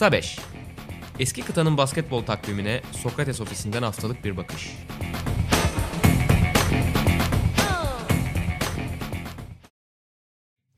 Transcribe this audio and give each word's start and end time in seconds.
Kısa 0.00 0.12
5 0.12 0.38
Eski 1.18 1.42
kıtanın 1.42 1.76
basketbol 1.76 2.22
takvimine 2.22 2.80
Sokrates 2.92 3.40
ofisinden 3.40 3.82
haftalık 3.82 4.24
bir 4.24 4.36
bakış. 4.36 4.70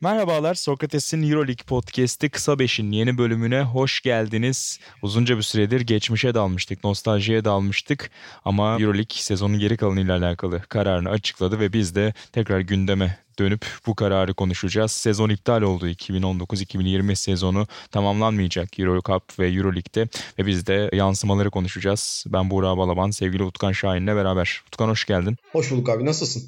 Merhabalar, 0.02 0.54
Sokrates'in 0.54 1.30
Euroleague 1.30 1.64
Podcast'i 1.66 2.30
Kısa 2.30 2.58
Beş'in 2.58 2.92
yeni 2.92 3.18
bölümüne 3.18 3.62
hoş 3.62 4.00
geldiniz. 4.00 4.80
Uzunca 5.02 5.36
bir 5.36 5.42
süredir 5.42 5.80
geçmişe 5.80 6.34
dalmıştık, 6.34 6.84
nostaljiye 6.84 7.44
dalmıştık 7.44 8.10
ama 8.44 8.72
Euroleague 8.72 9.16
sezonun 9.16 9.58
geri 9.58 9.76
kalanıyla 9.76 10.18
alakalı 10.18 10.62
kararını 10.68 11.08
açıkladı 11.08 11.60
ve 11.60 11.72
biz 11.72 11.94
de 11.94 12.14
tekrar 12.32 12.60
gündeme 12.60 13.18
dönüp 13.38 13.66
bu 13.86 13.94
kararı 13.94 14.34
konuşacağız. 14.34 14.92
Sezon 14.92 15.28
iptal 15.28 15.62
oldu. 15.62 15.88
2019-2020 15.88 17.14
sezonu 17.14 17.66
tamamlanmayacak 17.90 18.78
Euro 18.78 19.00
Cup 19.02 19.38
ve 19.38 19.48
Euroleague'de 19.48 20.08
ve 20.38 20.46
biz 20.46 20.66
de 20.66 20.90
yansımaları 20.92 21.50
konuşacağız. 21.50 22.24
Ben 22.26 22.50
Buğra 22.50 22.78
Balaban, 22.78 23.10
sevgili 23.10 23.42
Utkan 23.42 23.72
Şahin'le 23.72 24.06
beraber. 24.06 24.62
Utkan 24.66 24.88
hoş 24.88 25.04
geldin. 25.04 25.36
Hoş 25.52 25.70
bulduk 25.70 25.88
abi, 25.88 26.04
nasılsın? 26.04 26.42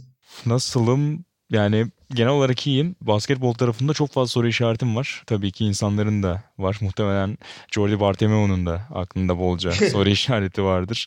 Nasılım? 0.47 1.25
Yani 1.51 1.87
genel 2.15 2.31
olarak 2.31 2.67
iyiyim. 2.67 2.97
Basketbol 3.01 3.53
tarafında 3.53 3.93
çok 3.95 4.11
fazla 4.11 4.29
soru 4.29 4.49
işaretim 4.49 4.97
var. 4.97 5.23
Tabii 5.27 5.53
ki 5.53 5.65
insanların 5.65 6.23
da 6.23 6.43
var. 6.59 6.79
Muhtemelen 6.81 7.39
Jordi 7.73 8.01
Bartomeu'nun 8.01 8.67
da 8.67 8.89
aklında 8.95 9.39
bolca 9.39 9.73
soru 9.93 10.09
işareti 10.09 10.63
vardır. 10.63 11.07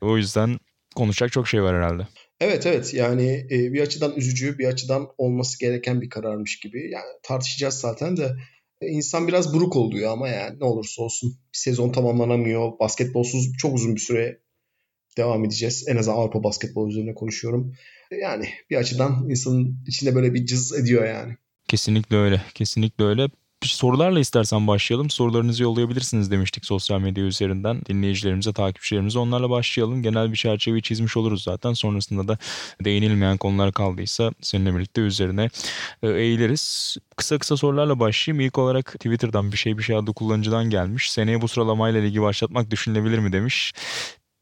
O 0.00 0.16
yüzden 0.16 0.58
konuşacak 0.96 1.32
çok 1.32 1.48
şey 1.48 1.62
var 1.62 1.76
herhalde. 1.76 2.06
Evet 2.40 2.66
evet 2.66 2.94
yani 2.94 3.46
e, 3.50 3.72
bir 3.72 3.80
açıdan 3.80 4.16
üzücü 4.16 4.58
bir 4.58 4.66
açıdan 4.66 5.08
olması 5.18 5.58
gereken 5.58 6.00
bir 6.00 6.10
kararmış 6.10 6.60
gibi. 6.60 6.90
Yani 6.90 7.06
tartışacağız 7.22 7.74
zaten 7.74 8.16
de 8.16 8.36
e, 8.80 8.86
insan 8.86 9.28
biraz 9.28 9.54
buruk 9.54 9.76
oluyor 9.76 10.12
ama 10.12 10.28
yani 10.28 10.60
ne 10.60 10.64
olursa 10.64 11.02
olsun 11.02 11.30
bir 11.30 11.58
sezon 11.58 11.92
tamamlanamıyor. 11.92 12.78
Basketbolsuz 12.80 13.52
çok 13.58 13.74
uzun 13.74 13.94
bir 13.94 14.00
süre 14.00 14.40
devam 15.16 15.44
edeceğiz. 15.44 15.84
En 15.88 15.96
azından 15.96 16.16
Avrupa 16.16 16.44
basketbol 16.44 16.88
üzerine 16.88 17.14
konuşuyorum. 17.14 17.74
Yani 18.10 18.48
bir 18.70 18.76
açıdan 18.76 19.30
insanın 19.30 19.84
içinde 19.86 20.14
böyle 20.14 20.34
bir 20.34 20.46
cız 20.46 20.74
ediyor 20.74 21.06
yani. 21.06 21.36
Kesinlikle 21.68 22.16
öyle. 22.16 22.42
Kesinlikle 22.54 23.04
öyle 23.04 23.28
sorularla 23.62 24.20
istersen 24.20 24.66
başlayalım. 24.66 25.10
Sorularınızı 25.10 25.62
yollayabilirsiniz 25.62 26.30
demiştik 26.30 26.66
sosyal 26.66 27.00
medya 27.00 27.24
üzerinden. 27.24 27.80
Dinleyicilerimize, 27.88 28.52
takipçilerimize 28.52 29.18
onlarla 29.18 29.50
başlayalım. 29.50 30.02
Genel 30.02 30.32
bir 30.32 30.36
çerçeveyi 30.36 30.82
çizmiş 30.82 31.16
oluruz 31.16 31.42
zaten. 31.42 31.72
Sonrasında 31.72 32.28
da 32.28 32.38
değinilmeyen 32.84 33.36
konular 33.36 33.72
kaldıysa 33.72 34.32
seninle 34.40 34.74
birlikte 34.74 35.00
üzerine 35.00 35.50
e, 36.02 36.08
eğiliriz. 36.08 36.96
Kısa 37.16 37.38
kısa 37.38 37.56
sorularla 37.56 38.00
başlayayım. 38.00 38.46
İlk 38.46 38.58
olarak 38.58 38.86
Twitter'dan 38.92 39.52
bir 39.52 39.56
şey 39.56 39.78
bir 39.78 39.82
şey 39.82 39.96
adlı 39.96 40.14
kullanıcıdan 40.14 40.70
gelmiş. 40.70 41.10
Seneye 41.10 41.42
bu 41.42 41.48
sıralamayla 41.48 42.00
ligi 42.00 42.22
başlatmak 42.22 42.70
düşünülebilir 42.70 43.18
mi 43.18 43.32
demiş 43.32 43.72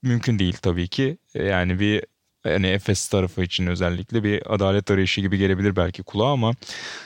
mümkün 0.03 0.39
değil 0.39 0.57
tabii 0.63 0.89
ki. 0.89 1.19
E, 1.35 1.45
yani 1.45 1.81
bir 1.81 2.05
yani 2.45 2.67
Efes 2.67 3.09
tarafı 3.09 3.43
için 3.43 3.67
özellikle 3.67 4.25
bir 4.25 4.55
adalet 4.55 4.91
arayışı 4.91 5.21
gibi 5.21 5.39
gelebilir 5.39 5.77
belki 5.77 6.03
kulağa 6.03 6.33
ama 6.33 6.55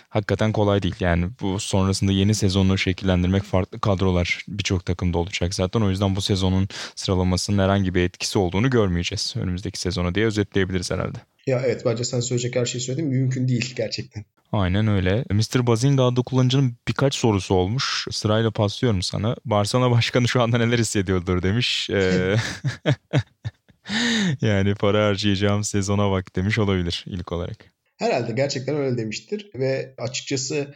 hakikaten 0.08 0.52
kolay 0.52 0.82
değil. 0.82 0.94
Yani 1.00 1.28
bu 1.40 1.60
sonrasında 1.60 2.12
yeni 2.12 2.34
sezonu 2.34 2.78
şekillendirmek 2.78 3.42
farklı 3.42 3.80
kadrolar 3.80 4.44
birçok 4.48 4.86
takımda 4.86 5.18
olacak 5.18 5.54
zaten. 5.54 5.80
O 5.80 5.90
yüzden 5.90 6.16
bu 6.16 6.20
sezonun 6.20 6.68
sıralamasının 6.94 7.62
herhangi 7.62 7.94
bir 7.94 8.02
etkisi 8.02 8.38
olduğunu 8.38 8.70
görmeyeceğiz 8.70 9.34
önümüzdeki 9.36 9.80
sezonu 9.80 10.14
diye 10.14 10.26
özetleyebiliriz 10.26 10.90
herhalde. 10.90 11.18
Ya 11.46 11.62
evet 11.66 11.82
bence 11.86 12.04
sen 12.04 12.20
söyleyecek 12.20 12.56
her 12.56 12.66
şeyi 12.66 12.80
söyledin. 12.80 13.08
Mümkün 13.08 13.48
değil 13.48 13.74
gerçekten. 13.76 14.24
Aynen 14.52 14.88
öyle. 14.88 15.24
Mr. 15.30 15.66
Bazinga 15.66 16.04
adlı 16.04 16.24
kullanıcının 16.24 16.76
birkaç 16.88 17.14
sorusu 17.14 17.54
olmuş. 17.54 18.06
Sırayla 18.10 18.50
paslıyorum 18.50 19.02
sana. 19.02 19.36
Barcelona 19.44 19.90
başkanı 19.90 20.28
şu 20.28 20.42
anda 20.42 20.58
neler 20.58 20.78
hissediyordur 20.78 21.42
demiş. 21.42 21.90
Yani 24.40 24.74
para 24.74 25.06
harcayacağım 25.06 25.64
sezona 25.64 26.10
bak 26.10 26.36
demiş 26.36 26.58
olabilir 26.58 27.04
ilk 27.06 27.32
olarak. 27.32 27.64
Herhalde 27.98 28.32
gerçekten 28.32 28.76
öyle 28.76 28.98
demiştir 28.98 29.50
ve 29.54 29.94
açıkçası 29.98 30.74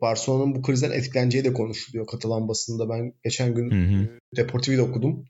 Barcelona'nın 0.00 0.54
bu 0.54 0.62
krizden 0.62 0.90
etkileneceği 0.90 1.44
de 1.44 1.52
konuşuluyor 1.52 2.06
katılan 2.06 2.48
basında. 2.48 2.88
Ben 2.88 3.12
geçen 3.24 3.54
gün 3.54 3.70
hı 3.70 3.96
hı. 3.96 4.08
Deportivo'da 4.36 4.82
okudum. 4.82 5.26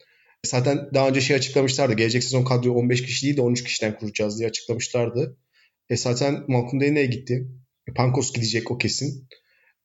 Zaten 0.46 0.88
daha 0.94 1.08
önce 1.08 1.20
şey 1.20 1.36
açıklamışlardı. 1.36 1.94
Gelecek 1.94 2.24
sezon 2.24 2.44
kadroyu 2.44 2.74
15 2.74 3.02
kişi 3.02 3.26
değil 3.26 3.36
de 3.36 3.41
13 3.41 3.64
kişiden 3.64 3.98
kuracağız 3.98 4.38
diye 4.38 4.48
açıklamışlardı. 4.48 5.36
E 5.88 5.97
zaten 5.97 6.44
Malcolm 6.48 6.80
Delaney 6.80 7.10
gitti. 7.10 7.48
E, 7.88 7.92
Pankos 7.92 8.32
gidecek 8.32 8.70
o 8.70 8.78
kesin. 8.78 9.28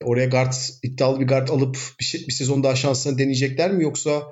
Oraya 0.04 0.26
guard, 0.26 0.52
iddialı 0.82 1.20
bir 1.20 1.26
guard 1.26 1.48
alıp 1.48 1.78
bir, 2.00 2.04
şey, 2.04 2.20
bir 2.26 2.32
sezon 2.32 2.62
daha 2.62 2.76
şansını 2.76 3.18
deneyecekler 3.18 3.72
mi 3.72 3.82
yoksa 3.82 4.22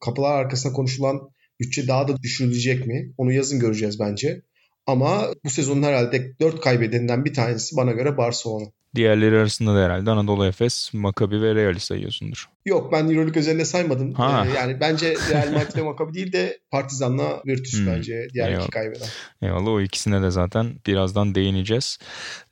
kapılar 0.00 0.38
arkasında 0.38 0.72
konuşulan 0.72 1.30
Bütçe 1.60 1.88
daha 1.88 2.08
da 2.08 2.22
düşürülecek 2.22 2.86
mi? 2.86 3.12
Onu 3.16 3.32
yazın 3.32 3.60
göreceğiz 3.60 4.00
bence. 4.00 4.42
Ama 4.86 5.32
bu 5.44 5.50
sezonun 5.50 5.82
herhalde 5.82 6.38
4 6.40 6.60
kaybedeninden 6.60 7.24
bir 7.24 7.34
tanesi 7.34 7.76
bana 7.76 7.92
göre 7.92 8.16
Barcelona. 8.16 8.66
Diğerleri 8.96 9.38
arasında 9.38 9.74
da 9.74 9.84
herhalde 9.84 10.10
Anadolu 10.10 10.46
Efes, 10.46 10.94
Maccabi 10.94 11.42
ve 11.42 11.54
Real'i 11.54 11.80
sayıyorsundur. 11.80 12.48
Yok 12.66 12.92
ben 12.92 13.04
Euroleague 13.04 13.40
özelinde 13.40 13.64
saymadım. 13.64 14.12
Ha. 14.12 14.46
Ee, 14.46 14.56
yani 14.56 14.80
bence 14.80 15.14
Real 15.30 15.52
Madrid 15.52 15.76
ve 15.76 15.82
Maccabi 15.82 16.14
değil 16.14 16.32
de 16.32 16.58
Partizan'la 16.70 17.42
Virtus 17.46 17.78
hmm. 17.78 17.86
bence 17.86 18.28
diğer 18.34 18.48
Eyvallah. 18.48 18.62
iki 18.62 18.70
kaybeden. 18.70 19.08
Eyvallah 19.42 19.70
o 19.70 19.80
ikisine 19.80 20.22
de 20.22 20.30
zaten 20.30 20.74
birazdan 20.86 21.34
değineceğiz. 21.34 21.98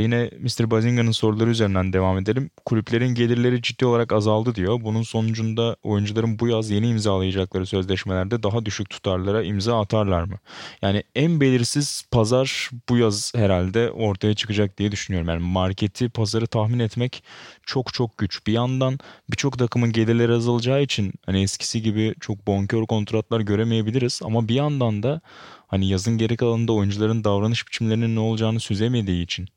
Yine 0.00 0.31
Mr. 0.38 0.71
Bazinga'nın 0.71 1.10
soruları 1.10 1.50
üzerinden 1.50 1.93
devam 1.93 2.19
edelim. 2.19 2.50
Kulüplerin 2.65 3.15
gelirleri 3.15 3.62
ciddi 3.62 3.87
olarak 3.87 4.12
azaldı 4.12 4.54
diyor. 4.54 4.81
Bunun 4.84 5.03
sonucunda 5.03 5.77
oyuncuların 5.83 6.38
bu 6.38 6.49
yaz 6.49 6.71
yeni 6.71 6.88
imzalayacakları 6.88 7.66
sözleşmelerde 7.66 8.43
daha 8.43 8.66
düşük 8.66 8.91
tutarlara 8.91 9.43
imza 9.43 9.81
atarlar 9.81 10.22
mı? 10.22 10.38
Yani 10.83 11.03
en 11.15 11.41
belirsiz 11.41 12.04
pazar 12.10 12.71
bu 12.88 12.97
yaz 12.97 13.33
herhalde 13.34 13.91
ortaya 13.91 14.34
çıkacak 14.34 14.78
diye 14.78 14.93
düşünüyorum. 14.93 15.28
Yani 15.28 15.43
marketi, 15.43 16.09
pazarı 16.34 16.47
tahmin 16.47 16.78
etmek 16.78 17.22
çok 17.67 17.95
çok 17.95 18.19
güç. 18.19 18.47
Bir 18.47 18.53
yandan 18.53 18.99
birçok 19.31 19.59
takımın 19.59 19.93
gelirleri 19.93 20.33
azalacağı 20.33 20.83
için 20.83 21.12
hani 21.27 21.43
eskisi 21.43 21.83
gibi 21.83 22.15
çok 22.21 22.47
bonkör 22.47 22.87
kontratlar 22.87 23.41
göremeyebiliriz 23.41 24.21
ama 24.25 24.49
bir 24.49 24.55
yandan 24.55 25.03
da 25.03 25.21
hani 25.67 25.89
yazın 25.89 26.19
geri 26.19 26.37
kalanında 26.37 26.72
oyuncuların 26.72 27.25
davranış 27.25 27.67
biçimlerinin 27.67 28.17
ne 28.17 28.21
olacağını 28.21 28.61
süzemediği 28.61 29.25
için 29.25 29.49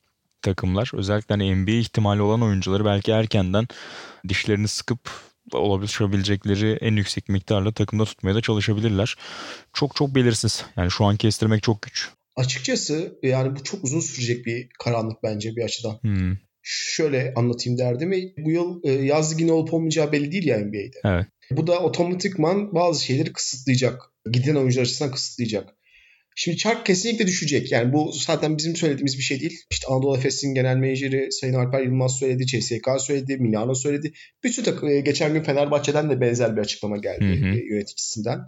takımlar 0.42 0.92
özellikle 0.94 1.34
hani 1.34 1.56
NBA 1.56 1.72
ihtimali 1.72 2.22
olan 2.22 2.42
oyuncuları 2.42 2.86
belki 2.86 3.12
erkenden 3.12 3.68
dişlerini 4.28 4.68
sıkıp 4.68 5.00
olabilecekleri 5.54 6.78
en 6.82 6.96
yüksek 6.96 7.30
miktarla 7.30 7.72
takımda 7.72 8.06
tutmaya 8.06 8.36
da 8.36 8.42
çalışabilirler. 8.42 9.16
Çok 9.74 9.96
çok 9.96 10.16
belirsiz. 10.16 10.66
Yani 10.76 10.92
şu 10.92 11.06
an 11.06 11.18
kestirmek 11.18 11.64
çok 11.64 11.82
güç. 11.82 12.10
Açıkçası 12.36 13.20
yani 13.24 13.56
bu 13.56 13.64
çok 13.64 13.84
uzun 13.84 14.00
sürecek 14.00 14.46
bir 14.46 14.70
karanlık 14.80 15.24
bence 15.24 15.56
bir 15.56 15.64
açıdan. 15.64 16.00
Hmm 16.02 16.47
şöyle 16.70 17.34
anlatayım 17.36 17.80
derdimi. 17.80 18.34
Bu 18.38 18.52
yıl 18.52 18.82
e, 18.84 18.92
yaz 18.92 19.34
ligi 19.34 19.52
olup 19.52 19.74
olmayacağı 19.74 20.12
belli 20.12 20.32
değil 20.32 20.48
ya 20.48 20.58
NBA'de. 20.60 21.00
Evet. 21.06 21.26
Bu 21.52 21.68
da 21.68 21.80
otomatikman 21.80 22.76
bazı 22.76 23.04
şeyleri 23.04 23.34
kısıtlayacak. 23.34 24.02
Giden 24.32 24.56
oyuncular 24.56 24.84
açısından 24.84 25.12
kısıtlayacak. 25.12 25.70
Şimdi 26.36 26.58
çark 26.58 26.86
kesinlikle 26.86 27.28
düşecek. 27.28 27.72
Yani 27.72 27.94
bu 27.94 28.12
zaten 28.12 28.58
bizim 28.58 28.76
söylediğimiz 28.76 29.18
bir 29.18 29.24
şey 29.24 29.40
değil. 29.40 29.60
İşte 29.72 29.88
Anadolu 29.88 30.18
Efes'in 30.18 30.54
genel 30.54 30.78
menajeri 30.78 31.32
Sayın 31.32 31.54
Alper 31.54 31.82
Yılmaz 31.82 32.18
söyledi, 32.20 32.46
CSK 32.46 32.90
söyledi, 33.00 33.38
Milano 33.38 33.76
söyledi. 33.76 34.14
Bütün 34.44 34.64
takım, 34.64 34.90
e, 34.90 35.00
geçen 35.00 35.34
gün 35.34 35.44
Fenerbahçe'den 35.44 36.10
de 36.10 36.22
benzer 36.22 36.56
bir 36.56 36.62
açıklama 36.62 36.98
geldi 36.98 37.26
hı 37.26 37.46
hı. 37.46 37.60
E, 37.60 37.66
yöneticisinden. 37.70 38.40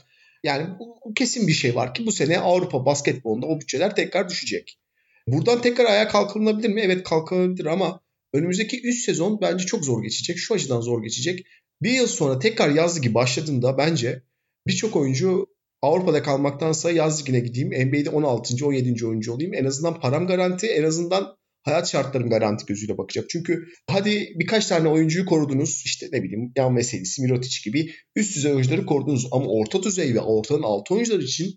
Yani 0.44 0.68
bu, 0.80 1.14
kesin 1.14 1.48
bir 1.48 1.54
şey 1.54 1.76
var 1.76 1.94
ki 1.94 2.06
bu 2.06 2.12
sene 2.12 2.40
Avrupa 2.40 2.86
basketbolunda 2.86 3.46
o 3.46 3.60
bütçeler 3.60 3.96
tekrar 3.96 4.30
düşecek. 4.30 4.80
Buradan 5.28 5.62
tekrar 5.62 5.86
ayağa 5.86 6.08
kalkılabilir 6.08 6.70
mi? 6.70 6.82
Evet 6.82 7.04
kalkılabilir 7.04 7.66
ama 7.66 8.02
önümüzdeki 8.34 8.82
3 8.82 9.06
sezon 9.06 9.42
bence 9.42 9.66
çok 9.66 9.86
zor 9.86 10.04
geçecek. 10.04 10.38
Şu 10.38 10.54
açıdan 10.54 10.82
zor 10.82 11.04
geçecek. 11.04 11.46
Bir 11.82 11.92
yıl 11.92 12.08
sonra 12.08 12.40
tekrar 12.40 12.70
yaz 12.70 12.98
ligi 12.98 13.14
başladığında 13.14 13.78
bence 13.78 14.24
birçok 14.68 14.96
oyuncu 14.96 15.48
Avrupa'da 15.82 16.24
kalmaktansa 16.24 16.92
yaz 16.92 17.22
ligine 17.22 17.40
gideyim. 17.40 17.88
NBA'de 17.88 18.10
16. 18.10 18.66
17. 18.66 19.06
oyuncu 19.06 19.34
olayım. 19.34 19.54
En 19.54 19.66
azından 19.66 20.00
param 20.00 20.28
garanti, 20.28 20.68
en 20.68 20.84
azından 20.84 21.40
hayat 21.64 21.92
şartlarım 21.92 22.30
garanti 22.30 22.66
gözüyle 22.66 22.98
bakacak. 22.98 23.30
Çünkü 23.30 23.68
hadi 23.88 24.34
birkaç 24.36 24.66
tane 24.68 24.88
oyuncuyu 24.88 25.26
korudunuz. 25.26 25.82
İşte 25.86 26.08
ne 26.12 26.24
bileyim 26.24 26.52
Yan 26.58 26.78
Veselis, 26.78 27.20
Mirotic 27.20 27.64
gibi 27.66 27.92
üst 28.16 28.36
düzey 28.36 28.52
oyuncuları 28.52 28.86
korudunuz. 28.86 29.28
Ama 29.32 29.46
orta 29.46 29.84
düzey 29.84 30.14
ve 30.16 30.20
ortanın 30.20 30.64
altı 30.64 30.94
oyuncular 30.94 31.20
için 31.20 31.56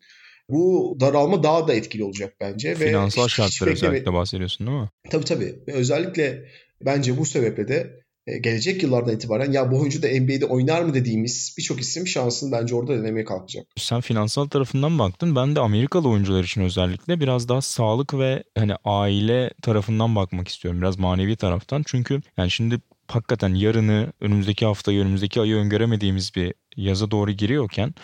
bu 0.53 0.97
daralma 1.01 1.43
daha 1.43 1.69
da 1.69 1.75
etkili 1.75 2.05
olacak 2.05 2.35
bence. 2.41 2.75
Finansal 2.75 3.25
ve 3.25 3.29
şartlar 3.29 3.69
özellikle 3.69 4.13
bahsediyorsun 4.13 4.67
değil 4.67 4.79
mi? 4.79 4.89
Tabii 5.11 5.25
tabii. 5.25 5.55
Özellikle 5.67 6.45
bence 6.85 7.19
bu 7.19 7.27
sebeple 7.27 7.69
de 7.69 8.03
e, 8.27 8.39
gelecek 8.39 8.83
yıllardan 8.83 9.15
itibaren 9.15 9.53
ya 9.53 9.71
bu 9.71 9.81
oyuncu 9.81 10.03
da 10.03 10.07
NBA'de 10.09 10.47
oynar 10.47 10.83
mı 10.83 10.95
dediğimiz 10.95 11.55
birçok 11.59 11.81
isim 11.81 12.07
şansını 12.07 12.53
bence 12.53 12.75
orada 12.75 13.03
denemeye 13.03 13.25
kalkacak. 13.25 13.67
Sen 13.77 14.01
finansal 14.01 14.47
tarafından 14.47 14.99
baktın. 14.99 15.37
Ben 15.37 15.57
de 15.57 15.61
Amerikalı 15.61 16.09
oyuncular 16.09 16.45
için 16.45 16.61
özellikle 16.61 17.21
biraz 17.21 17.49
daha 17.49 17.61
sağlık 17.61 18.15
ve 18.15 18.43
hani 18.59 18.73
aile 18.85 19.51
tarafından 19.63 20.17
bakmak 20.17 20.49
istiyorum. 20.49 20.81
Biraz 20.81 20.99
manevi 20.99 21.37
taraftan. 21.37 21.83
Çünkü 21.87 22.21
yani 22.37 22.51
şimdi 22.51 22.81
hakikaten 23.09 23.55
yarını, 23.55 24.13
önümüzdeki 24.21 24.67
haftayı, 24.67 25.01
önümüzdeki 25.01 25.41
ayı 25.41 25.57
öngöremediğimiz 25.57 26.35
bir 26.37 26.55
yaza 26.77 27.11
doğru 27.11 27.31
giriyorken 27.31 27.95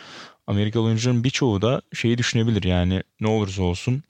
Amerikalı 0.49 0.83
oyuncuların 0.83 1.25
birçoğu 1.25 1.62
da 1.62 1.83
şeyi 1.95 2.19
düşünebilir 2.19 2.62
yani 2.62 3.03
ne 3.21 3.29
olursa 3.29 3.62
olsun 3.62 4.03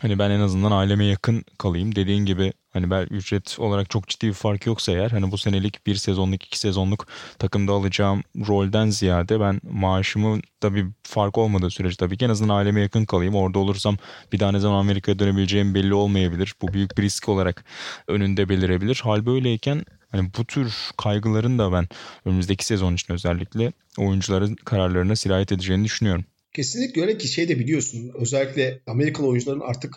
Hani 0.00 0.18
ben 0.18 0.30
en 0.30 0.40
azından 0.40 0.70
aileme 0.70 1.04
yakın 1.04 1.44
kalayım. 1.58 1.94
Dediğin 1.94 2.24
gibi 2.24 2.52
hani 2.72 2.90
ben 2.90 3.06
ücret 3.10 3.56
olarak 3.58 3.90
çok 3.90 4.08
ciddi 4.08 4.28
bir 4.28 4.32
fark 4.32 4.66
yoksa 4.66 4.92
eğer 4.92 5.10
hani 5.10 5.30
bu 5.30 5.38
senelik 5.38 5.86
bir 5.86 5.94
sezonluk 5.94 6.44
iki 6.44 6.58
sezonluk 6.58 7.06
takımda 7.38 7.72
alacağım 7.72 8.22
rolden 8.48 8.90
ziyade 8.90 9.40
ben 9.40 9.60
maaşımı 9.70 10.40
da 10.62 10.74
bir 10.74 10.86
fark 11.02 11.38
olmadığı 11.38 11.70
sürece 11.70 11.96
tabii 11.96 12.16
ki 12.16 12.24
en 12.24 12.30
azından 12.30 12.56
aileme 12.56 12.80
yakın 12.80 13.04
kalayım. 13.04 13.34
Orada 13.34 13.58
olursam 13.58 13.96
bir 14.32 14.40
daha 14.40 14.52
ne 14.52 14.58
zaman 14.58 14.78
Amerika'ya 14.78 15.18
dönebileceğim 15.18 15.74
belli 15.74 15.94
olmayabilir. 15.94 16.54
Bu 16.62 16.72
büyük 16.72 16.98
bir 16.98 17.02
risk 17.02 17.28
olarak 17.28 17.64
önünde 18.08 18.48
belirebilir. 18.48 19.00
Hal 19.04 19.26
böyleyken 19.26 19.84
hani 20.08 20.30
bu 20.38 20.44
tür 20.44 20.72
kaygıların 20.96 21.58
da 21.58 21.72
ben 21.72 21.88
önümüzdeki 22.24 22.66
sezon 22.66 22.94
için 22.94 23.14
özellikle 23.14 23.72
oyuncuların 23.98 24.54
kararlarına 24.54 25.16
sirayet 25.16 25.52
edeceğini 25.52 25.84
düşünüyorum. 25.84 26.24
Kesinlikle 26.56 27.02
öyle 27.02 27.18
ki 27.18 27.28
şey 27.28 27.48
de 27.48 27.58
biliyorsun 27.58 28.10
özellikle 28.14 28.82
Amerikalı 28.86 29.26
oyuncuların 29.26 29.60
artık 29.60 29.94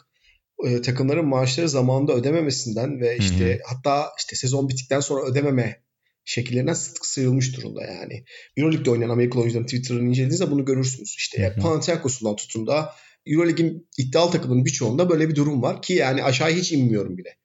e, 0.66 0.82
takımların 0.82 1.26
maaşları 1.26 1.70
zamanında 1.70 2.14
ödememesinden 2.14 3.02
ve 3.02 3.18
işte 3.18 3.50
Hı-hı. 3.50 3.60
hatta 3.66 4.12
işte 4.18 4.36
sezon 4.36 4.70
bittikten 4.70 5.00
sonra 5.00 5.26
ödememe 5.26 5.82
şekillerinden 6.26 6.74
sık 6.74 7.06
sıyrılmış 7.06 7.58
durumda 7.58 7.86
yani. 7.86 8.24
Euroleague'de 8.58 8.92
oynayan 8.92 9.10
Amerikalı 9.10 9.42
oyuncuların 9.42 9.66
Twitter'ını 9.66 10.10
incelediğinizde 10.10 10.52
bunu 10.52 10.66
görürsünüz. 10.66 11.16
İşte 11.18 11.56
Panathinaikos'undan 11.62 12.36
tutun 12.36 12.68
da 12.68 12.94
Euroleague'in 13.26 13.88
iddialı 13.98 14.32
takımının 14.32 14.66
birçoğunda 14.66 15.10
böyle 15.10 15.30
bir 15.30 15.36
durum 15.36 15.62
var 15.62 15.82
ki 15.82 15.94
yani 15.94 16.24
aşağı 16.24 16.50
hiç 16.50 16.72
inmiyorum 16.72 17.18
bile. 17.18 17.41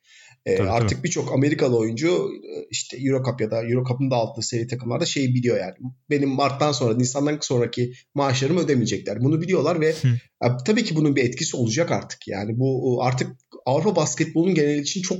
E, 0.47 0.57
tabii, 0.57 0.69
artık 0.69 1.05
birçok 1.05 1.33
Amerikalı 1.33 1.77
oyuncu 1.77 2.09
e, 2.09 2.67
işte 2.71 2.97
Eurocup 3.01 3.41
ya 3.41 3.51
da 3.51 3.65
Eurocup'ın 3.65 4.11
da 4.11 4.17
aldığı 4.17 4.43
seri 4.43 4.67
takımlarda 4.67 5.07
şeyi 5.07 5.35
biliyor 5.35 5.59
yani. 5.61 5.75
Benim 6.11 6.29
Mart'tan 6.29 6.73
sonra, 6.73 6.97
Nisan'dan 6.97 7.39
sonraki 7.41 7.93
maaşlarımı 8.15 8.61
ödemeyecekler. 8.61 9.21
Bunu 9.21 9.41
biliyorlar 9.41 9.81
ve 9.81 9.95
e, 10.43 10.47
tabii 10.67 10.85
ki 10.85 10.97
bunun 10.97 11.17
bir 11.17 11.25
etkisi 11.25 11.57
olacak 11.57 11.91
artık. 11.91 12.29
Yani 12.29 12.59
bu 12.59 12.99
artık 13.03 13.37
Avrupa 13.67 13.97
basketbolunun 13.97 14.55
genel 14.55 14.79
için 14.79 15.03
çok 15.03 15.19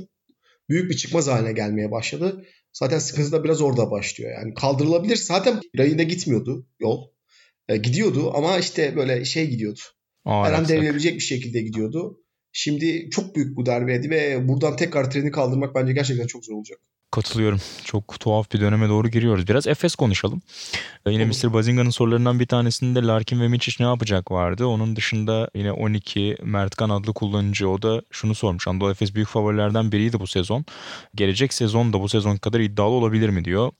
büyük 0.69 0.89
bir 0.89 0.95
çıkmaz 0.95 1.27
haline 1.27 1.51
gelmeye 1.51 1.91
başladı. 1.91 2.45
Zaten 2.73 2.99
sıkıntı 2.99 3.31
da 3.31 3.43
biraz 3.43 3.61
orada 3.61 3.91
başlıyor. 3.91 4.31
Yani 4.31 4.53
kaldırılabilir. 4.53 5.15
Zaten 5.15 5.61
rayında 5.77 6.03
gitmiyordu 6.03 6.67
yol. 6.79 7.07
E, 7.69 7.77
gidiyordu 7.77 8.31
ama 8.35 8.57
işte 8.57 8.95
böyle 8.95 9.25
şey 9.25 9.49
gidiyordu. 9.49 9.79
Her 10.25 10.53
an 10.53 10.67
devrilebilecek 10.67 11.15
bir 11.15 11.19
şekilde 11.19 11.61
gidiyordu. 11.61 12.21
Şimdi 12.59 13.09
çok 13.09 13.35
büyük 13.35 13.55
bu 13.55 13.65
darbeydi 13.65 14.09
ve 14.09 14.47
buradan 14.47 14.75
tekrar 14.75 15.11
treni 15.11 15.31
kaldırmak 15.31 15.75
bence 15.75 15.93
gerçekten 15.93 16.27
çok 16.27 16.45
zor 16.45 16.53
olacak. 16.53 16.79
Katılıyorum. 17.11 17.59
Çok 17.83 18.19
tuhaf 18.19 18.53
bir 18.53 18.61
döneme 18.61 18.89
doğru 18.89 19.07
giriyoruz. 19.07 19.47
Biraz 19.47 19.67
Efes 19.67 19.95
konuşalım. 19.95 20.41
Ee, 21.05 21.11
yine 21.11 21.25
Mr. 21.25 21.53
Bazinga'nın 21.53 21.89
sorularından 21.89 22.39
bir 22.39 22.45
tanesinde 22.45 23.01
Larkin 23.01 23.41
ve 23.41 23.47
Miçic 23.47 23.83
ne 23.83 23.87
yapacak 23.87 24.31
vardı. 24.31 24.65
Onun 24.65 24.95
dışında 24.95 25.49
yine 25.55 25.71
12 25.71 26.37
Mertkan 26.43 26.89
adlı 26.89 27.13
kullanıcı 27.13 27.69
o 27.69 27.81
da 27.81 28.01
şunu 28.11 28.35
sormuş. 28.35 28.67
Anadolu 28.67 28.91
Efes 28.91 29.15
büyük 29.15 29.27
favorilerden 29.27 29.91
biriydi 29.91 30.19
bu 30.19 30.27
sezon. 30.27 30.65
Gelecek 31.15 31.53
sezon 31.53 31.93
da 31.93 32.01
bu 32.01 32.09
sezon 32.09 32.37
kadar 32.37 32.59
iddialı 32.59 32.93
olabilir 32.93 33.29
mi 33.29 33.45
diyor. 33.45 33.71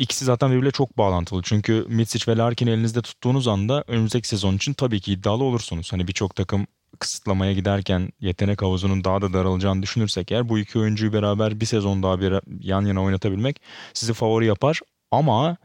İkisi 0.00 0.24
zaten 0.24 0.50
birbiriyle 0.50 0.70
çok 0.70 0.98
bağlantılı. 0.98 1.42
Çünkü 1.44 1.84
Mitsic 1.88 2.32
ve 2.32 2.36
Larkin 2.36 2.66
elinizde 2.66 3.02
tuttuğunuz 3.02 3.48
anda 3.48 3.84
önümüzdeki 3.86 4.28
sezon 4.28 4.56
için 4.56 4.72
tabii 4.72 5.00
ki 5.00 5.12
iddialı 5.12 5.44
olursunuz. 5.44 5.92
Hani 5.92 6.08
birçok 6.08 6.36
takım 6.36 6.66
kısıtlamaya 6.98 7.52
giderken 7.52 8.10
yetenek 8.20 8.62
havuzunun 8.62 9.04
daha 9.04 9.22
da 9.22 9.32
daralacağını 9.32 9.82
düşünürsek 9.82 10.32
eğer 10.32 10.48
bu 10.48 10.58
iki 10.58 10.78
oyuncuyu 10.78 11.12
beraber 11.12 11.60
bir 11.60 11.66
sezon 11.66 12.02
daha 12.02 12.20
bir 12.20 12.40
yan 12.60 12.86
yana 12.86 13.02
oynatabilmek 13.02 13.60
sizi 13.94 14.12
favori 14.12 14.46
yapar 14.46 14.80
ama 15.10 15.56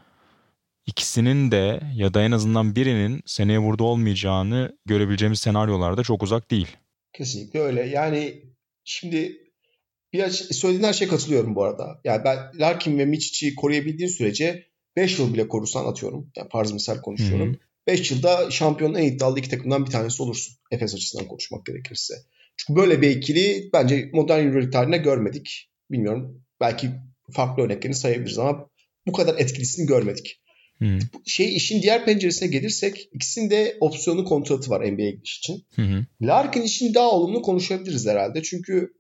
ikisinin 0.86 1.52
de 1.52 1.82
ya 1.96 2.14
da 2.14 2.24
en 2.24 2.32
azından 2.32 2.76
birinin 2.76 3.22
seneye 3.26 3.62
burada 3.62 3.84
olmayacağını 3.84 4.78
görebileceğimiz 4.86 5.40
senaryolarda 5.40 6.04
çok 6.04 6.24
uzak 6.24 6.52
değil. 6.52 6.68
Kesinlikle 7.14 7.60
öyle. 7.60 7.82
Yani 7.82 8.44
şimdi 8.84 9.38
bir 10.14 10.30
söylediğin 10.30 10.88
her 10.88 10.94
şeye 10.94 11.08
katılıyorum 11.08 11.56
bu 11.56 11.64
arada. 11.64 12.02
Yani 12.04 12.24
ben 12.24 12.38
Larkin 12.60 12.98
ve 12.98 13.06
Miçic'i 13.06 13.56
koruyabildiğin 13.56 14.10
sürece 14.10 14.70
5 14.96 15.20
yıl 15.20 15.34
bile 15.34 15.48
korusan 15.48 15.86
atıyorum. 15.86 16.32
Yani 16.38 16.50
farz 16.50 16.72
misal 16.72 17.02
konuşuyorum. 17.02 17.48
Hı 17.48 17.54
hı. 17.54 17.69
5 17.90 18.12
yılda 18.12 18.52
şampiyonun 18.52 18.96
en 18.96 19.04
iddialı 19.04 19.40
iki 19.40 19.50
takımdan 19.50 19.86
bir 19.86 19.92
tanesi 19.92 20.24
olursun. 20.24 20.56
Efes 20.72 20.96
açısından 20.96 21.28
konuşmak 21.28 21.66
gerekirse. 21.66 22.14
Çünkü 22.58 22.80
böyle 22.80 23.02
bir 23.02 23.10
ikili 23.10 23.70
bence 23.74 24.10
modern 24.14 24.46
Euroleague 24.46 24.72
tarihinde 24.72 24.98
görmedik. 24.98 25.70
Bilmiyorum. 25.92 26.44
Belki 26.60 26.90
farklı 27.32 27.64
örneklerini 27.64 27.96
sayabiliriz 27.96 28.40
ama 28.40 28.70
bu 29.08 29.12
kadar 29.12 29.36
etkilisini 29.38 29.88
görmedik. 29.88 30.42
Hmm. 30.78 31.00
Şey 31.26 31.56
işin 31.56 31.82
diğer 31.82 32.06
penceresine 32.06 32.48
gelirsek 32.48 33.10
ikisinin 33.14 33.50
de 33.50 33.78
opsiyonu 33.80 34.26
kontratı 34.26 34.70
var 34.70 34.92
NBA 34.92 35.10
gidiş 35.10 35.38
için. 35.38 35.66
Hmm. 35.76 36.06
Larkin 36.22 36.62
için 36.62 36.94
daha 36.94 37.12
olumlu 37.12 37.42
konuşabiliriz 37.42 38.08
herhalde. 38.08 38.44
Çünkü 38.44 38.94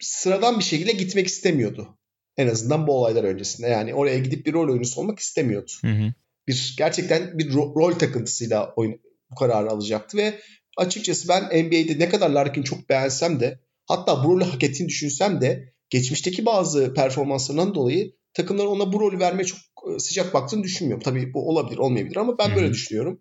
sıradan 0.00 0.58
bir 0.58 0.64
şekilde 0.64 0.92
gitmek 0.92 1.26
istemiyordu. 1.26 1.98
En 2.36 2.48
azından 2.48 2.86
bu 2.86 2.92
olaylar 2.92 3.24
öncesinde. 3.24 3.68
Yani 3.68 3.94
oraya 3.94 4.18
gidip 4.18 4.46
bir 4.46 4.52
rol 4.52 4.68
oyuncusu 4.68 5.00
olmak 5.00 5.18
istemiyordu. 5.18 5.72
Hı 5.80 6.12
bir 6.48 6.74
gerçekten 6.78 7.38
bir 7.38 7.50
ro- 7.50 7.74
rol 7.74 7.92
takıntısıyla 7.92 8.72
oyun, 8.76 9.00
bu 9.30 9.34
kararı 9.34 9.70
alacaktı 9.70 10.16
ve 10.16 10.40
açıkçası 10.76 11.28
ben 11.28 11.42
NBA'de 11.44 11.98
ne 11.98 12.08
kadar 12.08 12.30
Larkin 12.30 12.62
çok 12.62 12.88
beğensem 12.88 13.40
de 13.40 13.60
hatta 13.86 14.24
bu 14.24 14.30
rolü 14.30 14.44
hak 14.44 14.62
ettiğini 14.62 14.88
düşünsem 14.88 15.40
de 15.40 15.72
geçmişteki 15.90 16.46
bazı 16.46 16.94
performanslarından 16.94 17.74
dolayı 17.74 18.12
takımların 18.34 18.68
ona 18.68 18.92
bu 18.92 19.00
rolü 19.00 19.18
vermeye 19.18 19.44
çok 19.44 19.58
e, 19.94 19.98
sıcak 19.98 20.34
baktığını 20.34 20.62
düşünmüyorum. 20.62 21.02
Tabii 21.02 21.34
bu 21.34 21.48
olabilir 21.48 21.78
olmayabilir 21.78 22.16
ama 22.16 22.38
ben 22.38 22.48
Hı-hı. 22.48 22.56
böyle 22.56 22.72
düşünüyorum. 22.72 23.20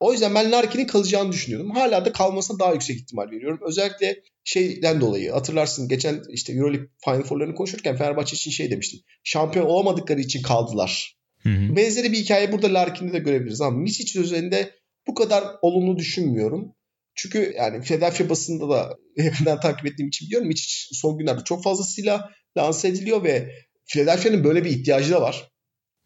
O 0.00 0.12
yüzden 0.12 0.34
ben 0.34 0.52
Larkin'in 0.52 0.86
kalacağını 0.86 1.32
düşünüyordum. 1.32 1.70
Hala 1.70 2.04
da 2.04 2.12
kalmasına 2.12 2.58
daha 2.58 2.72
yüksek 2.72 2.96
ihtimal 2.96 3.30
veriyorum. 3.30 3.58
Özellikle 3.62 4.22
şeyden 4.44 5.00
dolayı 5.00 5.32
hatırlarsın 5.32 5.88
geçen 5.88 6.22
işte 6.30 6.52
Euroleague 6.52 6.88
Final 7.04 7.22
Four'larını 7.22 7.54
konuşurken 7.54 7.96
Fenerbahçe 7.96 8.36
için 8.36 8.50
şey 8.50 8.70
demiştim. 8.70 9.00
Şampiyon 9.24 9.66
olamadıkları 9.66 10.20
için 10.20 10.42
kaldılar 10.42 11.17
Hı 11.42 11.48
hı. 11.48 11.76
Benzeri 11.76 12.12
bir 12.12 12.16
hikaye 12.16 12.52
burada 12.52 12.74
Larkin'de 12.74 13.12
de 13.12 13.18
görebiliriz 13.18 13.60
ama 13.60 13.78
Micic 13.78 14.20
üzerinde 14.20 14.70
bu 15.06 15.14
kadar 15.14 15.44
olumlu 15.62 15.98
düşünmüyorum. 15.98 16.74
Çünkü 17.14 17.54
yani 17.56 17.82
Philadelphia 17.82 18.28
basında 18.28 18.68
da 18.68 18.96
yakından 19.16 19.60
takip 19.60 19.86
ettiğim 19.86 20.08
için 20.08 20.26
biliyorum 20.26 20.48
Micic 20.48 20.88
son 20.92 21.18
günlerde 21.18 21.44
çok 21.44 21.64
fazlasıyla 21.64 22.30
lanse 22.58 22.88
ediliyor 22.88 23.24
ve 23.24 23.52
Philadelphia'nın 23.84 24.44
böyle 24.44 24.64
bir 24.64 24.70
ihtiyacı 24.70 25.10
da 25.10 25.22
var. 25.22 25.50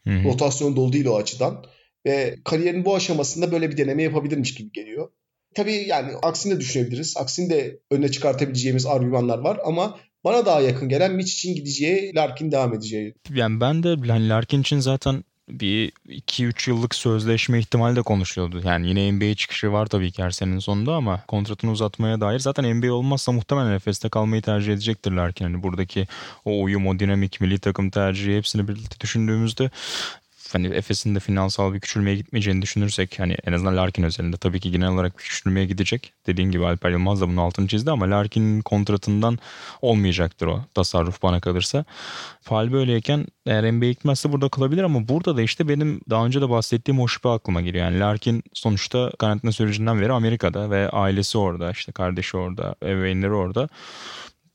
Hı 0.04 0.10
hı. 0.10 0.24
Rotasyon 0.24 0.76
dolu 0.76 0.92
değil 0.92 1.06
o 1.06 1.16
açıdan. 1.16 1.64
Ve 2.06 2.38
kariyerin 2.44 2.84
bu 2.84 2.94
aşamasında 2.94 3.52
böyle 3.52 3.70
bir 3.70 3.76
deneme 3.76 4.02
yapabilirmiş 4.02 4.54
gibi 4.54 4.72
geliyor. 4.72 5.08
Tabii 5.54 5.72
yani 5.72 6.12
aksini 6.22 6.54
de 6.54 6.60
düşünebiliriz. 6.60 7.16
Aksini 7.16 7.50
de 7.50 7.80
önüne 7.90 8.10
çıkartabileceğimiz 8.10 8.86
argümanlar 8.86 9.38
var 9.38 9.58
ama 9.64 9.98
bana 10.24 10.46
daha 10.46 10.60
yakın 10.60 10.88
gelen 10.88 11.14
Mitch 11.14 11.32
için 11.32 11.54
gideceği, 11.54 12.14
Larkin 12.14 12.52
devam 12.52 12.74
edeceği. 12.74 13.14
Yani 13.34 13.60
ben 13.60 13.82
de 13.82 13.88
hani 13.88 14.28
Larkin 14.28 14.60
için 14.60 14.78
zaten 14.78 15.24
bir 15.48 15.92
2-3 16.08 16.70
yıllık 16.70 16.94
sözleşme 16.94 17.58
ihtimali 17.58 17.96
de 17.96 18.02
konuşuluyordu. 18.02 18.62
Yani 18.64 18.88
yine 18.88 19.12
NBA 19.12 19.34
çıkışı 19.34 19.72
var 19.72 19.86
tabii 19.86 20.12
ki 20.12 20.22
her 20.22 20.30
senenin 20.30 20.58
sonunda 20.58 20.94
ama 20.94 21.24
kontratını 21.28 21.70
uzatmaya 21.70 22.20
dair 22.20 22.38
zaten 22.38 22.76
NBA 22.76 22.92
olmazsa 22.92 23.32
muhtemelen 23.32 23.72
Efes'te 23.72 24.08
kalmayı 24.08 24.42
tercih 24.42 24.72
edecektir 24.72 25.12
Larkin. 25.12 25.44
Hani 25.44 25.62
buradaki 25.62 26.06
o 26.44 26.62
uyum, 26.62 26.86
o 26.86 26.98
dinamik, 26.98 27.40
milli 27.40 27.58
takım 27.58 27.90
tercihi 27.90 28.36
hepsini 28.36 28.68
birlikte 28.68 29.00
düşündüğümüzde 29.00 29.70
hani 30.54 30.66
Efes'in 30.66 31.14
de 31.14 31.20
finansal 31.20 31.74
bir 31.74 31.80
küçülmeye 31.80 32.16
gitmeyeceğini 32.16 32.62
düşünürsek 32.62 33.18
hani 33.18 33.36
en 33.46 33.52
azından 33.52 33.76
Larkin 33.76 34.02
özelinde 34.02 34.36
tabii 34.36 34.60
ki 34.60 34.70
genel 34.70 34.88
olarak 34.88 35.18
bir 35.18 35.22
küçülmeye 35.22 35.66
gidecek. 35.66 36.12
Dediğin 36.26 36.50
gibi 36.50 36.66
Alper 36.66 36.90
Yılmaz 36.90 37.20
da 37.20 37.28
bunun 37.28 37.36
altını 37.36 37.68
çizdi 37.68 37.90
ama 37.90 38.10
Larkin'in 38.10 38.60
kontratından 38.60 39.38
olmayacaktır 39.82 40.46
o 40.46 40.60
tasarruf 40.74 41.22
bana 41.22 41.40
kalırsa. 41.40 41.84
Fal 42.40 42.72
böyleyken 42.72 43.26
eğer 43.46 43.72
NBA 43.72 43.86
gitmezse 43.86 44.32
burada 44.32 44.48
kalabilir 44.48 44.82
ama 44.82 45.08
burada 45.08 45.36
da 45.36 45.42
işte 45.42 45.68
benim 45.68 46.00
daha 46.10 46.26
önce 46.26 46.40
de 46.40 46.50
bahsettiğim 46.50 47.00
o 47.00 47.08
şüphe 47.08 47.28
aklıma 47.28 47.60
geliyor. 47.60 47.84
Yani 47.84 48.00
Larkin 48.00 48.42
sonuçta 48.52 49.12
karantina 49.18 49.52
sürecinden 49.52 50.00
beri 50.00 50.12
Amerika'da 50.12 50.70
ve 50.70 50.88
ailesi 50.88 51.38
orada 51.38 51.70
işte 51.70 51.92
kardeşi 51.92 52.36
orada, 52.36 52.74
ebeveynleri 52.82 53.32
orada 53.32 53.68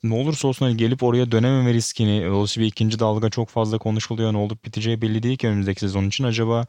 ne 0.04 0.14
olursa 0.14 0.48
olsun 0.48 0.66
hani 0.66 0.78
gelip 0.78 1.04
oraya 1.04 1.32
dönememe 1.32 1.74
riskini 1.74 2.26
dolayısıyla 2.26 2.66
bir 2.66 2.72
ikinci 2.72 3.00
dalga 3.00 3.30
çok 3.30 3.50
fazla 3.50 3.78
konuşuluyor. 3.78 4.34
Ne 4.34 4.38
olup 4.38 4.66
biteceği 4.66 5.02
belli 5.02 5.24
değil 5.24 5.38
ki 5.38 5.48
önümüzdeki 5.48 5.80
sezon 5.80 6.08
için. 6.08 6.24
Acaba 6.24 6.66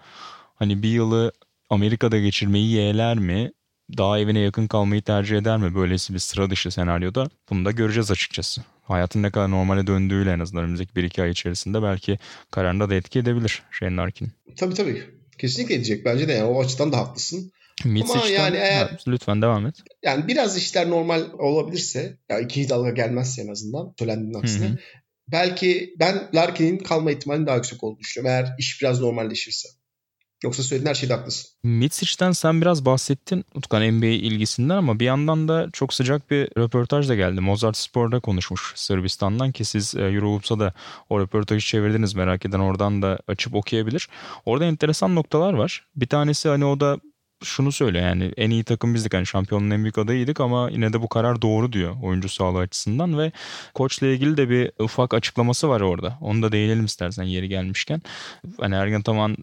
hani 0.55 0.83
bir 0.83 0.89
yılı 0.89 1.33
Amerika'da 1.71 2.19
geçirmeyi 2.19 2.71
yeğler 2.71 3.19
mi? 3.19 3.53
Daha 3.99 4.19
evine 4.19 4.39
yakın 4.39 4.67
kalmayı 4.67 5.03
tercih 5.03 5.37
eder 5.37 5.57
mi? 5.59 5.75
Böylesi 5.75 6.15
bir 6.15 6.19
sıra 6.19 6.51
dışı 6.51 6.71
senaryoda. 6.71 7.31
Bunu 7.51 7.65
da 7.65 7.71
göreceğiz 7.71 8.11
açıkçası. 8.11 8.63
Hayatın 8.83 9.23
ne 9.23 9.31
kadar 9.31 9.51
normale 9.51 9.87
döndüğüyle 9.87 10.33
en 10.33 10.41
azından 10.41 10.65
önümüzdeki 10.65 10.97
bir 10.97 11.05
iki 11.05 11.23
ay 11.23 11.31
içerisinde 11.31 11.83
belki 11.83 12.19
kararında 12.51 12.91
da 12.91 12.95
etki 12.95 13.19
edebilir 13.19 13.63
Shane 13.71 13.97
Larkin. 13.97 14.33
Tabii 14.57 14.75
tabii. 14.75 15.03
Kesinlikle 15.39 15.75
edecek 15.75 16.05
bence 16.05 16.29
de. 16.29 16.33
Yani 16.33 16.51
o 16.51 16.63
açıdan 16.63 16.93
da 16.93 16.97
haklısın. 16.97 17.53
Ama 17.85 18.27
yani 18.27 18.57
eğer 18.57 19.03
lütfen 19.09 19.43
devam 19.43 19.67
et. 19.67 19.75
Yani 20.03 20.29
biraz 20.29 20.57
işler 20.57 20.91
normal 20.91 21.25
olabilirse 21.39 22.19
ya 22.29 22.41
ikinci 22.41 22.69
dalga 22.69 22.91
gelmezse 22.91 23.43
en 23.43 23.49
azından 23.49 23.95
söylendiğinin 23.99 24.39
aksine 24.39 24.67
Hı-hı. 24.67 24.79
belki 25.29 25.95
ben 25.99 26.29
Larkin'in 26.35 26.79
kalma 26.79 27.11
ihtimalinin 27.11 27.47
daha 27.47 27.57
yüksek 27.57 27.85
olduğunu 27.85 28.01
düşünüyorum. 28.01 28.37
Eğer 28.37 28.55
iş 28.59 28.83
biraz 28.83 29.01
normalleşirse. 29.01 29.69
Yoksa 30.45 30.63
söylediğin 30.63 30.89
her 30.89 30.95
şeyde 30.95 31.15
haklısın. 31.15 31.51
Mitsic'den 31.63 32.33
sen 32.33 32.61
biraz 32.61 32.85
bahsettin 32.85 33.45
Utkan 33.55 33.83
NBA 33.83 34.07
ilgisinden 34.07 34.77
ama 34.77 35.01
bir 35.01 35.05
yandan 35.05 35.49
da 35.49 35.69
çok 35.73 35.95
sıcak 35.95 36.31
bir 36.31 36.49
röportaj 36.59 37.09
da 37.09 37.15
geldi. 37.15 37.41
Mozart 37.41 37.77
Spor'da 37.77 38.21
konuşmuş 38.21 38.73
Sırbistan'dan 38.77 39.53
ki 39.53 39.65
siz 39.65 39.95
e, 39.95 40.01
Eurohoops'a 40.01 40.59
da 40.59 40.73
o 41.11 41.21
röportajı 41.21 41.67
çevirdiniz 41.67 42.15
merak 42.15 42.47
eden 42.47 42.59
oradan 42.59 43.03
da 43.03 43.19
açıp 43.29 43.55
okuyabilir. 43.55 44.09
Orada 44.47 44.65
enteresan 44.65 45.15
noktalar 45.15 45.53
var. 45.53 45.87
Bir 45.97 46.07
tanesi 46.07 46.49
hani 46.49 46.65
o 46.65 46.81
da 46.81 47.01
şunu 47.45 47.73
söylüyor 47.73 48.05
yani 48.05 48.33
en 48.37 48.51
iyi 48.51 48.65
takım 48.65 48.95
bizdik 48.95 49.15
hani 49.15 49.27
şampiyonun 49.27 49.71
en 49.71 49.83
büyük 49.83 49.99
adayıydık 49.99 50.41
ama 50.41 50.71
yine 50.71 50.93
de 50.93 51.03
bu 51.03 51.09
karar 51.09 51.43
doğru 51.43 51.73
diyor 51.73 51.97
oyuncu 52.03 52.29
sağlığı 52.29 52.59
açısından 52.59 53.19
ve 53.19 53.33
koçla 53.75 54.07
ilgili 54.07 54.37
de 54.37 54.51
bir 54.51 54.71
ufak 54.79 55.15
açıklaması 55.15 55.69
var 55.69 55.81
orada. 55.81 56.19
Onu 56.21 56.43
da 56.43 56.53
değinelim 56.53 56.85
istersen 56.85 57.23
yeri 57.23 57.49
gelmişken. 57.49 58.03
Hani 58.61 58.75
Ergen 58.75 59.03
Taman 59.03 59.37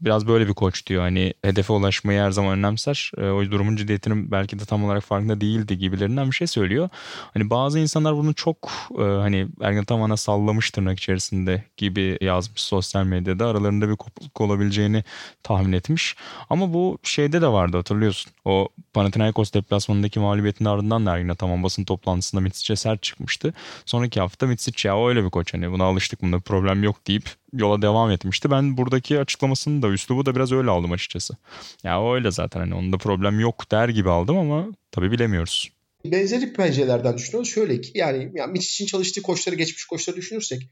biraz 0.00 0.26
böyle 0.26 0.48
bir 0.48 0.54
koç 0.54 0.86
diyor. 0.86 1.02
Hani 1.02 1.34
hedefe 1.42 1.72
ulaşmayı 1.72 2.20
her 2.20 2.30
zaman 2.30 2.58
önemser. 2.58 3.12
E, 3.18 3.22
o 3.22 3.44
durumun 3.44 3.76
ciddiyetinin 3.76 4.30
belki 4.30 4.58
de 4.58 4.64
tam 4.64 4.84
olarak 4.84 5.04
farkında 5.04 5.40
değildi 5.40 5.78
gibilerinden 5.78 6.26
bir 6.26 6.36
şey 6.36 6.46
söylüyor. 6.46 6.88
Hani 7.34 7.50
bazı 7.50 7.78
insanlar 7.78 8.16
bunu 8.16 8.34
çok 8.34 8.56
e, 8.98 9.02
hani 9.02 9.48
Ergen 9.60 9.84
Taman'a 9.84 10.16
sallamış 10.16 10.70
tırnak 10.70 10.98
içerisinde 10.98 11.64
gibi 11.76 12.18
yazmış 12.20 12.60
sosyal 12.60 13.04
medyada. 13.04 13.46
Aralarında 13.46 13.88
bir 13.88 13.96
kopukluk 13.96 14.40
olabileceğini 14.40 15.04
tahmin 15.42 15.72
etmiş. 15.72 16.16
Ama 16.50 16.72
bu 16.74 16.98
şeyde 17.02 17.42
de 17.42 17.46
vardı 17.46 17.76
hatırlıyorsun. 17.76 18.32
O 18.44 18.68
Panathinaikos 18.92 19.52
deplasmanındaki 19.52 20.20
mağlubiyetin 20.20 20.64
ardından 20.64 21.06
da 21.06 21.16
Ergen 21.16 21.34
Taman 21.34 21.62
basın 21.62 21.84
toplantısında 21.84 22.40
Mitsic'e 22.40 22.76
sert 22.76 23.02
çıkmıştı. 23.02 23.54
Sonraki 23.84 24.20
hafta 24.20 24.46
Mitsic 24.46 24.88
ya 24.88 25.08
öyle 25.08 25.24
bir 25.24 25.30
koç 25.30 25.54
hani 25.54 25.72
buna 25.72 25.84
alıştık 25.84 26.22
bunda 26.22 26.40
problem 26.40 26.82
yok 26.82 27.06
deyip 27.06 27.30
yola 27.52 27.82
devam 27.82 28.10
etmişti. 28.10 28.50
Ben 28.50 28.76
buradaki 28.76 29.18
açıklamasını 29.18 29.82
da 29.82 29.88
üslubu 29.88 30.26
da 30.26 30.36
biraz 30.36 30.52
öyle 30.52 30.70
aldım 30.70 30.92
açıkçası. 30.92 31.36
Ya 31.84 32.12
öyle 32.12 32.30
zaten 32.30 32.60
hani 32.60 32.74
onda 32.74 32.98
problem 32.98 33.40
yok 33.40 33.70
der 33.70 33.88
gibi 33.88 34.10
aldım 34.10 34.38
ama 34.38 34.66
tabii 34.92 35.10
bilemiyoruz. 35.10 35.70
Benzeri 36.04 36.52
pencerelerden 36.52 37.16
düşünüyoruz. 37.16 37.50
Şöyle 37.50 37.80
ki 37.80 37.92
yani, 37.94 38.32
yani 38.34 38.52
Mitch 38.52 38.66
için 38.66 38.86
çalıştığı 38.86 39.22
koçları 39.22 39.56
geçmiş 39.56 39.84
koçları 39.84 40.16
düşünürsek 40.16 40.62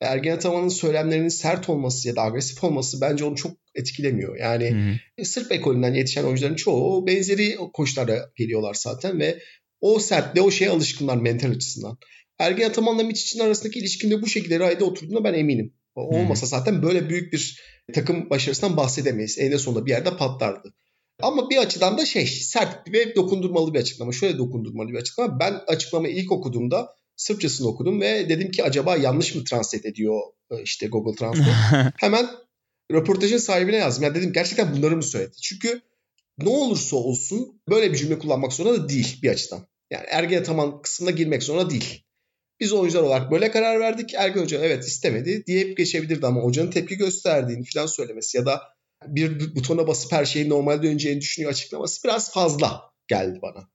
Ergen 0.00 0.36
Ataman'ın 0.36 0.68
söylemlerinin 0.68 1.28
sert 1.28 1.68
olması 1.68 2.08
ya 2.08 2.16
da 2.16 2.22
agresif 2.22 2.64
olması 2.64 3.00
bence 3.00 3.24
onu 3.24 3.36
çok 3.36 3.52
etkilemiyor. 3.74 4.36
Yani 4.36 4.70
hı 4.70 5.20
hı. 5.20 5.24
sırf 5.24 5.52
ekolünden 5.52 5.94
yetişen 5.94 6.24
oyuncuların 6.24 6.54
çoğu 6.54 7.06
benzeri 7.06 7.56
koçlara 7.72 8.30
geliyorlar 8.36 8.74
zaten 8.74 9.20
ve 9.20 9.38
o 9.80 9.98
sertliğe 9.98 10.46
o 10.46 10.50
şeye 10.50 10.70
alışkınlar 10.70 11.16
mental 11.16 11.50
açısından. 11.50 11.98
Ergen 12.38 12.68
Ataman'la 12.68 13.02
Mitch 13.02 13.20
için 13.20 13.40
arasındaki 13.40 13.78
ilişkinde 13.78 14.22
bu 14.22 14.26
şekilde 14.26 14.58
rayda 14.58 14.84
oturduğuna 14.84 15.24
ben 15.24 15.34
eminim. 15.34 15.72
Olmasa 16.00 16.46
zaten 16.46 16.82
böyle 16.82 17.08
büyük 17.08 17.32
bir 17.32 17.62
takım 17.94 18.30
başarısından 18.30 18.76
bahsedemeyiz. 18.76 19.38
Eninde 19.38 19.58
sonunda 19.58 19.86
bir 19.86 19.90
yerde 19.90 20.16
patlardı. 20.16 20.74
Ama 21.22 21.50
bir 21.50 21.56
açıdan 21.56 21.98
da 21.98 22.06
şey 22.06 22.26
sert 22.26 22.92
ve 22.92 23.16
dokundurmalı 23.16 23.74
bir 23.74 23.78
açıklama. 23.78 24.12
Şöyle 24.12 24.38
dokundurmalı 24.38 24.88
bir 24.88 24.98
açıklama. 24.98 25.40
Ben 25.40 25.60
açıklamayı 25.66 26.14
ilk 26.14 26.32
okuduğumda 26.32 26.98
Sırpçasını 27.18 27.68
okudum 27.68 28.00
ve 28.00 28.28
dedim 28.28 28.50
ki 28.50 28.64
acaba 28.64 28.96
yanlış 28.96 29.34
mı 29.34 29.44
translate 29.44 29.88
ediyor 29.88 30.20
e, 30.50 30.62
işte 30.62 30.86
Google 30.86 31.14
Translate. 31.14 31.92
Hemen 31.96 32.28
röportajın 32.92 33.38
sahibine 33.38 33.76
yazdım. 33.76 34.04
Yani 34.04 34.14
dedim 34.14 34.32
gerçekten 34.32 34.76
bunları 34.76 34.96
mı 34.96 35.02
söyledi? 35.02 35.36
Çünkü 35.42 35.80
ne 36.38 36.48
olursa 36.48 36.96
olsun 36.96 37.60
böyle 37.68 37.92
bir 37.92 37.98
cümle 37.98 38.18
kullanmak 38.18 38.52
zorunda 38.52 38.82
da 38.82 38.88
değil 38.88 39.22
bir 39.22 39.30
açıdan. 39.30 39.66
Yani 39.90 40.04
Ergen 40.08 40.40
Ataman 40.40 40.82
kısmına 40.82 41.10
girmek 41.10 41.42
zorunda 41.42 41.70
değil. 41.70 42.04
Biz 42.60 42.72
oyuncular 42.72 43.02
olarak 43.02 43.30
böyle 43.30 43.50
karar 43.50 43.80
verdik. 43.80 44.14
Ergen 44.14 44.40
Hoca 44.40 44.58
evet 44.62 44.84
istemedi 44.84 45.46
diye 45.46 45.62
geçebilirdi 45.72 46.26
ama 46.26 46.40
hocanın 46.40 46.70
tepki 46.70 46.96
gösterdiğini 46.96 47.64
falan 47.74 47.86
söylemesi 47.86 48.38
ya 48.38 48.46
da 48.46 48.62
bir 49.06 49.54
butona 49.56 49.86
basıp 49.86 50.12
her 50.12 50.24
şeyin 50.24 50.50
normal 50.50 50.82
döneceğini 50.82 51.20
düşünüyor 51.20 51.52
açıklaması 51.52 52.04
biraz 52.04 52.32
fazla 52.32 52.82
geldi 53.08 53.38
bana. 53.42 53.68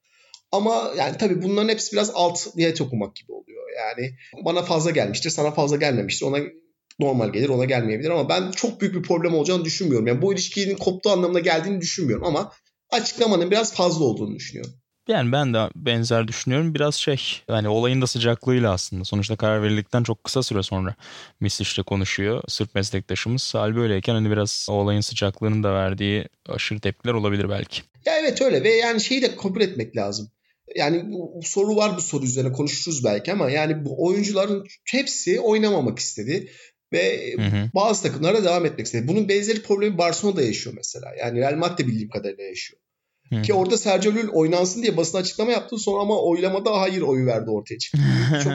Ama 0.51 0.93
yani 0.97 1.17
tabii 1.17 1.41
bunların 1.41 1.69
hepsi 1.69 1.93
biraz 1.93 2.11
alt 2.13 2.55
niyet 2.55 2.81
okumak 2.81 3.15
gibi 3.15 3.31
oluyor. 3.31 3.63
Yani 3.77 4.15
bana 4.45 4.61
fazla 4.61 4.91
gelmiştir, 4.91 5.29
sana 5.29 5.51
fazla 5.51 5.75
gelmemiştir. 5.75 6.25
Ona 6.25 6.37
normal 6.99 7.33
gelir, 7.33 7.49
ona 7.49 7.65
gelmeyebilir 7.65 8.09
ama 8.09 8.29
ben 8.29 8.51
çok 8.51 8.81
büyük 8.81 8.95
bir 8.95 9.03
problem 9.03 9.33
olacağını 9.33 9.65
düşünmüyorum. 9.65 10.07
Yani 10.07 10.21
bu 10.21 10.33
ilişkinin 10.33 10.75
koptuğu 10.75 11.09
anlamına 11.09 11.39
geldiğini 11.39 11.81
düşünmüyorum 11.81 12.25
ama 12.25 12.51
açıklamanın 12.89 13.51
biraz 13.51 13.73
fazla 13.73 14.05
olduğunu 14.05 14.35
düşünüyorum. 14.35 14.73
Yani 15.07 15.31
ben 15.31 15.53
de 15.53 15.69
benzer 15.75 16.27
düşünüyorum. 16.27 16.75
Biraz 16.75 16.95
şey 16.95 17.21
yani 17.49 17.67
olayın 17.69 18.01
da 18.01 18.07
sıcaklığıyla 18.07 18.73
aslında. 18.73 19.03
Sonuçta 19.03 19.35
karar 19.35 19.63
verildikten 19.63 20.03
çok 20.03 20.23
kısa 20.23 20.43
süre 20.43 20.63
sonra 20.63 20.95
Misic'le 21.39 21.83
konuşuyor. 21.83 22.43
Sırp 22.47 22.75
meslektaşımız. 22.75 23.55
Hal 23.55 23.75
böyleyken 23.75 24.13
hani 24.13 24.31
biraz 24.31 24.67
olayın 24.69 25.01
sıcaklığının 25.01 25.63
da 25.63 25.73
verdiği 25.73 26.25
aşırı 26.49 26.79
tepkiler 26.79 27.13
olabilir 27.13 27.49
belki. 27.49 27.81
Ya 28.05 28.19
evet 28.19 28.41
öyle 28.41 28.63
ve 28.63 28.69
yani 28.69 29.01
şeyi 29.01 29.21
de 29.21 29.35
kabul 29.35 29.61
etmek 29.61 29.95
lazım. 29.95 30.31
Yani 30.75 31.03
bu 31.05 31.41
soru 31.43 31.75
var 31.75 31.97
bu 31.97 32.01
soru 32.01 32.25
üzerine 32.25 32.51
konuşuruz 32.51 33.03
belki 33.03 33.31
ama 33.31 33.49
yani 33.49 33.85
bu 33.85 34.05
oyuncuların 34.05 34.65
hepsi 34.85 35.39
oynamamak 35.39 35.99
istedi 35.99 36.51
ve 36.93 37.33
hı 37.37 37.41
hı. 37.41 37.69
bazı 37.75 38.03
takımlara 38.03 38.43
devam 38.43 38.65
etmek 38.65 38.85
istedi. 38.85 39.07
Bunun 39.07 39.29
benzeri 39.29 39.61
problemi 39.61 39.97
Barcelona'da 39.97 40.41
yaşıyor 40.41 40.75
mesela. 40.77 41.05
Yani 41.19 41.39
Real 41.39 41.55
Madrid 41.55 41.87
bildiğim 41.87 42.09
kadarıyla 42.09 42.43
yaşıyor. 42.43 42.81
Hı. 43.37 43.41
Ki 43.41 43.53
orada 43.53 43.77
Sergio 43.77 44.11
Llull 44.13 44.29
oynansın 44.29 44.83
diye 44.83 44.97
basın 44.97 45.17
açıklama 45.17 45.51
yaptı 45.51 45.77
sonra 45.77 46.01
ama 46.01 46.21
oylamada 46.21 46.81
hayır 46.81 47.01
oyu 47.01 47.25
verdi 47.25 47.49
ortaya 47.49 47.77
çıktı. 47.77 47.99
Çok 48.43 48.53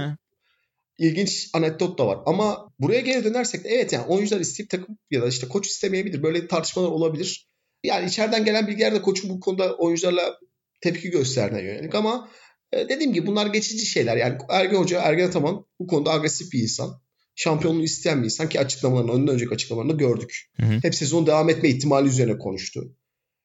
ilginç 0.98 1.50
anekdot 1.52 1.98
da 1.98 2.06
var. 2.06 2.18
Ama 2.26 2.72
buraya 2.78 3.00
geri 3.00 3.24
dönersek 3.24 3.64
de 3.64 3.68
evet 3.68 3.92
yani 3.92 4.06
oyuncular 4.06 4.40
isteyip 4.40 4.70
takım 4.70 4.98
ya 5.10 5.22
da 5.22 5.28
işte 5.28 5.48
koç 5.48 5.66
istemeyebilir. 5.66 6.22
Böyle 6.22 6.48
tartışmalar 6.48 6.88
olabilir. 6.88 7.48
Yani 7.84 8.08
içeriden 8.08 8.44
gelen 8.44 8.66
bilgiler 8.66 8.94
de 8.94 9.02
koçun 9.02 9.30
bu 9.30 9.40
konuda 9.40 9.76
oyuncularla 9.76 10.38
tepki 10.80 11.10
gösterdiğine 11.10 11.66
yönelik 11.66 11.94
ama 11.94 12.28
e, 12.72 12.88
dediğim 12.88 13.12
gibi 13.12 13.26
bunlar 13.26 13.46
geçici 13.46 13.86
şeyler. 13.86 14.16
Yani 14.16 14.38
Ergen 14.48 14.76
Hoca, 14.76 15.00
Ergen 15.00 15.28
Ataman 15.28 15.66
bu 15.80 15.86
konuda 15.86 16.12
agresif 16.12 16.52
bir 16.52 16.62
insan. 16.62 17.00
Şampiyonluğu 17.34 17.82
isteyen 17.82 18.18
bir 18.20 18.24
insan 18.24 18.48
ki 18.48 18.60
açıklamalarını, 18.60 19.12
ondan 19.12 19.34
önceki 19.34 19.54
açıklamalarını 19.54 19.98
gördük. 19.98 20.50
Hı 20.56 20.66
hı. 20.66 20.78
Hep 20.82 20.94
sezon 20.94 21.26
devam 21.26 21.48
etme 21.48 21.68
ihtimali 21.68 22.08
üzerine 22.08 22.38
konuştu. 22.38 22.94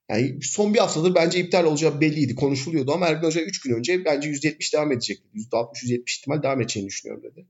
Yani 0.09 0.39
son 0.41 0.73
bir 0.73 0.79
haftadır 0.79 1.15
bence 1.15 1.39
iptal 1.39 1.63
olacağı 1.63 2.01
belliydi. 2.01 2.35
Konuşuluyordu 2.35 2.91
ama 2.91 3.07
Ergin 3.07 3.27
Hoca 3.27 3.41
3 3.41 3.61
gün 3.61 3.75
önce 3.75 4.05
bence 4.05 4.29
%70 4.29 4.73
devam 4.73 4.91
edecek. 4.91 5.21
%60-%70 5.35 6.19
ihtimal 6.19 6.43
devam 6.43 6.61
edeceğini 6.61 6.89
düşünüyorum 6.89 7.23
dedi. 7.23 7.47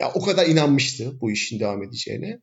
Ya 0.00 0.12
o 0.14 0.24
kadar 0.24 0.46
inanmıştı 0.46 1.20
bu 1.20 1.30
işin 1.30 1.60
devam 1.60 1.82
edeceğine. 1.82 2.40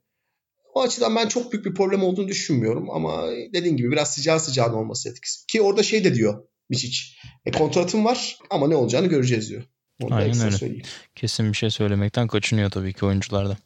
O 0.74 0.82
açıdan 0.82 1.16
ben 1.16 1.28
çok 1.28 1.54
büyük 1.54 1.66
bir 1.66 1.74
problem 1.74 2.04
olduğunu 2.04 2.28
düşünmüyorum 2.28 2.90
ama 2.90 3.28
dediğim 3.54 3.78
gibi 3.78 3.92
biraz 3.92 4.14
sıcağı 4.14 4.40
sıcağın 4.40 4.74
olması 4.74 5.10
etkisi. 5.10 5.46
Ki 5.48 5.62
orada 5.62 5.84
şey 5.84 6.04
de 6.04 6.16
diyor 6.16 6.44
Miçic. 6.70 7.00
E, 7.46 7.52
kontratım 7.52 8.06
var 8.06 8.38
ama 8.50 8.68
ne 8.68 8.76
olacağını 8.76 9.08
göreceğiz 9.08 9.50
diyor. 9.50 9.64
Onu 10.02 10.16
Aynen 10.16 10.40
öyle. 10.40 10.58
Söyleyeyim. 10.58 10.86
Kesin 11.16 11.52
bir 11.52 11.58
şey 11.58 11.70
söylemekten 11.70 12.28
kaçınıyor 12.28 12.70
tabii 12.70 12.94
ki 12.94 13.06
oyuncularda. 13.06 13.58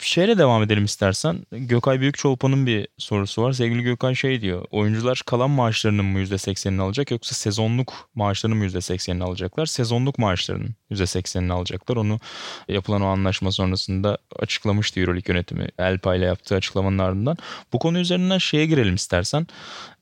Şeyle 0.00 0.38
devam 0.38 0.62
edelim 0.62 0.84
istersen. 0.84 1.46
Gökay 1.52 2.00
Büyükçolpan'ın 2.00 2.66
bir 2.66 2.88
sorusu 2.98 3.42
var. 3.42 3.52
Sevgili 3.52 3.82
Gökay 3.82 4.14
şey 4.14 4.40
diyor. 4.40 4.64
Oyuncular 4.70 5.22
kalan 5.26 5.50
maaşlarının 5.50 6.04
mı 6.04 6.18
%80'ini 6.20 6.80
alacak 6.80 7.10
yoksa 7.10 7.34
sezonluk 7.34 7.92
maaşlarının 8.14 8.58
mı 8.58 8.66
%80'ini 8.66 9.22
alacaklar? 9.22 9.66
Sezonluk 9.66 10.18
maaşlarının 10.18 10.74
%80'ini 10.90 11.52
alacaklar. 11.52 11.96
Onu 11.96 12.20
yapılan 12.68 13.02
o 13.02 13.06
anlaşma 13.06 13.52
sonrasında 13.52 14.18
açıklamıştı 14.38 15.00
Euroleague 15.00 15.34
yönetimi. 15.34 15.68
Elpa 15.78 16.14
ile 16.14 16.24
yaptığı 16.24 16.54
açıklamanın 16.54 16.98
ardından. 16.98 17.36
Bu 17.72 17.78
konu 17.78 17.98
üzerinden 17.98 18.38
şeye 18.38 18.66
girelim 18.66 18.94
istersen. 18.94 19.46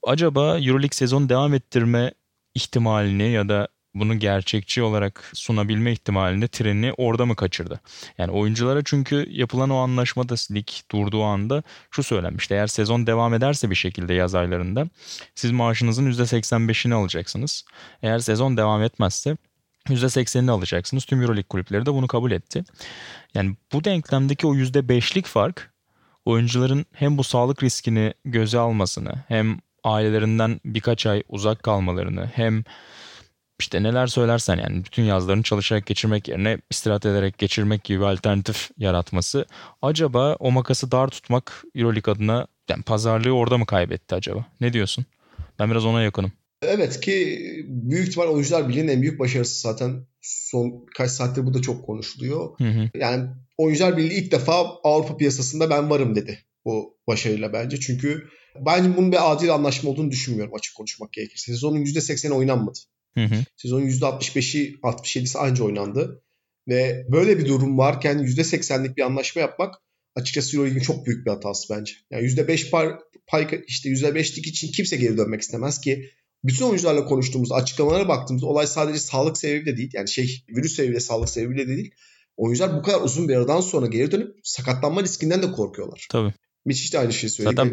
Acaba 0.03 0.59
Euroleague 0.59 0.93
sezon 0.93 1.29
devam 1.29 1.55
ettirme 1.55 2.13
ihtimalini 2.55 3.31
ya 3.31 3.49
da 3.49 3.69
bunu 4.01 4.19
gerçekçi 4.19 4.83
olarak 4.83 5.31
sunabilme 5.35 5.93
ihtimalini 5.93 6.49
treni 6.49 6.93
orada 6.97 7.27
mı 7.27 7.37
kaçırdı? 7.37 7.81
Yani 8.19 8.31
oyunculara 8.31 8.83
çünkü 8.85 9.27
yapılan 9.31 9.71
o 9.71 9.77
anlaşmada 9.77 10.35
lig 10.51 10.69
durduğu 10.91 11.23
anda 11.23 11.63
şu 11.91 12.03
söylenmişti. 12.03 12.55
Eğer 12.55 12.67
sezon 12.67 13.07
devam 13.07 13.35
ederse 13.35 13.71
bir 13.71 13.75
şekilde 13.75 14.15
yaz 14.15 14.35
aylarında 14.35 14.87
siz 15.35 15.51
maaşınızın 15.51 16.13
%85'ini 16.13 16.95
alacaksınız. 16.95 17.65
Eğer 18.03 18.19
sezon 18.19 18.57
devam 18.57 18.83
etmezse 18.83 19.37
%80'ini 19.89 20.51
alacaksınız. 20.51 21.05
Tüm 21.05 21.21
Euroleague 21.21 21.49
kulüpleri 21.49 21.87
de 21.87 21.95
bunu 21.95 22.07
kabul 22.07 22.31
etti. 22.31 22.65
Yani 23.35 23.57
bu 23.73 23.85
denklemdeki 23.85 24.47
o 24.47 24.55
%5'lik 24.55 25.27
fark 25.27 25.73
oyuncuların 26.25 26.87
hem 26.93 27.19
bu 27.19 27.25
sağlık 27.25 27.63
riskini 27.63 28.15
göze 28.25 28.59
almasını 28.59 29.13
hem 29.29 29.59
ailelerinden 29.85 30.61
birkaç 30.65 31.07
ay 31.07 31.23
uzak 31.29 31.63
kalmalarını 31.63 32.31
hem 32.35 32.65
işte 33.61 33.83
neler 33.83 34.07
söylersen 34.07 34.57
yani 34.57 34.85
bütün 34.85 35.03
yazlarını 35.03 35.43
çalışarak 35.43 35.87
geçirmek 35.87 36.29
yerine 36.29 36.59
istirahat 36.71 37.07
ederek 37.07 37.39
geçirmek 37.39 37.85
gibi 37.85 38.01
bir 38.01 38.05
alternatif 38.05 38.71
yaratması. 38.77 39.47
Acaba 39.83 40.35
o 40.35 40.51
makası 40.51 40.91
dar 40.91 41.09
tutmak 41.09 41.65
Euroleague 41.75 42.15
adına 42.15 42.47
yani 42.69 42.83
pazarlığı 42.83 43.33
orada 43.33 43.59
mı 43.59 43.67
kaybetti 43.67 44.15
acaba? 44.15 44.47
Ne 44.61 44.73
diyorsun? 44.73 45.07
Ben 45.59 45.71
biraz 45.71 45.85
ona 45.85 46.03
yakınım. 46.03 46.33
Evet 46.63 47.01
ki 47.01 47.39
büyük 47.69 48.09
ihtimal 48.09 48.27
oyuncular 48.27 48.69
birliğinin 48.69 48.93
en 48.93 49.03
büyük 49.03 49.19
başarısı 49.19 49.61
zaten 49.61 50.07
son 50.21 50.87
kaç 50.97 51.11
saattir 51.11 51.47
bu 51.47 51.55
da 51.55 51.63
çok 51.63 51.87
konuşuluyor. 51.87 52.59
Hı 52.59 52.65
hı. 52.65 52.91
Yani 52.95 53.29
oyuncular 53.59 53.97
birliği 53.97 54.25
ilk 54.25 54.33
defa 54.33 54.53
Avrupa 54.85 55.17
piyasasında 55.17 55.71
ben 55.71 55.91
varım 55.91 56.15
dedi 56.15 56.39
bu 56.65 56.97
başarıyla 57.07 57.53
bence. 57.53 57.81
Çünkü 57.81 58.29
bence 58.67 58.97
bunun 58.97 59.13
bir 59.13 59.33
adil 59.33 59.55
anlaşma 59.55 59.91
olduğunu 59.91 60.11
düşünmüyorum 60.11 60.55
açık 60.55 60.75
konuşmak 60.75 61.13
gerekirse. 61.13 61.53
Sezonun 61.53 61.85
%80'i 61.85 62.33
oynanmadı. 62.33 62.79
Hı 63.19 63.35
hı. 63.35 63.45
Sezonun 63.57 63.87
%65'i 63.87 64.75
67'si 64.83 65.39
anca 65.39 65.65
oynandı. 65.65 66.23
Ve 66.69 67.07
böyle 67.13 67.39
bir 67.39 67.47
durum 67.47 67.79
varken 67.79 68.19
%80'lik 68.19 68.97
bir 68.97 69.03
anlaşma 69.03 69.41
yapmak 69.41 69.75
açıkçası 70.17 70.57
Euroleague'in 70.57 70.83
çok 70.83 71.07
büyük 71.07 71.27
bir 71.27 71.31
hatası 71.31 71.75
bence. 71.75 71.93
Yani 72.11 72.25
%5 72.25 72.71
pay, 72.71 72.89
pay 73.27 73.63
işte 73.67 73.89
%5'lik 73.89 74.47
için 74.47 74.73
kimse 74.73 74.97
geri 74.97 75.19
dönmek 75.19 75.41
istemez 75.41 75.81
ki 75.81 76.11
bütün 76.45 76.65
oyuncularla 76.65 77.05
konuştuğumuz 77.05 77.53
açıklamalara 77.53 78.09
baktığımızda 78.09 78.47
olay 78.47 78.67
sadece 78.67 78.99
sağlık 78.99 79.39
sebebiyle 79.39 79.77
değil. 79.77 79.91
Yani 79.95 80.09
şey 80.09 80.45
virüs 80.49 80.77
sebebiyle 80.77 81.01
sağlık 81.01 81.29
sebebiyle 81.29 81.69
de 81.69 81.77
değil. 81.77 81.91
Oyuncular 82.37 82.77
bu 82.77 82.83
kadar 82.83 83.01
uzun 83.01 83.29
bir 83.29 83.37
aradan 83.37 83.61
sonra 83.61 83.87
geri 83.87 84.11
dönüp 84.11 84.37
sakatlanma 84.43 85.03
riskinden 85.03 85.43
de 85.43 85.53
korkuyorlar. 85.53 86.07
Tabii. 86.11 86.33
Mitch 86.65 86.93
de 86.93 86.99
aynı 86.99 87.13
şeyi 87.13 87.31
söyledi. 87.31 87.57
Zaten 87.57 87.73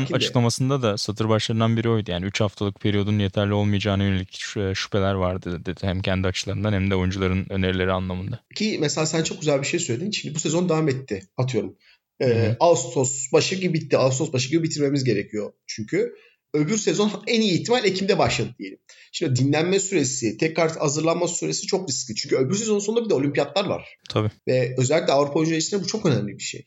Hakim 0.00 0.14
de- 0.14 0.16
açıklamasında 0.16 0.82
da 0.82 0.98
satır 0.98 1.28
başlarından 1.28 1.76
biri 1.76 1.88
oydu. 1.88 2.10
Yani 2.10 2.26
3 2.26 2.40
haftalık 2.40 2.80
periyodun 2.80 3.18
yeterli 3.18 3.52
olmayacağına 3.52 4.04
yönelik 4.04 4.30
şü- 4.30 4.74
şüpheler 4.74 5.14
vardı 5.14 5.60
dedi. 5.64 5.80
Hem 5.80 6.02
kendi 6.02 6.26
açılarından 6.28 6.72
hem 6.72 6.90
de 6.90 6.94
oyuncuların 6.94 7.46
önerileri 7.50 7.92
anlamında. 7.92 8.40
Ki 8.54 8.78
mesela 8.80 9.06
sen 9.06 9.22
çok 9.22 9.40
güzel 9.40 9.60
bir 9.62 9.66
şey 9.66 9.80
söyledin. 9.80 10.10
Şimdi 10.10 10.34
bu 10.34 10.38
sezon 10.38 10.68
devam 10.68 10.88
etti. 10.88 11.22
Atıyorum. 11.36 11.76
Ee. 12.22 12.56
Ağustos 12.60 13.32
başı 13.32 13.54
gibi 13.54 13.74
bitti. 13.74 13.98
Ağustos 13.98 14.32
başı 14.32 14.50
gibi 14.50 14.62
bitirmemiz 14.62 15.04
gerekiyor. 15.04 15.52
Çünkü 15.66 16.14
öbür 16.54 16.76
sezon 16.76 17.12
en 17.26 17.40
iyi 17.40 17.60
ihtimal 17.60 17.84
Ekim'de 17.84 18.18
başladı 18.18 18.54
diyelim. 18.58 18.78
Şimdi 19.12 19.36
dinlenme 19.36 19.80
süresi, 19.80 20.36
tekrar 20.38 20.76
hazırlanma 20.76 21.28
süresi 21.28 21.66
çok 21.66 21.88
riskli. 21.88 22.14
Çünkü 22.14 22.36
öbür 22.36 22.54
sezon 22.54 22.78
sonunda 22.78 23.04
bir 23.04 23.10
de 23.10 23.14
olimpiyatlar 23.14 23.64
var. 23.64 23.88
Tabii. 24.08 24.30
Ve 24.48 24.74
özellikle 24.78 25.12
Avrupa 25.12 25.38
oyuncuları 25.38 25.60
için 25.60 25.82
bu 25.82 25.86
çok 25.86 26.06
önemli 26.06 26.38
bir 26.38 26.42
şey. 26.42 26.66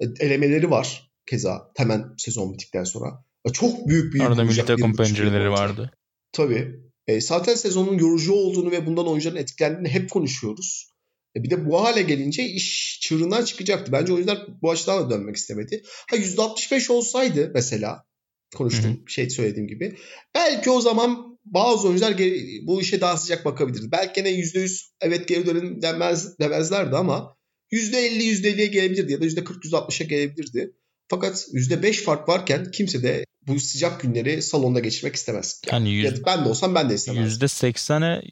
E, 0.00 0.04
Elemeleri 0.20 0.70
var 0.70 1.10
keza 1.26 1.70
hemen 1.76 2.04
sezon 2.18 2.52
bittikten 2.52 2.84
sonra. 2.84 3.24
E, 3.48 3.52
Çok 3.52 3.88
büyük 3.88 4.14
bir 4.14 4.20
Arada 4.20 4.44
milli 4.44 4.64
takım 4.64 4.96
pencereleri 4.96 5.50
vardı. 5.50 5.90
Tabii. 6.32 6.80
E, 7.06 7.20
zaten 7.20 7.54
sezonun 7.54 7.98
yorucu 7.98 8.32
olduğunu 8.32 8.70
ve 8.70 8.86
bundan 8.86 9.08
oyuncuların 9.08 9.36
etkilendiğini 9.36 9.88
hep 9.88 10.10
konuşuyoruz. 10.10 10.90
E, 11.36 11.42
bir 11.42 11.50
de 11.50 11.66
bu 11.66 11.84
hale 11.84 12.02
gelince 12.02 12.44
iş 12.44 12.98
çığırından 13.02 13.44
çıkacaktı. 13.44 13.92
Bence 13.92 14.12
oyuncular 14.12 14.46
bu 14.62 14.70
açıdan 14.70 15.04
da 15.06 15.10
dönmek 15.10 15.36
istemedi. 15.36 15.82
Ha 16.10 16.16
%65 16.16 16.92
olsaydı 16.92 17.50
mesela 17.54 18.04
konuştuğum 18.54 19.08
şey 19.08 19.30
söylediğim 19.30 19.68
gibi. 19.68 19.96
Belki 20.34 20.70
o 20.70 20.80
zaman 20.80 21.38
bazı 21.44 21.88
oyuncular 21.88 22.10
geri- 22.10 22.66
bu 22.66 22.80
işe 22.80 23.00
daha 23.00 23.16
sıcak 23.16 23.44
bakabilirdi. 23.44 23.92
Belki 23.92 24.22
gene 24.22 24.30
%100 24.30 24.90
evet 25.00 25.28
geri 25.28 25.46
dönelim 25.46 25.82
demez, 25.82 26.38
demezlerdi 26.38 26.96
ama 26.96 27.36
%50 27.76 28.42
%50'ye 28.42 28.66
gelebilirdi 28.66 29.12
ya 29.12 29.20
da 29.20 29.24
%40 29.26 29.64
%60'a 29.64 30.06
gelebilirdi. 30.06 30.72
Fakat 31.08 31.48
%5 31.52 31.92
fark 32.02 32.28
varken 32.28 32.70
kimse 32.70 33.02
de 33.02 33.24
bu 33.46 33.60
sıcak 33.60 34.00
günleri 34.00 34.42
salonda 34.42 34.80
geçirmek 34.80 35.14
istemez. 35.16 35.60
Yani 35.72 35.88
Ya 36.02 36.10
yüz- 36.10 36.26
ben 36.26 36.44
de 36.44 36.48
olsam 36.48 36.74
ben 36.74 36.90
de 36.90 36.94
istemezdim. 36.94 37.46
%80'e 37.48 38.22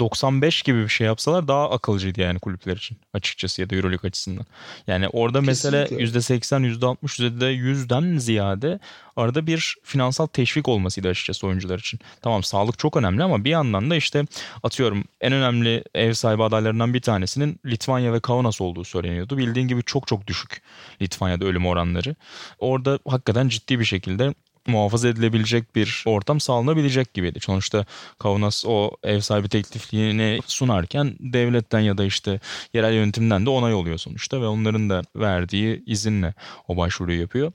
%95 0.00 0.64
gibi 0.64 0.82
bir 0.82 0.88
şey 0.88 1.06
yapsalar 1.06 1.48
daha 1.48 1.70
akılcıydı 1.70 2.20
yani 2.20 2.38
kulüpler 2.38 2.76
için 2.76 2.98
açıkçası 3.14 3.62
ya 3.62 3.70
da 3.70 3.74
Euroleague 3.76 4.08
açısından. 4.08 4.46
Yani 4.86 5.08
orada 5.08 5.40
mesele 5.40 5.86
Kesinlikle. 5.86 6.18
%80, 6.18 6.66
%60, 6.66 6.96
%100'den 7.38 8.18
ziyade 8.18 8.80
arada 9.16 9.46
bir 9.46 9.76
finansal 9.84 10.26
teşvik 10.26 10.68
olmasıydı 10.68 11.08
açıkçası 11.08 11.46
oyuncular 11.46 11.78
için. 11.78 12.00
Tamam 12.22 12.42
sağlık 12.42 12.78
çok 12.78 12.96
önemli 12.96 13.22
ama 13.22 13.44
bir 13.44 13.50
yandan 13.50 13.90
da 13.90 13.96
işte 13.96 14.24
atıyorum 14.62 15.04
en 15.20 15.32
önemli 15.32 15.84
ev 15.94 16.12
sahibi 16.12 16.42
adaylarından 16.42 16.94
bir 16.94 17.00
tanesinin 17.00 17.60
Litvanya 17.66 18.12
ve 18.12 18.20
Kaunas 18.20 18.60
olduğu 18.60 18.84
söyleniyordu. 18.84 19.38
Bildiğin 19.38 19.68
gibi 19.68 19.82
çok 19.82 20.06
çok 20.06 20.26
düşük 20.26 20.62
Litvanya'da 21.02 21.44
ölüm 21.44 21.66
oranları. 21.66 22.16
Orada 22.58 22.98
hakikaten 23.08 23.48
ciddi 23.48 23.80
bir 23.80 23.84
şekilde 23.84 24.34
muhafaza 24.66 25.08
edilebilecek 25.08 25.76
bir 25.76 26.02
ortam 26.06 26.40
sağlanabilecek 26.40 27.14
gibiydi. 27.14 27.40
Sonuçta 27.40 27.84
Kaunas 28.18 28.64
o 28.66 28.90
ev 29.02 29.20
sahibi 29.20 29.48
teklifliğini 29.48 30.40
sunarken 30.46 31.16
devletten 31.20 31.80
ya 31.80 31.98
da 31.98 32.04
işte 32.04 32.40
yerel 32.74 32.94
yönetimden 32.94 33.46
de 33.46 33.50
onay 33.50 33.74
oluyor 33.74 33.98
sonuçta 33.98 34.40
ve 34.40 34.46
onların 34.46 34.90
da 34.90 35.02
verdiği 35.16 35.82
izinle 35.86 36.34
o 36.68 36.76
başvuruyu 36.76 37.20
yapıyor. 37.20 37.52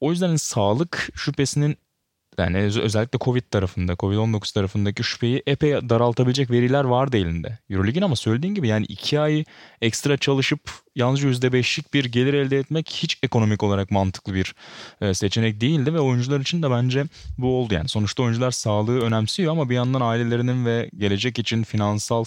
O 0.00 0.10
yüzden 0.10 0.36
sağlık 0.36 1.10
şüphesinin 1.14 1.76
yani 2.38 2.58
öz- 2.58 2.78
özellikle 2.78 3.18
Covid 3.18 3.42
tarafında, 3.50 3.92
Covid-19 3.92 4.54
tarafındaki 4.54 5.02
şüpheyi 5.04 5.42
epey 5.46 5.72
daraltabilecek 5.72 6.50
veriler 6.50 6.84
vardı 6.84 7.16
elinde. 7.16 7.58
Euroleague'in 7.70 8.02
ama 8.04 8.16
söylediğin 8.16 8.54
gibi 8.54 8.68
yani 8.68 8.84
iki 8.86 9.20
ay 9.20 9.44
ekstra 9.82 10.16
çalışıp 10.16 10.60
yalnızca 10.96 11.28
%5'lik 11.28 11.94
bir 11.94 12.04
gelir 12.04 12.34
elde 12.34 12.58
etmek 12.58 12.90
hiç 12.90 13.18
ekonomik 13.22 13.62
olarak 13.62 13.90
mantıklı 13.90 14.34
bir 14.34 14.54
e, 15.00 15.14
seçenek 15.14 15.60
değildi 15.60 15.94
ve 15.94 16.00
oyuncular 16.00 16.40
için 16.40 16.62
de 16.62 16.70
bence 16.70 17.04
bu 17.38 17.56
oldu 17.56 17.74
yani. 17.74 17.88
Sonuçta 17.88 18.22
oyuncular 18.22 18.50
sağlığı 18.50 19.00
önemsiyor 19.00 19.52
ama 19.52 19.70
bir 19.70 19.74
yandan 19.74 20.00
ailelerinin 20.00 20.66
ve 20.66 20.90
gelecek 20.98 21.38
için 21.38 21.62
finansal 21.62 22.24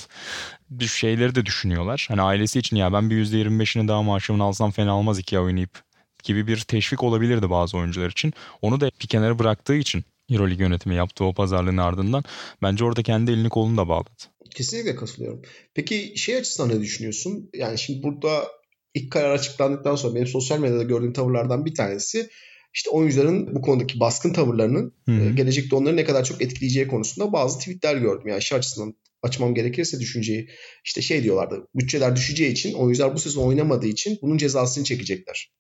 şeyleri 0.87 1.35
de 1.35 1.45
düşünüyorlar. 1.45 2.05
Hani 2.09 2.21
ailesi 2.21 2.59
için 2.59 2.75
ya 2.75 2.93
ben 2.93 3.09
bir 3.09 3.25
%25'ini 3.25 3.87
daha 3.87 4.03
maaşımın 4.03 4.39
alsam 4.39 4.71
fena 4.71 4.97
olmaz 4.97 5.19
iki 5.19 5.37
ay 5.37 5.45
oynayıp 5.45 5.90
gibi 6.23 6.47
bir 6.47 6.59
teşvik 6.59 7.03
olabilirdi 7.03 7.49
bazı 7.49 7.77
oyuncular 7.77 8.09
için. 8.09 8.33
Onu 8.61 8.81
da 8.81 8.91
bir 9.01 9.07
kenara 9.07 9.39
bıraktığı 9.39 9.75
için 9.75 10.03
Euroleague 10.29 10.65
yönetimi 10.65 10.95
yaptığı 10.95 11.23
o 11.25 11.33
pazarlığın 11.33 11.77
ardından 11.77 12.23
bence 12.61 12.85
orada 12.85 13.03
kendi 13.03 13.31
elini 13.31 13.49
kolunu 13.49 13.77
da 13.77 13.89
bağladı. 13.89 14.09
Kesinlikle 14.55 14.95
katılıyorum. 14.95 15.41
Peki 15.73 16.13
şey 16.15 16.37
açısından 16.37 16.69
ne 16.69 16.81
düşünüyorsun? 16.81 17.49
Yani 17.53 17.79
şimdi 17.79 18.03
burada 18.03 18.47
ilk 18.93 19.11
karar 19.11 19.31
açıklandıktan 19.31 19.95
sonra 19.95 20.15
benim 20.15 20.27
sosyal 20.27 20.59
medyada 20.59 20.83
gördüğüm 20.83 21.13
tavırlardan 21.13 21.65
bir 21.65 21.75
tanesi 21.75 22.29
işte 22.73 22.89
oyuncuların 22.89 23.55
bu 23.55 23.61
konudaki 23.61 23.99
baskın 23.99 24.33
tavırlarının 24.33 24.93
Hı 25.05 25.11
hı. 25.11 25.29
e, 25.29 25.31
gelecekte 25.31 25.75
onları 25.75 25.95
ne 25.95 26.03
kadar 26.03 26.23
çok 26.23 26.41
etkileyeceği 26.41 26.87
konusunda 26.87 27.33
bazı 27.33 27.59
tweetler 27.59 27.95
gördüm. 27.95 28.27
Yani 28.27 28.41
şey 28.41 28.57
açısından 28.57 28.95
açmam 29.21 29.55
gerekirse 29.55 29.99
düşünceyi 29.99 30.49
işte 30.85 31.01
şey 31.01 31.23
diyorlardı. 31.23 31.67
Bütçeler 31.75 32.15
düşeceği 32.15 32.51
için 32.51 32.73
oyuncular 32.73 33.13
bu 33.13 33.19
sezon 33.19 33.47
oynamadığı 33.47 33.87
için 33.87 34.19
bunun 34.21 34.37
cezasını 34.37 34.83
çekecekler. 34.83 35.51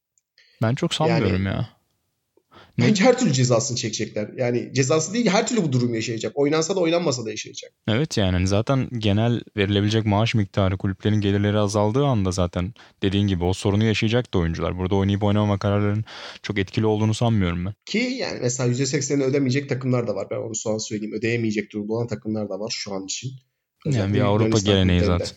Ben 0.61 0.75
çok 0.75 0.93
sanmıyorum 0.93 1.45
ya. 1.45 1.69
Ne? 2.77 2.87
Bence 2.87 3.03
her 3.03 3.19
türlü 3.19 3.33
cezasını 3.33 3.77
çekecekler. 3.77 4.29
Yani 4.37 4.71
cezası 4.73 5.13
değil 5.13 5.27
her 5.27 5.47
türlü 5.47 5.63
bu 5.63 5.71
durum 5.71 5.93
yaşayacak. 5.93 6.31
Oynansa 6.35 6.75
da 6.75 6.79
oynanmasa 6.79 7.25
da 7.25 7.29
yaşayacak. 7.29 7.71
Evet 7.87 8.17
yani 8.17 8.31
hani 8.31 8.47
zaten 8.47 8.89
genel 8.97 9.41
verilebilecek 9.57 10.05
maaş 10.05 10.35
miktarı 10.35 10.77
kulüplerin 10.77 11.21
gelirleri 11.21 11.57
azaldığı 11.57 12.05
anda 12.05 12.31
zaten 12.31 12.73
dediğin 13.01 13.27
gibi 13.27 13.43
o 13.43 13.53
sorunu 13.53 13.83
yaşayacak 13.83 14.33
da 14.33 14.37
oyuncular. 14.37 14.77
Burada 14.77 14.95
oynayıp 14.95 15.23
oynamama 15.23 15.59
kararlarının 15.59 16.05
çok 16.43 16.59
etkili 16.59 16.85
olduğunu 16.85 17.13
sanmıyorum 17.13 17.65
ben. 17.65 17.73
Ki 17.85 17.97
yani 17.97 18.39
mesela 18.41 18.73
%80'ini 18.73 19.23
ödemeyecek 19.23 19.69
takımlar 19.69 20.07
da 20.07 20.15
var. 20.15 20.27
Ben 20.31 20.37
onu 20.37 20.55
sonra 20.55 20.79
söyleyeyim. 20.79 21.13
Ödeyemeyecek 21.15 21.73
durumda 21.73 21.93
olan 21.93 22.07
takımlar 22.07 22.49
da 22.49 22.59
var 22.59 22.73
şu 22.75 22.93
an 22.93 23.05
için. 23.05 23.29
Yani 23.85 23.95
Özellikle 23.95 24.13
bir 24.13 24.21
Avrupa 24.21 24.59
geleneği 24.59 25.03
zaten. 25.03 25.27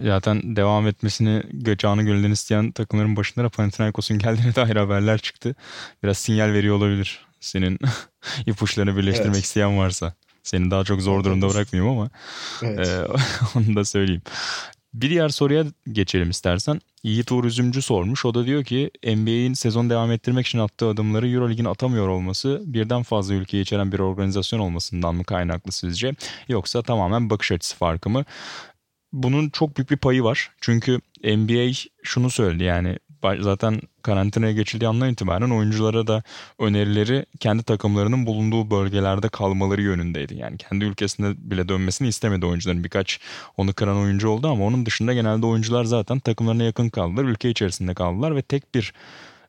Zaten 0.00 0.56
devam 0.56 0.86
etmesini 0.86 1.42
canı 1.78 2.02
gönülden 2.02 2.30
isteyen 2.30 2.72
takımların 2.72 3.16
başında 3.16 3.44
da 3.44 3.48
Panathinaikos'un 3.48 4.18
geldiğine 4.18 4.54
dair 4.56 4.76
haberler 4.76 5.18
çıktı. 5.18 5.54
Biraz 6.02 6.18
sinyal 6.18 6.52
veriyor 6.52 6.76
olabilir. 6.76 7.26
Senin 7.40 7.78
ipuçlarını 8.46 8.96
birleştirmek 8.96 9.34
Evet. 9.34 9.44
isteyen 9.44 9.78
varsa. 9.78 10.14
Seni 10.42 10.70
daha 10.70 10.84
çok 10.84 11.02
zor 11.02 11.24
durumda 11.24 11.50
bırakmayayım 11.50 11.98
ama 11.98 12.10
Evet. 12.62 12.88
Ee, 12.88 13.06
onu 13.58 13.76
da 13.76 13.84
söyleyeyim. 13.84 14.22
Bir 14.94 15.10
diğer 15.10 15.28
soruya 15.28 15.64
geçelim 15.92 16.30
istersen. 16.30 16.80
Yiğit 17.02 17.32
Uğur 17.32 17.44
Üzümcü 17.44 17.82
sormuş. 17.82 18.24
O 18.24 18.34
da 18.34 18.46
diyor 18.46 18.64
ki 18.64 18.90
NBA'in 19.06 19.54
sezon 19.54 19.90
devam 19.90 20.12
ettirmek 20.12 20.46
için 20.46 20.58
attığı 20.58 20.88
adımları 20.88 21.28
Euroleague'in 21.28 21.64
atamıyor 21.64 22.08
olması 22.08 22.62
birden 22.64 23.02
fazla 23.02 23.34
ülkeyi 23.34 23.62
içeren 23.62 23.92
bir 23.92 23.98
organizasyon 23.98 24.60
olmasından 24.60 25.14
mı 25.14 25.24
kaynaklı 25.24 25.72
sizce? 25.72 26.14
Yoksa 26.48 26.82
tamamen 26.82 27.30
bakış 27.30 27.52
açısı 27.52 27.76
farkı 27.76 28.10
mı? 28.10 28.24
Bunun 29.14 29.50
çok 29.50 29.76
büyük 29.76 29.90
bir 29.90 29.96
payı 29.96 30.22
var. 30.24 30.50
Çünkü 30.60 31.00
NBA 31.24 31.72
şunu 32.02 32.30
söyledi 32.30 32.64
yani 32.64 32.98
zaten 33.40 33.80
karantinaya 34.02 34.52
geçildiği 34.52 34.88
andan 34.88 35.10
itibaren 35.10 35.50
oyunculara 35.50 36.06
da 36.06 36.22
önerileri 36.58 37.26
kendi 37.40 37.62
takımlarının 37.62 38.26
bulunduğu 38.26 38.70
bölgelerde 38.70 39.28
kalmaları 39.28 39.82
yönündeydi. 39.82 40.34
Yani 40.34 40.56
kendi 40.56 40.84
ülkesinde 40.84 41.50
bile 41.50 41.68
dönmesini 41.68 42.08
istemedi 42.08 42.46
oyuncuların. 42.46 42.84
Birkaç 42.84 43.20
onu 43.56 43.72
kıran 43.72 43.96
oyuncu 43.96 44.28
oldu 44.28 44.48
ama 44.48 44.64
onun 44.64 44.86
dışında 44.86 45.14
genelde 45.14 45.46
oyuncular 45.46 45.84
zaten 45.84 46.18
takımlarına 46.18 46.62
yakın 46.62 46.88
kaldılar. 46.88 47.24
Ülke 47.24 47.50
içerisinde 47.50 47.94
kaldılar 47.94 48.36
ve 48.36 48.42
tek 48.42 48.74
bir 48.74 48.92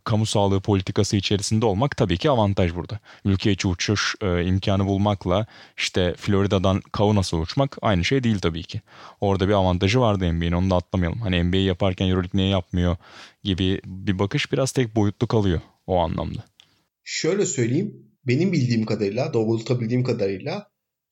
kamu 0.06 0.26
sağlığı 0.26 0.62
politikası 0.62 1.16
içerisinde 1.18 1.66
olmak 1.66 1.98
tabii 1.98 2.18
ki 2.18 2.30
avantaj 2.30 2.76
burada. 2.76 3.00
Ülke 3.26 3.52
içi 3.52 3.68
uçuş 3.68 4.16
e, 4.22 4.46
imkanı 4.46 4.86
bulmakla 4.86 5.46
işte 5.78 6.14
Florida'dan 6.18 6.82
Kaunas'a 6.92 7.38
uçmak 7.38 7.78
aynı 7.82 8.06
şey 8.06 8.24
değil 8.24 8.40
tabii 8.40 8.64
ki. 8.64 8.82
Orada 9.22 9.48
bir 9.48 9.54
avantajı 9.54 10.00
vardı 10.00 10.34
NBA'nin 10.34 10.52
onu 10.52 10.70
da 10.70 10.76
atlamayalım. 10.76 11.22
Hani 11.22 11.44
NBA 11.44 11.58
yaparken 11.58 12.08
Euroleague 12.08 12.40
niye 12.40 12.50
yapmıyor 12.50 12.98
gibi 13.44 13.82
bir 13.86 14.20
bakış 14.20 14.52
biraz 14.52 14.72
tek 14.72 14.96
boyutlu 14.96 15.28
kalıyor 15.28 15.62
o 15.88 16.00
anlamda. 16.00 16.44
Şöyle 17.04 17.46
söyleyeyim. 17.46 17.94
benim 18.28 18.54
bildiğim 18.54 18.86
kadarıyla, 18.86 19.34
doğrultabildiğim 19.34 20.04
kadarıyla 20.04 20.68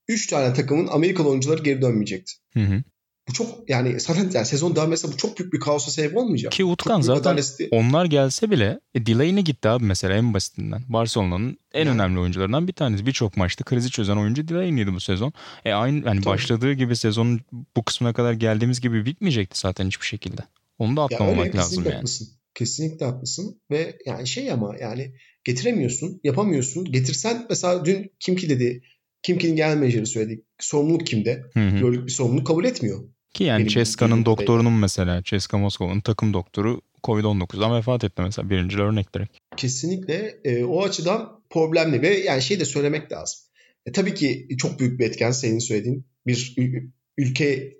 3 0.08 0.28
tane 0.28 0.54
takımın 0.54 0.88
Amerikalı 0.88 1.30
oyuncuları 1.30 1.64
geri 1.64 1.82
dönmeyecekti. 1.82 2.34
Hı 2.54 2.60
hı. 2.60 2.84
Bu 3.30 3.34
çok 3.34 3.70
yani 3.70 4.00
zaten 4.00 4.30
yani 4.34 4.46
sezon 4.46 4.76
devam 4.76 4.94
etse 4.94 5.08
bu 5.08 5.18
çok 5.18 5.40
büyük 5.40 5.54
bir 5.54 5.60
kaosa 5.60 5.92
sebep 5.92 6.18
olmayacak. 6.18 6.52
Ki 6.52 6.66
Utkan 6.66 6.96
Çok 6.96 7.06
zaten 7.06 7.22
adaletsizliği- 7.38 7.68
onlar 7.72 8.06
gelse 8.06 8.52
bile 8.52 8.80
e, 8.96 9.06
Delaney 9.06 9.44
gitti 9.44 9.70
abi 9.70 9.86
mesela 9.86 10.14
en 10.16 10.34
basitinden. 10.34 10.82
Barcelona'nın 10.90 11.58
en 11.74 11.80
Yani. 11.86 11.90
önemli 11.90 12.20
oyuncularından 12.20 12.68
bir 12.68 12.74
tanesi. 12.74 13.06
Birçok 13.06 13.38
maçta 13.38 13.64
krizi 13.64 13.90
çözen 13.90 14.18
oyuncu 14.18 14.48
Delaney'di 14.48 14.94
bu 14.94 15.00
sezon. 15.00 15.34
E 15.66 15.74
aynı 15.74 15.96
yani 15.96 16.16
Tabii. 16.16 16.26
başladığı 16.26 16.74
gibi 16.74 16.96
sezonun 16.96 17.42
bu 17.78 17.84
kısmına 17.84 18.14
kadar 18.14 18.34
geldiğimiz 18.34 18.82
gibi 18.82 19.06
bitmeyecekti 19.06 19.60
zaten 19.60 19.88
hiçbir 19.88 20.06
şekilde. 20.06 20.42
Onu 20.80 20.98
da 20.98 21.02
Ya 21.02 21.06
atlamamak 21.06 21.40
öyle, 21.48 21.58
lazım 21.58 21.70
kesinlikle 21.70 21.90
yani. 21.90 21.96
haklısın. 21.96 22.28
Kesinlikle 22.56 23.06
haklısın 23.06 23.62
ve 23.72 23.98
yani 24.06 24.28
şey 24.28 24.52
ama 24.52 24.76
yani 24.82 25.14
getiremiyorsun, 25.44 26.20
yapamıyorsun. 26.24 26.86
Getirsen 26.86 27.46
mesela 27.50 27.86
dün 27.86 28.12
kim 28.20 28.36
ki 28.36 28.50
dedi, 28.50 28.82
kim 29.24 29.38
ki'nin 29.38 29.56
genel 29.56 29.78
menajeri 29.78 30.06
söyledi. 30.06 30.42
Sorumluluk 30.60 31.08
kimde? 31.08 31.44
Euroleague 31.56 32.06
bir 32.06 32.12
sorumluluk 32.12 32.48
kabul 32.48 32.66
etmiyor. 32.66 33.04
Ki 33.34 33.44
yani 33.44 33.70
Ceska'nın 33.70 34.26
doktorunun 34.26 34.74
mesela 34.74 35.24
Ceska 35.24 35.58
Moskova'nın 35.58 36.02
takım 36.02 36.34
doktoru 36.34 36.82
Covid-19'dan 37.04 37.76
vefat 37.76 38.04
etti 38.04 38.22
mesela 38.22 38.50
birinci 38.50 38.82
örnek 38.82 39.16
direkt. 39.16 39.38
Kesinlikle 39.58 40.40
e, 40.44 40.64
o 40.64 40.84
açıdan 40.84 41.42
problemli 41.50 42.02
ve 42.02 42.20
yani 42.20 42.42
şey 42.42 42.60
de 42.60 42.66
söylemek 42.66 43.12
lazım. 43.12 43.40
E, 43.86 43.92
tabii 43.92 44.14
ki 44.14 44.48
çok 44.58 44.80
büyük 44.80 45.00
bir 45.00 45.06
etken 45.06 45.32
senin 45.32 45.60
söylediğin 45.60 46.06
bir 46.28 46.54
ül- 46.58 46.90
ülke 47.18 47.74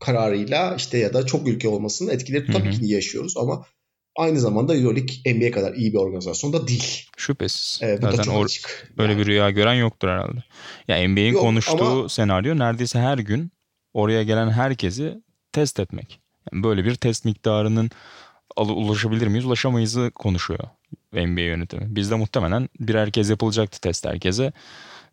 kararıyla 0.00 0.74
işte 0.76 0.98
ya 0.98 1.14
da 1.14 1.26
çok 1.26 1.48
ülke 1.48 1.68
olmasının 1.68 2.10
etkileri 2.10 2.52
tabii 2.52 2.74
hı. 2.74 2.80
ki 2.80 2.86
yaşıyoruz 2.86 3.36
ama 3.36 3.66
aynı 4.16 4.40
zamanda 4.40 4.76
Euroleague 4.76 5.34
NBA 5.34 5.50
kadar 5.50 5.74
iyi 5.74 5.92
bir 5.92 5.98
organizasyon 5.98 6.52
da 6.52 6.68
değil. 6.68 7.06
Şüphesiz. 7.16 7.80
E, 7.82 7.98
bu 7.98 8.02
da 8.02 8.10
Zaten 8.10 8.22
çok 8.22 8.34
or- 8.34 8.44
açık. 8.44 8.92
Böyle 8.98 9.12
Yani 9.12 9.20
bir 9.20 9.26
rüya 9.26 9.50
gören 9.50 9.74
yoktur 9.74 10.08
herhalde. 10.08 10.44
Ya 10.88 10.96
NBA'in 11.08 11.32
Yok 11.32 11.42
konuştuğu 11.42 11.84
ama- 11.84 12.08
senaryo 12.08 12.58
neredeyse 12.58 12.98
her 12.98 13.18
gün 13.18 13.52
oraya 13.94 14.22
gelen 14.22 14.50
herkesi 14.50 15.22
test 15.52 15.80
etmek. 15.80 16.20
Yani 16.52 16.62
böyle 16.64 16.84
bir 16.84 16.94
test 16.94 17.24
miktarının 17.24 17.90
ulaşabilir 18.56 19.26
miyiz, 19.26 19.44
ulaşamayızı 19.46 20.10
konuşuyor 20.14 20.64
NBA 21.12 21.40
yönetimi. 21.40 21.96
Bizde 21.96 22.14
muhtemelen 22.14 22.68
birer 22.80 23.10
kez 23.10 23.30
yapılacaktı 23.30 23.80
test 23.80 24.06
herkese. 24.06 24.52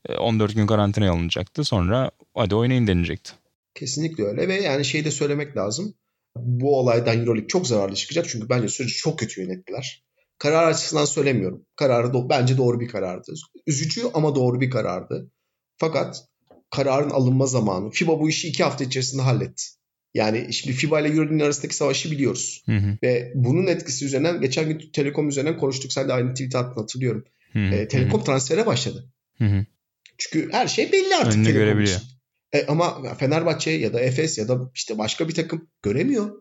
E, 0.10 0.16
14 0.16 0.56
gün 0.56 0.68
karantinaya 0.68 1.12
alınacaktı. 1.12 1.64
Sonra 1.64 2.12
hadi 2.36 2.56
oynayın 2.56 2.88
denilecekti. 2.88 3.32
Kesinlikle 3.76 4.24
öyle 4.24 4.48
ve 4.48 4.56
yani 4.62 4.86
şey 4.86 5.06
de 5.06 5.12
söylemek 5.12 5.58
lazım. 5.58 5.94
Bu 6.36 6.80
olaydan 6.80 7.20
Euroleague 7.20 7.48
çok 7.48 7.68
zararlı 7.68 7.96
çıkacak 7.96 8.30
çünkü 8.30 8.50
bence 8.50 8.68
süreci 8.68 8.94
çok 8.94 9.20
kötü 9.20 9.42
yönettiler. 9.42 10.04
Karar 10.38 10.68
açısından 10.72 11.06
söylemiyorum. 11.06 11.66
Kararı 11.76 12.08
do- 12.08 12.30
bence 12.30 12.58
doğru 12.58 12.80
bir 12.80 12.88
karardı. 12.88 13.34
Üzücü 13.68 14.02
ama 14.14 14.36
doğru 14.36 14.62
bir 14.62 14.70
karardı. 14.70 15.32
Fakat 15.78 16.26
kararın 16.72 17.10
alınma 17.10 17.46
zamanı. 17.46 17.90
FIBA 17.92 18.20
bu 18.20 18.30
işi 18.30 18.48
iki 18.48 18.64
hafta 18.64 18.84
içerisinde 18.84 19.22
halletti. 19.22 19.64
Yani 20.14 20.54
şimdi 20.54 20.76
FIBA 20.76 21.00
ile 21.00 21.08
Euroleague'nin 21.08 21.40
arasındaki 21.44 21.76
savaşı 21.76 22.12
biliyoruz. 22.12 22.64
Hı 22.66 22.78
hı, 22.78 22.98
Ve 23.04 23.32
bunun 23.36 23.68
etkisi 23.68 24.06
üzerinden 24.06 24.42
geçen 24.42 24.68
gün 24.70 24.92
Telekom 24.94 25.30
üzerinden 25.30 25.58
konuştuk. 25.58 25.94
Sen 25.94 26.08
de 26.08 26.14
aynı 26.14 26.34
tweet 26.34 26.56
attın 26.56 26.82
hatırlıyorum. 26.82 27.24
hı 27.54 27.60
hı, 27.60 27.76
E, 27.76 27.88
Telekom 27.88 28.24
transfere 28.24 28.66
başladı. 28.66 29.12
hı 29.38 29.46
hı. 29.46 29.66
Çünkü 30.18 30.52
her 30.52 30.68
şey 30.68 30.92
belli 30.92 31.16
artık. 31.16 31.34
Önünü 31.34 31.52
görebiliyor. 31.54 31.98
için. 31.98 32.10
E, 32.54 32.66
ama 32.66 33.14
Fenerbahçe 33.14 33.72
ya 33.72 33.94
da 33.94 34.00
Efes 34.00 34.38
ya 34.38 34.48
da 34.48 34.72
işte 34.76 34.98
başka 34.98 35.28
bir 35.28 35.36
takım 35.36 35.68
göremiyor. 35.82 36.32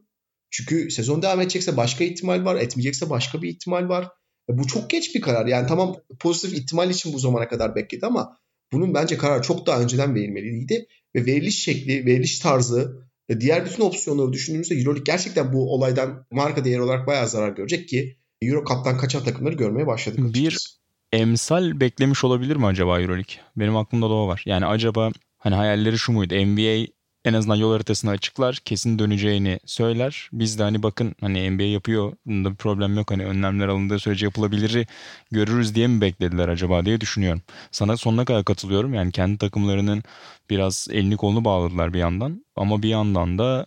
Çünkü 0.50 0.90
sezon 0.90 1.22
devam 1.22 1.40
edecekse 1.40 1.76
başka 1.76 2.04
ihtimal 2.04 2.44
var. 2.44 2.56
Etmeyecekse 2.56 3.10
başka 3.10 3.42
bir 3.42 3.48
ihtimal 3.48 3.88
var. 3.88 4.08
E, 4.50 4.58
bu 4.58 4.66
çok 4.66 4.90
geç 4.90 5.14
bir 5.14 5.20
karar. 5.20 5.46
Yani 5.46 5.66
tamam 5.66 5.96
pozitif 6.20 6.58
ihtimal 6.58 6.90
için 6.90 7.12
bu 7.12 7.18
zamana 7.18 7.48
kadar 7.48 7.74
bekledi 7.74 8.06
ama 8.06 8.38
bunun 8.72 8.94
bence 8.94 9.18
karar 9.18 9.42
çok 9.42 9.66
daha 9.66 9.80
önceden 9.80 10.14
verilmeliydi. 10.14 10.86
Ve 11.14 11.26
veriliş 11.26 11.62
şekli, 11.62 12.06
veriliş 12.06 12.38
tarzı 12.38 13.08
diğer 13.40 13.66
bütün 13.66 13.82
opsiyonları 13.82 14.32
düşündüğümüzde 14.32 14.74
Euroleague 14.74 15.02
gerçekten 15.06 15.52
bu 15.52 15.74
olaydan 15.74 16.26
marka 16.30 16.64
değeri 16.64 16.82
olarak 16.82 17.06
bayağı 17.06 17.28
zarar 17.28 17.48
görecek 17.52 17.88
ki 17.88 18.16
Euro 18.42 18.64
Cup'tan 18.64 18.98
kaçan 18.98 19.24
takımları 19.24 19.54
görmeye 19.54 19.86
başladık. 19.86 20.18
Bir- 20.18 20.46
açıkçası. 20.46 20.68
emsal 21.12 21.80
beklemiş 21.80 22.24
olabilir 22.24 22.56
mi 22.56 22.66
acaba 22.66 23.00
Euroleague? 23.00 23.34
Benim 23.56 23.76
aklımda 23.76 24.10
da 24.10 24.14
o 24.14 24.28
var. 24.28 24.42
Yani 24.46 24.66
acaba 24.66 25.10
hani 25.38 25.54
hayalleri 25.54 25.98
şu 25.98 26.12
muydu? 26.12 26.34
NBA 26.34 26.86
en 27.24 27.34
azından 27.34 27.56
yol 27.56 27.72
haritasını 27.72 28.10
açıklar, 28.10 28.56
kesin 28.64 28.98
döneceğini 28.98 29.60
söyler. 29.66 30.28
Biz 30.32 30.58
de 30.58 30.62
hani 30.62 30.82
bakın 30.82 31.14
hani 31.20 31.50
NBA 31.50 31.62
yapıyor, 31.62 32.12
bunda 32.26 32.50
bir 32.50 32.56
problem 32.56 32.96
yok. 32.96 33.10
Hani 33.10 33.24
önlemler 33.26 33.68
alındığı 33.68 33.98
sürece 33.98 34.26
yapılabiliri 34.26 34.86
görürüz 35.30 35.74
diye 35.74 35.86
mi 35.86 36.00
beklediler 36.00 36.48
acaba 36.48 36.84
diye 36.84 37.00
düşünüyorum. 37.00 37.42
Sana 37.70 37.96
sonuna 37.96 38.24
kadar 38.24 38.44
katılıyorum. 38.44 38.94
Yani 38.94 39.12
kendi 39.12 39.38
takımlarının 39.38 40.02
biraz 40.50 40.88
elini 40.90 41.16
kolunu 41.16 41.44
bağladılar 41.44 41.92
bir 41.94 41.98
yandan. 41.98 42.44
Ama 42.56 42.82
bir 42.82 42.88
yandan 42.88 43.38
da 43.38 43.66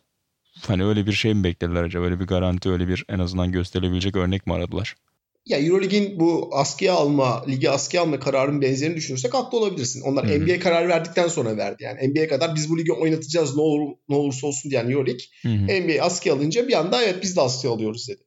hani 0.68 0.86
öyle 0.86 1.08
bir 1.08 1.14
şey 1.14 1.34
mi 1.34 1.44
beklediler 1.44 1.84
acaba? 1.84 2.06
Öyle 2.06 2.20
bir 2.20 2.28
garanti, 2.28 2.70
öyle 2.70 2.88
bir 2.88 3.06
en 3.10 3.20
azından 3.20 3.52
gösterilebilecek 3.52 4.16
örnek 4.16 4.48
mi 4.48 4.54
aradılar? 4.54 4.96
Ya 5.46 5.60
Euroleague'in 5.60 6.20
bu 6.20 6.50
askıya 6.52 6.94
alma, 6.94 7.46
ligi 7.48 7.70
askıya 7.70 8.04
alma 8.04 8.20
kararının 8.20 8.62
benzerini 8.62 8.96
düşünürsek 8.96 9.34
haklı 9.34 9.58
olabilirsin. 9.58 10.02
Onlar 10.02 10.28
Hı 10.28 10.34
hı. 10.34 10.40
NBA 10.40 10.60
kararı 10.60 10.90
verdikten 10.90 11.28
sonra 11.28 11.58
verdi. 11.58 11.84
Yani 11.84 12.08
NBA 12.08 12.28
kadar 12.28 12.56
biz 12.56 12.70
bu 12.70 12.78
ligi 12.78 12.94
oynatacağız 12.94 13.56
ne 13.56 13.62
olur 13.62 13.96
ne 14.10 14.16
olursa 14.16 14.48
olsun 14.48 14.72
diyen 14.72 14.90
Euroleague. 14.90 15.26
NBA 15.82 16.04
askıya 16.04 16.36
alınca 16.36 16.68
bir 16.68 16.80
anda 16.80 17.04
evet 17.04 17.20
biz 17.24 17.36
de 17.36 17.42
askıya 17.42 17.74
alıyoruz 17.74 18.10
dedi. 18.10 18.24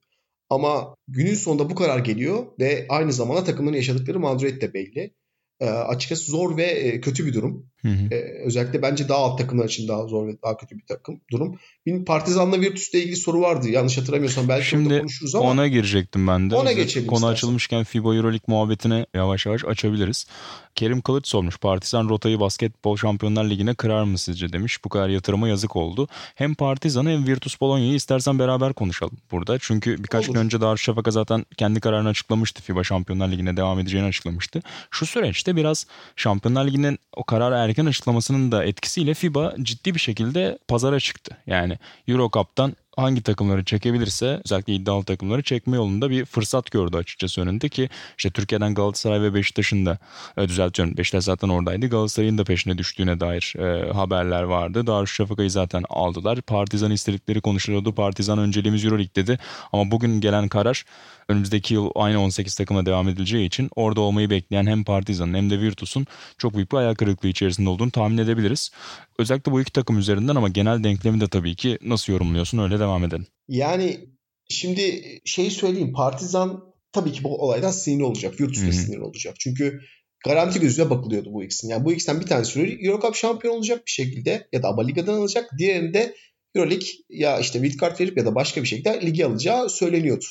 Ama 0.50 0.96
günün 1.08 1.34
sonunda 1.34 1.70
bu 1.70 1.74
karar 1.74 1.98
geliyor 1.98 2.46
ve 2.60 2.86
aynı 2.88 3.12
zamanda 3.12 3.44
takımların 3.44 3.76
yaşadıkları 3.76 4.20
mağduriyet 4.20 4.60
de 4.60 4.74
belli. 4.74 5.14
Ee, 5.60 5.66
açıkçası 5.66 6.24
zor 6.24 6.56
ve 6.56 6.64
e, 6.64 7.00
kötü 7.00 7.26
bir 7.26 7.34
durum. 7.34 7.70
Hı 7.84 7.88
hı. 7.88 8.14
Ee, 8.14 8.42
özellikle 8.44 8.82
bence 8.82 9.08
daha 9.08 9.18
alt 9.18 9.38
takımlar 9.38 9.64
için 9.64 9.88
daha 9.88 10.06
zor 10.06 10.28
ve 10.28 10.36
daha 10.42 10.56
kötü 10.56 10.76
bir 10.76 10.86
takım 10.88 11.20
durum. 11.30 11.58
Benim 11.86 12.04
Partizan'la 12.04 12.60
Virtus'la 12.60 12.98
ilgili 12.98 13.16
soru 13.16 13.40
vardı. 13.40 13.68
Yanlış 13.68 13.98
hatırlamıyorsam 13.98 14.48
belki 14.48 14.66
Şimdi 14.66 14.98
konuşuruz 14.98 15.34
ama. 15.34 15.50
Ona 15.50 15.68
girecektim 15.68 16.26
ben 16.26 16.50
de. 16.50 16.54
Ona 16.54 16.64
Hazır 16.64 16.76
geçelim 16.76 17.06
Konu 17.06 17.16
istersen. 17.16 17.34
açılmışken 17.34 17.84
FIBA 17.84 18.14
Euroleague 18.14 18.44
muhabbetine 18.46 19.06
yavaş 19.14 19.46
yavaş 19.46 19.64
açabiliriz. 19.64 20.26
Kerim 20.74 21.00
Kılıç 21.00 21.28
sormuş. 21.28 21.58
Partizan 21.58 22.08
rotayı 22.08 22.40
basketbol 22.40 22.96
şampiyonlar 22.96 23.50
ligine 23.50 23.74
kırar 23.74 24.02
mı 24.04 24.18
sizce 24.18 24.52
demiş. 24.52 24.84
Bu 24.84 24.88
kadar 24.88 25.08
yatırıma 25.08 25.48
yazık 25.48 25.76
oldu. 25.76 26.08
Hem 26.34 26.54
Partizan'ı 26.54 27.10
hem 27.10 27.26
Virtus 27.26 27.60
Bolonya'yı 27.60 27.94
istersen 27.94 28.38
beraber 28.38 28.72
konuşalım 28.72 29.16
burada. 29.30 29.58
Çünkü 29.60 29.98
birkaç 29.98 30.24
Olur. 30.24 30.34
gün 30.34 30.40
önce 30.40 30.60
Darüşşafaka 30.60 31.10
zaten 31.10 31.46
kendi 31.56 31.80
kararını 31.80 32.08
açıklamıştı. 32.08 32.62
FIBA 32.62 32.84
Şampiyonlar 32.84 33.28
Ligi'ne 33.28 33.56
devam 33.56 33.78
edeceğini 33.78 34.06
açıklamıştı. 34.06 34.62
Şu 34.90 35.06
süreçte 35.06 35.56
biraz 35.56 35.86
Şampiyonlar 36.16 36.66
Ligi'nin 36.66 36.98
o 37.16 37.24
kararı 37.24 37.54
erken 37.74 37.86
açıklamasının 37.86 38.52
da 38.52 38.64
etkisiyle 38.64 39.14
FIBA 39.14 39.54
ciddi 39.62 39.94
bir 39.94 40.00
şekilde 40.00 40.58
pazara 40.68 41.00
çıktı. 41.00 41.36
Yani 41.46 41.78
Euro 42.08 42.30
Cup'tan 42.32 42.76
hangi 42.96 43.22
takımları 43.22 43.64
çekebilirse 43.64 44.40
özellikle 44.44 44.74
iddialı 44.74 45.04
takımları 45.04 45.42
çekme 45.42 45.76
yolunda 45.76 46.10
bir 46.10 46.24
fırsat 46.24 46.70
gördü 46.70 46.96
açıkçası 46.96 47.40
önünde 47.40 47.68
ki 47.68 47.88
işte 48.18 48.30
Türkiye'den 48.30 48.74
Galatasaray 48.74 49.22
ve 49.22 49.34
Beşiktaş'ın 49.34 49.86
da 49.86 49.98
e, 50.36 50.48
düzeltiyorum 50.48 50.96
Beşiktaş 50.96 51.24
zaten 51.24 51.48
oradaydı 51.48 51.86
Galatasaray'ın 51.86 52.38
da 52.38 52.44
peşine 52.44 52.78
düştüğüne 52.78 53.20
dair 53.20 53.54
e, 53.58 53.92
haberler 53.92 54.42
vardı. 54.42 54.86
Darüşşafaka'yı 54.86 55.50
zaten 55.50 55.84
aldılar. 55.88 56.40
Partizan 56.42 56.90
istedikleri 56.90 57.40
konuşuluyordu. 57.40 57.94
Partizan 57.94 58.38
önceliğimiz 58.38 58.84
Euroleague 58.84 59.14
dedi 59.14 59.38
ama 59.72 59.90
bugün 59.90 60.20
gelen 60.20 60.48
karar 60.48 60.84
önümüzdeki 61.28 61.74
yıl 61.74 61.90
aynı 61.94 62.20
18 62.20 62.54
takıma 62.54 62.86
devam 62.86 63.08
edileceği 63.08 63.46
için 63.46 63.70
orada 63.76 64.00
olmayı 64.00 64.30
bekleyen 64.30 64.66
hem 64.66 64.84
Partizan'ın 64.84 65.34
hem 65.34 65.50
de 65.50 65.60
Virtus'un 65.60 66.06
çok 66.38 66.54
büyük 66.54 66.72
bir 66.72 66.76
ayak 66.76 66.98
kırıklığı 66.98 67.28
içerisinde 67.28 67.68
olduğunu 67.68 67.90
tahmin 67.90 68.18
edebiliriz. 68.18 68.70
Özellikle 69.18 69.52
bu 69.52 69.60
iki 69.60 69.72
takım 69.72 69.98
üzerinden 69.98 70.36
ama 70.36 70.48
genel 70.48 70.84
denklemi 70.84 71.20
de 71.20 71.28
tabii 71.28 71.56
ki 71.56 71.78
nasıl 71.82 72.12
yorumluyorsun 72.12 72.58
öyle 72.58 72.78
devam 72.78 73.04
edelim. 73.04 73.26
Yani 73.48 74.08
şimdi 74.50 75.02
şeyi 75.24 75.50
söyleyeyim. 75.50 75.92
Partizan 75.92 76.74
tabii 76.92 77.12
ki 77.12 77.24
bu 77.24 77.42
olaydan 77.42 77.70
sinirli 77.70 78.04
olacak. 78.04 78.38
Da 78.38 78.44
hı. 78.44 78.72
sinirli 78.72 79.02
olacak. 79.02 79.34
Çünkü 79.38 79.80
garanti 80.24 80.60
gözüyle 80.60 80.90
bakılıyordu 80.90 81.32
bu 81.32 81.44
ikisinin. 81.44 81.72
Yani 81.72 81.84
bu 81.84 81.92
ikisinden 81.92 82.20
bir 82.20 82.26
tanesi 82.26 82.78
Eurocup 82.82 83.14
şampiyon 83.14 83.56
olacak 83.56 83.82
bir 83.86 83.92
şekilde 83.92 84.48
ya 84.52 84.62
da 84.62 84.68
ABA 84.68 84.82
Liga'dan 84.82 85.14
alacak. 85.14 85.50
Diğerinde 85.58 86.14
Euroleague 86.54 86.88
ya 87.08 87.38
işte 87.38 87.62
wildcard 87.62 88.00
verip 88.00 88.18
ya 88.18 88.26
da 88.26 88.34
başka 88.34 88.62
bir 88.62 88.68
şekilde 88.68 89.00
ligi 89.06 89.26
alacağı 89.26 89.70
söyleniyordu. 89.70 90.24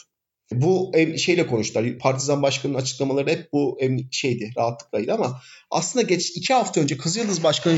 Bu 0.62 0.92
şeyle 1.18 1.48
konuştular. 1.48 1.98
Partizan 1.98 2.42
Başkanı'nın 2.42 2.78
açıklamaları 2.78 3.30
hep 3.30 3.54
bu 3.54 3.78
şeydi, 4.12 4.52
rahatlıklaydı 4.58 5.14
ama 5.14 5.42
aslında 5.72 6.04
geç 6.06 6.32
iki 6.36 6.54
hafta 6.54 6.82
önce 6.82 6.98
Kızıldız 6.98 7.44
Başkanı 7.44 7.78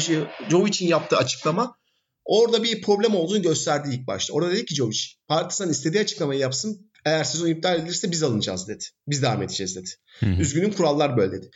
Jovic'in 0.50 0.88
yaptığı 0.88 1.18
açıklama 1.18 1.76
orada 2.26 2.64
bir 2.64 2.82
problem 2.82 3.16
olduğunu 3.16 3.42
gösterdi 3.42 3.90
ilk 3.92 4.08
başta. 4.08 4.34
Orada 4.34 4.52
dedi 4.52 4.66
ki 4.66 4.76
Jovic, 4.76 5.00
Partizan 5.28 5.70
istediği 5.70 6.00
açıklamayı 6.00 6.40
yapsın. 6.40 6.92
Eğer 7.06 7.24
sezon 7.24 7.48
iptal 7.48 7.80
edilirse 7.80 8.12
biz 8.12 8.24
alınacağız 8.24 8.68
dedi. 8.68 8.84
Biz 9.08 9.22
devam 9.22 9.44
edeceğiz 9.44 9.76
dedi. 9.76 9.90
Hı 10.20 10.26
hı. 10.26 10.42
Üzgünüm 10.42 10.72
kurallar 10.74 11.18
böyle 11.18 11.32
dedi. 11.32 11.50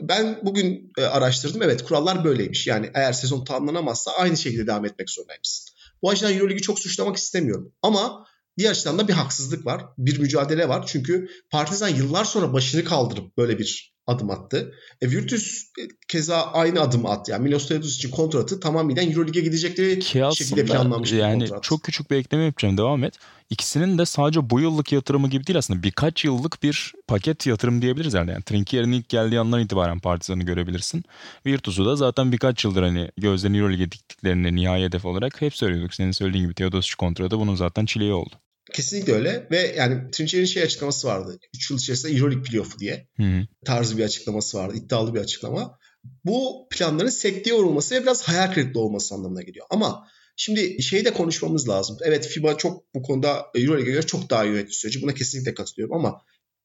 Ben 0.00 0.40
bugün 0.42 0.92
e, 0.98 1.02
araştırdım. 1.02 1.62
Evet 1.62 1.84
kurallar 1.84 2.24
böyleymiş. 2.24 2.66
Yani 2.66 2.90
eğer 2.94 3.12
sezon 3.12 3.44
tamamlanamazsa 3.44 4.10
aynı 4.10 4.36
şekilde 4.36 4.66
devam 4.66 4.84
etmek 4.84 5.10
zorundaymışsın. 5.10 5.74
Bu 6.02 6.10
açıdan 6.10 6.34
Euroligi 6.34 6.62
çok 6.62 6.78
suçlamak 6.78 7.16
istemiyorum. 7.16 7.72
Ama 7.82 8.26
diğer 8.58 8.70
açıdan 8.70 8.98
da 8.98 9.08
bir 9.08 9.12
haksızlık 9.12 9.66
var. 9.66 9.84
Bir 9.98 10.18
mücadele 10.18 10.68
var. 10.68 10.84
Çünkü 10.86 11.28
Partizan 11.50 11.88
yıllar 11.88 12.24
sonra 12.24 12.52
başını 12.52 12.84
kaldırıp 12.84 13.36
böyle 13.36 13.58
bir 13.58 13.92
adım 14.06 14.30
attı. 14.30 14.72
E, 15.00 15.10
Virtus 15.10 15.72
keza 16.08 16.42
aynı 16.42 16.80
adım 16.80 17.06
attı. 17.06 17.30
Yani 17.30 17.42
Milos 17.42 17.68
Teodosic 17.68 17.96
için 17.96 18.10
kontratı 18.10 18.60
tamamıyla 18.60 19.02
Euroleague'e 19.02 19.42
gidecekleri 19.42 19.98
Ki 19.98 20.22
şekilde 20.34 20.64
planlanmış 20.64 21.12
yani 21.12 21.42
bir 21.42 21.48
kontrat. 21.48 21.62
çok 21.62 21.82
küçük 21.82 22.10
bir 22.10 22.16
ekleme 22.16 22.44
yapacağım 22.44 22.78
devam 22.78 23.04
et. 23.04 23.14
İkisinin 23.50 23.98
de 23.98 24.06
sadece 24.06 24.50
bu 24.50 24.60
yıllık 24.60 24.92
yatırımı 24.92 25.28
gibi 25.28 25.46
değil 25.46 25.58
aslında 25.58 25.82
birkaç 25.82 26.24
yıllık 26.24 26.62
bir 26.62 26.92
paket 27.06 27.46
yatırım 27.46 27.82
diyebiliriz 27.82 28.14
yani. 28.14 28.30
yani 28.30 28.42
Trinkier'in 28.42 28.92
ilk 28.92 29.08
geldiği 29.08 29.40
andan 29.40 29.60
itibaren 29.60 30.00
Partizan'ı 30.00 30.42
görebilirsin. 30.42 31.04
Virtus'u 31.46 31.86
da 31.86 31.96
zaten 31.96 32.32
birkaç 32.32 32.64
yıldır 32.64 32.82
hani 32.82 33.10
gözlerini 33.16 33.58
Euroleague'e 33.58 33.92
diktiklerini 33.92 34.54
nihai 34.54 34.82
hedef 34.82 35.04
olarak 35.04 35.40
hep 35.40 35.56
söylüyorduk. 35.56 35.94
Senin 35.94 36.12
söylediğin 36.12 36.44
gibi 36.44 36.54
Teodosic 36.54 36.94
kontratı 36.98 37.38
bunun 37.38 37.54
zaten 37.54 37.86
çileği 37.86 38.12
oldu. 38.12 38.34
Kesinlikle 38.72 39.12
öyle 39.12 39.46
ve 39.50 39.74
yani 39.76 40.10
Trincier'in 40.10 40.44
şey 40.44 40.62
açıklaması 40.62 41.08
vardı. 41.08 41.38
3 41.54 41.70
yıl 41.70 41.78
içerisinde 41.78 42.12
Euroleague 42.12 42.42
playoff'u 42.42 42.78
diye 42.78 43.08
Hı 43.16 43.22
hı. 43.22 43.46
tarzı 43.64 43.98
bir 43.98 44.04
açıklaması 44.04 44.58
vardı. 44.58 44.76
iddialı 44.76 45.14
bir 45.14 45.20
açıklama. 45.20 45.78
Bu 46.24 46.68
planların 46.70 47.08
sekteye 47.08 47.56
uğrulması 47.56 47.94
ve 47.94 48.02
biraz 48.02 48.28
hayal 48.28 48.52
kırıklığı 48.52 48.80
olması 48.80 49.14
anlamına 49.14 49.42
geliyor. 49.42 49.66
Ama 49.70 50.08
şimdi 50.36 50.82
şeyi 50.82 51.04
de 51.04 51.12
konuşmamız 51.12 51.68
lazım. 51.68 51.96
Evet 52.04 52.26
FIBA 52.26 52.56
çok 52.56 52.94
bu 52.94 53.02
konuda 53.02 53.46
Euroleague'e 53.54 53.92
göre 53.92 54.06
çok 54.06 54.30
daha 54.30 54.44
iyi 54.44 54.48
yönetiyor 54.48 54.72
süreci. 54.72 55.02
Buna 55.02 55.14
kesinlikle 55.14 55.54
katılıyorum 55.54 55.96
ama 55.96 56.22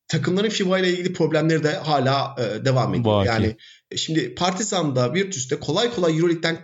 takımların 0.07 0.49
FIBA 0.49 0.79
ile 0.79 0.89
ilgili 0.89 1.13
problemleri 1.13 1.63
de 1.63 1.71
hala 1.71 2.35
e, 2.39 2.65
devam 2.65 2.93
ediyor. 2.93 3.15
Baki. 3.15 3.27
Yani 3.27 3.57
şimdi 3.95 4.35
Partizan'da, 4.35 5.13
Virtus'te 5.13 5.59
kolay 5.59 5.95
kolay 5.95 6.17
Euroleague'den 6.17 6.57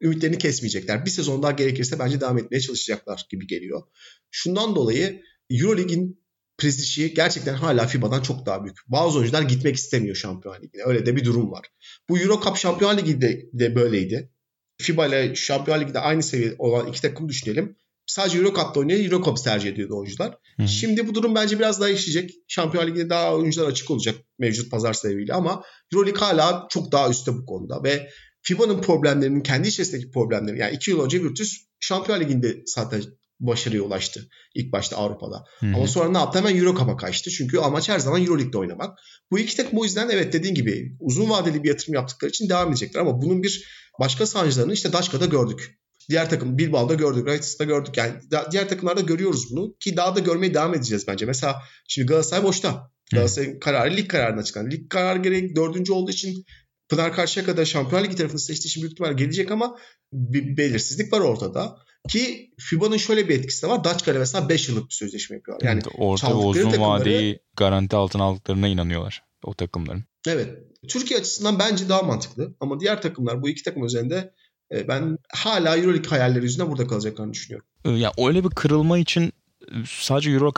ümitlerini 0.00 0.38
kesmeyecekler. 0.38 1.06
Bir 1.06 1.10
sezon 1.10 1.42
daha 1.42 1.52
gerekirse 1.52 1.98
bence 1.98 2.20
devam 2.20 2.38
etmeye 2.38 2.60
çalışacaklar 2.60 3.26
gibi 3.30 3.46
geliyor. 3.46 3.82
Şundan 4.30 4.76
dolayı 4.76 5.22
Euroleague'in 5.50 6.24
prestiji 6.58 7.14
gerçekten 7.14 7.54
hala 7.54 7.86
FIBA'dan 7.86 8.22
çok 8.22 8.46
daha 8.46 8.64
büyük. 8.64 8.78
Bazı 8.86 9.18
oyuncular 9.18 9.42
gitmek 9.42 9.76
istemiyor 9.76 10.16
Şampiyonlar 10.16 10.62
Ligi'ne. 10.62 10.82
Öyle 10.86 11.06
de 11.06 11.16
bir 11.16 11.24
durum 11.24 11.50
var. 11.50 11.66
Bu 12.08 12.18
Euro 12.18 12.40
Cup 12.44 12.56
Şampiyonlar 12.56 12.98
Ligi 12.98 13.20
de, 13.52 13.74
böyleydi. 13.74 14.30
FIBA 14.78 15.06
ile 15.06 15.34
Şampiyonlar 15.34 15.84
Ligi'de 15.84 15.98
aynı 15.98 16.22
seviyede 16.22 16.54
olan 16.58 16.86
iki 16.86 17.02
takım 17.02 17.28
düşünelim. 17.28 17.76
Sadece 18.06 18.38
Euro 18.38 18.54
Cup'ta 18.54 18.80
oynayan 18.80 19.04
Euro 19.04 19.24
Cup 19.24 19.44
tercih 19.44 19.70
ediyordu 19.70 19.98
oyuncular. 19.98 20.38
Hı. 20.60 20.68
Şimdi 20.68 21.08
bu 21.08 21.14
durum 21.14 21.34
bence 21.34 21.58
biraz 21.58 21.80
daha 21.80 21.88
işleyecek. 21.88 22.30
Şampiyonlar 22.48 22.90
Ligi'de 22.90 23.10
daha 23.10 23.34
oyuncular 23.34 23.68
açık 23.68 23.90
olacak 23.90 24.14
mevcut 24.38 24.70
pazar 24.70 24.92
sebebiyle 24.92 25.34
ama 25.34 25.62
Euroleague 25.92 26.20
hala 26.20 26.66
çok 26.70 26.92
daha 26.92 27.10
üstte 27.10 27.32
bu 27.32 27.46
konuda 27.46 27.84
ve 27.84 28.10
FIBA'nın 28.44 28.82
problemlerinin 28.82 29.40
kendi 29.40 29.68
içerisindeki 29.68 30.10
problemleri 30.10 30.58
yani 30.58 30.76
iki 30.76 30.90
yıl 30.90 31.04
önce 31.04 31.24
Virtus 31.24 31.56
Şampiyonlar 31.80 32.24
Ligi'nde 32.24 32.62
zaten 32.66 33.02
başarıya 33.40 33.82
ulaştı 33.82 34.28
ilk 34.54 34.72
başta 34.72 34.96
Avrupa'da. 34.96 35.44
Hı 35.60 35.66
hı. 35.66 35.76
Ama 35.76 35.86
sonra 35.86 36.08
ne 36.08 36.18
yaptı? 36.18 36.38
Hemen 36.38 36.56
Euro 36.56 36.74
Cup'a 36.78 36.96
kaçtı. 36.96 37.30
Çünkü 37.30 37.58
amaç 37.58 37.88
her 37.88 37.98
zaman 37.98 38.22
Euro 38.22 38.38
League'de 38.38 38.58
oynamak. 38.58 38.98
Bu 39.30 39.38
iki 39.38 39.56
takım 39.56 39.78
o 39.78 39.84
yüzden 39.84 40.08
evet 40.08 40.32
dediğin 40.32 40.54
gibi 40.54 40.96
uzun 41.00 41.30
vadeli 41.30 41.64
bir 41.64 41.68
yatırım 41.68 41.94
yaptıkları 41.94 42.30
için 42.30 42.48
devam 42.48 42.68
edecekler. 42.68 43.00
Ama 43.00 43.22
bunun 43.22 43.42
bir 43.42 43.68
başka 44.00 44.26
sancılarını 44.26 44.72
işte 44.72 44.92
Daşka'da 44.92 45.26
gördük. 45.26 45.78
Diğer 46.08 46.30
takım 46.30 46.58
Bilbao'da 46.58 46.94
gördük, 46.94 47.26
Raitis'te 47.26 47.64
gördük. 47.64 47.96
Yani 47.96 48.12
da- 48.30 48.48
diğer 48.52 48.68
takımlarda 48.68 49.00
görüyoruz 49.00 49.50
bunu 49.50 49.74
ki 49.80 49.96
daha 49.96 50.16
da 50.16 50.20
görmeye 50.20 50.54
devam 50.54 50.74
edeceğiz 50.74 51.04
bence. 51.08 51.26
Mesela 51.26 51.62
şimdi 51.88 52.08
Galatasaray 52.08 52.44
boşta. 52.44 52.90
Galatasaray'ın 53.12 53.60
kararı 53.60 53.96
lig 53.96 54.08
kararına 54.08 54.42
çıkan. 54.42 54.70
Lig 54.70 54.90
kararı 54.90 55.18
gereği 55.18 55.56
dördüncü 55.56 55.92
olduğu 55.92 56.10
için 56.10 56.44
Pınar 56.88 57.12
Karşıyaka'da 57.12 57.64
Şampiyonlar 57.64 58.06
Ligi 58.08 58.16
tarafını 58.16 58.38
seçtiği 58.40 58.70
için 58.70 58.82
büyük 58.82 58.92
ihtimal 58.92 59.16
gelecek 59.16 59.50
ama 59.50 59.78
bir 60.12 60.56
belirsizlik 60.56 61.12
var 61.12 61.20
ortada. 61.20 61.76
Ki 62.08 62.50
FIBA'nın 62.58 62.96
şöyle 62.96 63.28
bir 63.28 63.38
etkisi 63.38 63.62
de 63.62 63.70
var. 63.70 63.84
Daçka'yla 63.84 64.20
mesela 64.20 64.48
5 64.48 64.68
yıllık 64.68 64.88
bir 64.90 64.94
sözleşme 64.94 65.36
yapıyor. 65.36 65.58
Yani 65.62 65.80
Evet, 65.84 66.18
çaldıkları 66.20 66.34
uzun 66.48 66.70
takımları- 66.70 67.00
vadeyi 67.00 67.38
garanti 67.56 67.96
altına 67.96 68.22
aldıklarına 68.24 68.68
inanıyorlar 68.68 69.22
o 69.44 69.54
takımların. 69.54 70.04
Evet. 70.28 70.58
Türkiye 70.88 71.20
açısından 71.20 71.58
bence 71.58 71.88
daha 71.88 72.02
mantıklı. 72.02 72.54
Ama 72.60 72.80
diğer 72.80 73.02
takımlar 73.02 73.42
bu 73.42 73.48
iki 73.48 73.62
takım 73.62 73.84
üzerinde 73.84 74.34
e, 74.74 74.88
ben 74.88 75.18
hala 75.34 75.76
Euroleague 75.76 76.08
hayalleri 76.10 76.44
yüzünden 76.44 76.70
burada 76.70 76.86
kalacaklarını 76.86 77.32
düşünüyorum. 77.32 77.66
Ee, 77.84 77.90
Ya 77.90 78.12
öyle 78.18 78.44
bir 78.44 78.50
kırılma 78.50 78.98
için 78.98 79.32
e, 79.62 79.74
sadece 79.88 80.30
Euro 80.30 80.52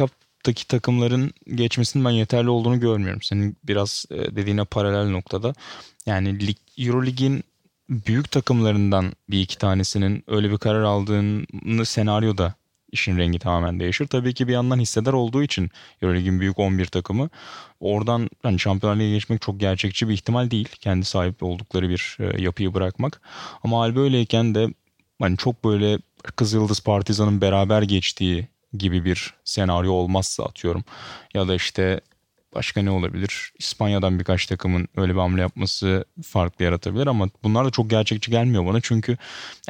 Cup'taki 0.46 0.68
takımların 0.68 1.30
geçmesinin 1.54 2.04
ben 2.04 2.10
yeterli 2.10 2.50
olduğunu 2.50 2.80
görmüyorum. 2.80 3.22
Senin 3.22 3.56
biraz 3.64 4.04
e, 4.10 4.36
dediğine 4.36 4.64
paralel 4.64 5.10
noktada. 5.10 5.54
Yani 6.06 6.46
lig, 6.46 6.56
Euro 6.78 7.06
Lig'in 7.06 7.44
büyük 7.88 8.30
takımlarından 8.30 9.12
bir 9.30 9.40
iki 9.40 9.58
tanesinin 9.58 10.24
öyle 10.26 10.50
bir 10.50 10.58
karar 10.58 10.82
aldığını 10.82 11.86
senaryoda 11.86 12.54
işin 12.92 13.18
rengi 13.18 13.38
tamamen 13.38 13.80
değişir. 13.80 14.06
Tabii 14.06 14.34
ki 14.34 14.48
bir 14.48 14.52
yandan 14.52 14.80
hissedar 14.80 15.12
olduğu 15.12 15.42
için 15.42 15.70
Euroleague'in 16.02 16.40
büyük 16.40 16.58
11 16.58 16.86
takımı 16.86 17.28
oradan 17.80 18.30
hani 18.42 18.58
Şampiyonlar 18.58 18.96
Ligi'ne 18.96 19.14
geçmek 19.14 19.42
çok 19.42 19.60
gerçekçi 19.60 20.08
bir 20.08 20.14
ihtimal 20.14 20.50
değil. 20.50 20.68
Kendi 20.80 21.04
sahip 21.04 21.42
oldukları 21.42 21.88
bir 21.88 22.16
e, 22.20 22.42
yapıyı 22.42 22.74
bırakmak. 22.74 23.20
Ama 23.64 23.80
hal 23.80 23.96
böyleyken 23.96 24.54
de 24.54 24.68
hani 25.20 25.36
çok 25.36 25.64
böyle 25.64 25.98
Kızıldız 26.36 26.80
Partizan'ın 26.80 27.40
beraber 27.40 27.82
geçtiği 27.82 28.48
gibi 28.78 29.04
bir 29.04 29.34
senaryo 29.44 29.92
olmazsa 29.92 30.44
atıyorum. 30.44 30.84
Ya 31.34 31.48
da 31.48 31.54
işte 31.54 32.00
başka 32.54 32.82
ne 32.82 32.90
olabilir? 32.90 33.52
İspanya'dan 33.58 34.18
birkaç 34.18 34.46
takımın 34.46 34.88
öyle 34.96 35.14
bir 35.14 35.18
hamle 35.18 35.40
yapması 35.40 36.04
farklı 36.22 36.64
yaratabilir 36.64 37.06
ama 37.06 37.28
bunlar 37.44 37.66
da 37.66 37.70
çok 37.70 37.90
gerçekçi 37.90 38.30
gelmiyor 38.30 38.66
bana. 38.66 38.80
Çünkü 38.80 39.16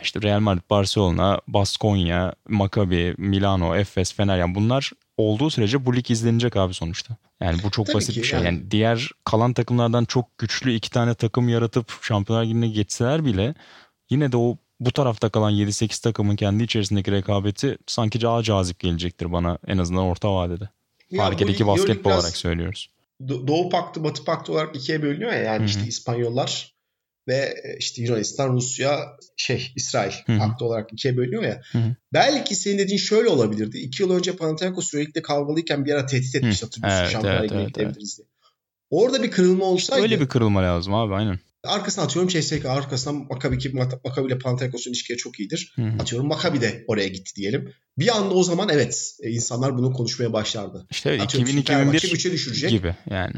işte 0.02 0.22
Real 0.22 0.40
Madrid, 0.40 0.62
Barcelona, 0.70 1.40
Baskonya, 1.48 2.34
Maccabi, 2.48 3.14
Milano, 3.18 3.76
Efes, 3.76 4.14
Fener 4.14 4.38
yani 4.38 4.54
bunlar 4.54 4.90
olduğu 5.16 5.50
sürece 5.50 5.86
bu 5.86 5.96
lig 5.96 6.10
izlenecek 6.10 6.56
abi 6.56 6.74
sonuçta. 6.74 7.16
Yani 7.40 7.62
bu 7.62 7.70
çok 7.70 7.86
Tabii 7.86 7.96
basit 7.96 8.16
bir 8.16 8.22
şey. 8.22 8.38
yani. 8.38 8.46
Yani 8.46 8.70
diğer 8.70 9.10
kalan 9.24 9.52
takımlardan 9.52 10.04
çok 10.04 10.38
güçlü 10.38 10.74
iki 10.74 10.90
tane 10.90 11.14
takım 11.14 11.48
yaratıp 11.48 11.92
Şampiyonlar 12.02 12.44
Ligi'ne 12.44 12.68
geçseler 12.68 13.24
bile 13.24 13.54
yine 14.10 14.32
de 14.32 14.36
o 14.36 14.58
bu 14.80 14.92
tarafta 14.92 15.28
kalan 15.28 15.52
7-8 15.52 16.02
takımın 16.02 16.36
kendi 16.36 16.64
içerisindeki 16.64 17.12
rekabeti 17.12 17.78
sanki 17.86 18.20
daha 18.20 18.42
cazip 18.42 18.80
gelecektir 18.80 19.32
bana 19.32 19.58
en 19.66 19.78
azından 19.78 20.04
orta 20.04 20.34
vadede. 20.34 20.68
Parkedeki 21.16 21.66
basketbol 21.66 22.10
olarak 22.10 22.36
söylüyoruz. 22.36 22.90
Do- 23.20 23.46
Doğu 23.46 23.70
Paktı, 23.70 24.04
Batı 24.04 24.24
Paktı 24.24 24.52
olarak 24.52 24.76
ikiye 24.76 25.02
bölünüyor 25.02 25.32
ya. 25.32 25.38
Yani 25.38 25.58
Hı 25.58 25.62
hı. 25.62 25.66
işte 25.66 25.86
İspanyollar 25.86 26.74
ve 27.28 27.54
e, 27.64 27.76
işte 27.78 28.02
Yunanistan, 28.02 28.52
Rusya, 28.52 29.16
şey 29.36 29.72
İsrail 29.76 30.12
Hı 30.26 30.32
hı. 30.32 30.38
paktı 30.38 30.64
olarak 30.64 30.92
ikiye 30.92 31.16
bölünüyor 31.16 31.42
ya. 31.42 31.60
Hı 31.72 31.78
hı. 31.78 31.96
Belki 32.12 32.54
senin 32.54 32.78
dediğin 32.78 32.98
şöyle 32.98 33.28
olabilirdi. 33.28 33.78
İki 33.78 34.02
yıl 34.02 34.10
önce 34.10 34.36
Panathinaikos 34.36 34.90
sürekli 34.90 35.22
kavgalıyken 35.22 35.84
bir 35.84 35.92
ara 35.92 36.06
tehdit 36.06 36.34
etmiş 36.34 36.62
hatırlıyorsun. 36.62 37.00
Evet, 37.00 37.12
Şampiyonlar 37.12 37.62
evet, 37.62 37.78
evet, 37.78 37.96
diye. 37.96 38.26
Orada 38.90 39.22
bir 39.22 39.30
kırılma 39.30 39.64
olsaydı 39.64 40.02
Öyle 40.02 40.20
bir 40.20 40.28
kırılma 40.28 40.62
lazım 40.62 40.94
abi 40.94 41.14
aynen. 41.14 41.38
Arkasına 41.66 42.04
atıyorum 42.04 42.28
CSK 42.28 42.64
arkasından 42.66 43.26
Maccabi 43.30 43.58
ki 43.58 43.68
Maccabi 44.04 44.26
ile 44.26 44.38
Panathinaikos'un 44.38 44.90
ilişkileri 44.90 45.18
çok 45.18 45.40
iyidir. 45.40 45.72
Hı 45.76 45.82
hı. 45.82 46.02
Atıyorum 46.02 46.28
Maccabi 46.28 46.60
de 46.60 46.84
oraya 46.86 47.08
gitti 47.08 47.34
diyelim. 47.36 47.72
Bir 47.98 48.16
anda 48.16 48.34
o 48.34 48.42
zaman 48.42 48.68
evet 48.68 49.16
e, 49.22 49.30
insanlar 49.30 49.78
bunu 49.78 49.92
konuşmaya 49.92 50.32
başlardı. 50.32 50.86
İşte 50.90 51.10
evet, 51.10 51.20
Atıyorum 51.20 51.48
şimdi 51.48 51.64
Fenerbahçe 51.64 52.08
2000-2001 52.08 52.12
bütçe 52.12 52.32
düşürecek. 52.32 52.70
gibi 52.70 52.94
yani. 53.10 53.34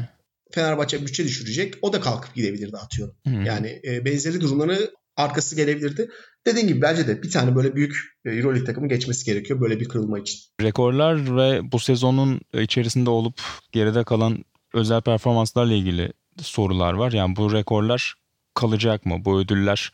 Fenerbahçe 0.51 1.01
bütçe 1.01 1.23
düşürecek. 1.23 1.73
O 1.81 1.93
da 1.93 2.01
kalkıp 2.01 2.35
gidebilirdi 2.35 2.77
atıyorum. 2.77 3.15
Hı 3.27 3.29
hı. 3.29 3.43
Yani 3.43 3.81
e, 3.87 4.05
benzeri 4.05 4.41
durumları 4.41 4.91
arkası 5.15 5.55
gelebilirdi. 5.55 6.09
Dediğim 6.45 6.67
gibi 6.67 6.81
bence 6.81 7.07
de 7.07 7.23
bir 7.23 7.31
tane 7.31 7.55
böyle 7.55 7.75
büyük 7.75 7.95
e, 8.25 8.29
Euroleague 8.29 8.65
takımı 8.65 8.89
geçmesi 8.89 9.25
gerekiyor 9.25 9.61
böyle 9.61 9.79
bir 9.79 9.87
kırılma 9.87 10.19
için. 10.19 10.39
Rekorlar 10.61 11.37
ve 11.37 11.71
bu 11.71 11.79
sezonun 11.79 12.41
içerisinde 12.53 13.09
olup 13.09 13.41
geride 13.71 14.03
kalan 14.03 14.45
özel 14.73 15.01
performanslarla 15.01 15.73
ilgili 15.73 16.13
sorular 16.43 16.93
var. 16.93 17.11
Yani 17.11 17.35
bu 17.35 17.53
rekorlar 17.53 18.15
kalacak 18.53 19.05
mı? 19.05 19.25
Bu 19.25 19.39
ödüller 19.39 19.91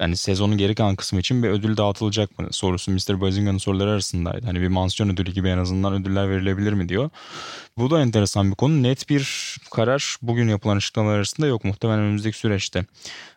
yani 0.00 0.16
sezonun 0.16 0.58
geri 0.58 0.74
kalan 0.74 0.96
kısmı 0.96 1.20
için 1.20 1.42
bir 1.42 1.48
ödül 1.48 1.76
dağıtılacak 1.76 2.38
mı? 2.38 2.48
Sorusu 2.50 2.90
Mr. 2.92 3.20
Bazinga'nın 3.20 3.58
soruları 3.58 3.90
arasındaydı. 3.90 4.46
Hani 4.46 4.60
bir 4.60 4.68
mansiyon 4.68 5.10
ödülü 5.10 5.32
gibi 5.32 5.48
en 5.48 5.58
azından 5.58 5.92
ödüller 5.92 6.30
verilebilir 6.30 6.72
mi 6.72 6.88
diyor. 6.88 7.10
Bu 7.78 7.90
da 7.90 8.00
enteresan 8.00 8.50
bir 8.50 8.56
konu. 8.56 8.82
Net 8.82 9.08
bir 9.08 9.56
karar 9.70 10.16
bugün 10.22 10.48
yapılan 10.48 10.76
açıklamalar 10.76 11.16
arasında 11.16 11.46
yok. 11.46 11.64
Muhtemelen 11.64 12.00
önümüzdeki 12.00 12.38
süreçte 12.38 12.86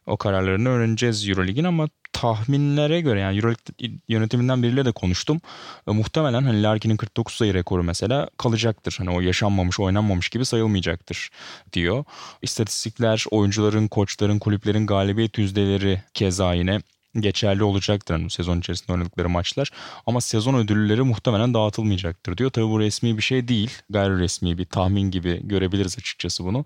o 0.05 0.17
kararlarını 0.17 0.69
öğreneceğiz 0.69 1.29
Euroleague'in 1.29 1.63
ama 1.63 1.87
tahminlere 2.19 3.01
göre 3.01 3.19
yani 3.19 3.37
Euroleague 3.37 3.91
yönetiminden 4.07 4.63
biriyle 4.63 4.85
de 4.85 4.91
konuştum. 4.91 5.41
E, 5.87 5.91
muhtemelen 5.91 6.43
hani 6.43 6.63
Larkin'in 6.63 6.97
49 6.97 7.35
sayı 7.35 7.53
rekoru 7.53 7.83
mesela 7.83 8.29
kalacaktır. 8.37 8.95
Hani 8.97 9.09
o 9.09 9.21
yaşanmamış, 9.21 9.79
oynanmamış 9.79 10.29
gibi 10.29 10.45
sayılmayacaktır 10.45 11.29
diyor. 11.73 12.03
İstatistikler, 12.41 13.25
oyuncuların, 13.31 13.87
koçların, 13.87 14.39
kulüplerin 14.39 14.87
galibiyet 14.87 15.37
yüzdeleri 15.37 16.01
keza 16.13 16.53
yine 16.53 16.81
geçerli 17.19 17.63
olacaktır 17.63 18.15
hani 18.15 18.29
sezon 18.29 18.59
içerisinde 18.59 18.93
oynadıkları 18.93 19.29
maçlar. 19.29 19.71
Ama 20.05 20.21
sezon 20.21 20.53
ödülleri 20.53 21.01
muhtemelen 21.01 21.53
dağıtılmayacaktır 21.53 22.37
diyor. 22.37 22.49
Tabii 22.49 22.69
bu 22.69 22.79
resmi 22.79 23.17
bir 23.17 23.23
şey 23.23 23.47
değil. 23.47 23.71
Gayri 23.89 24.19
resmi 24.19 24.57
bir 24.57 24.65
tahmin 24.65 25.11
gibi 25.11 25.41
görebiliriz 25.43 25.97
açıkçası 25.97 26.45
bunu. 26.45 26.65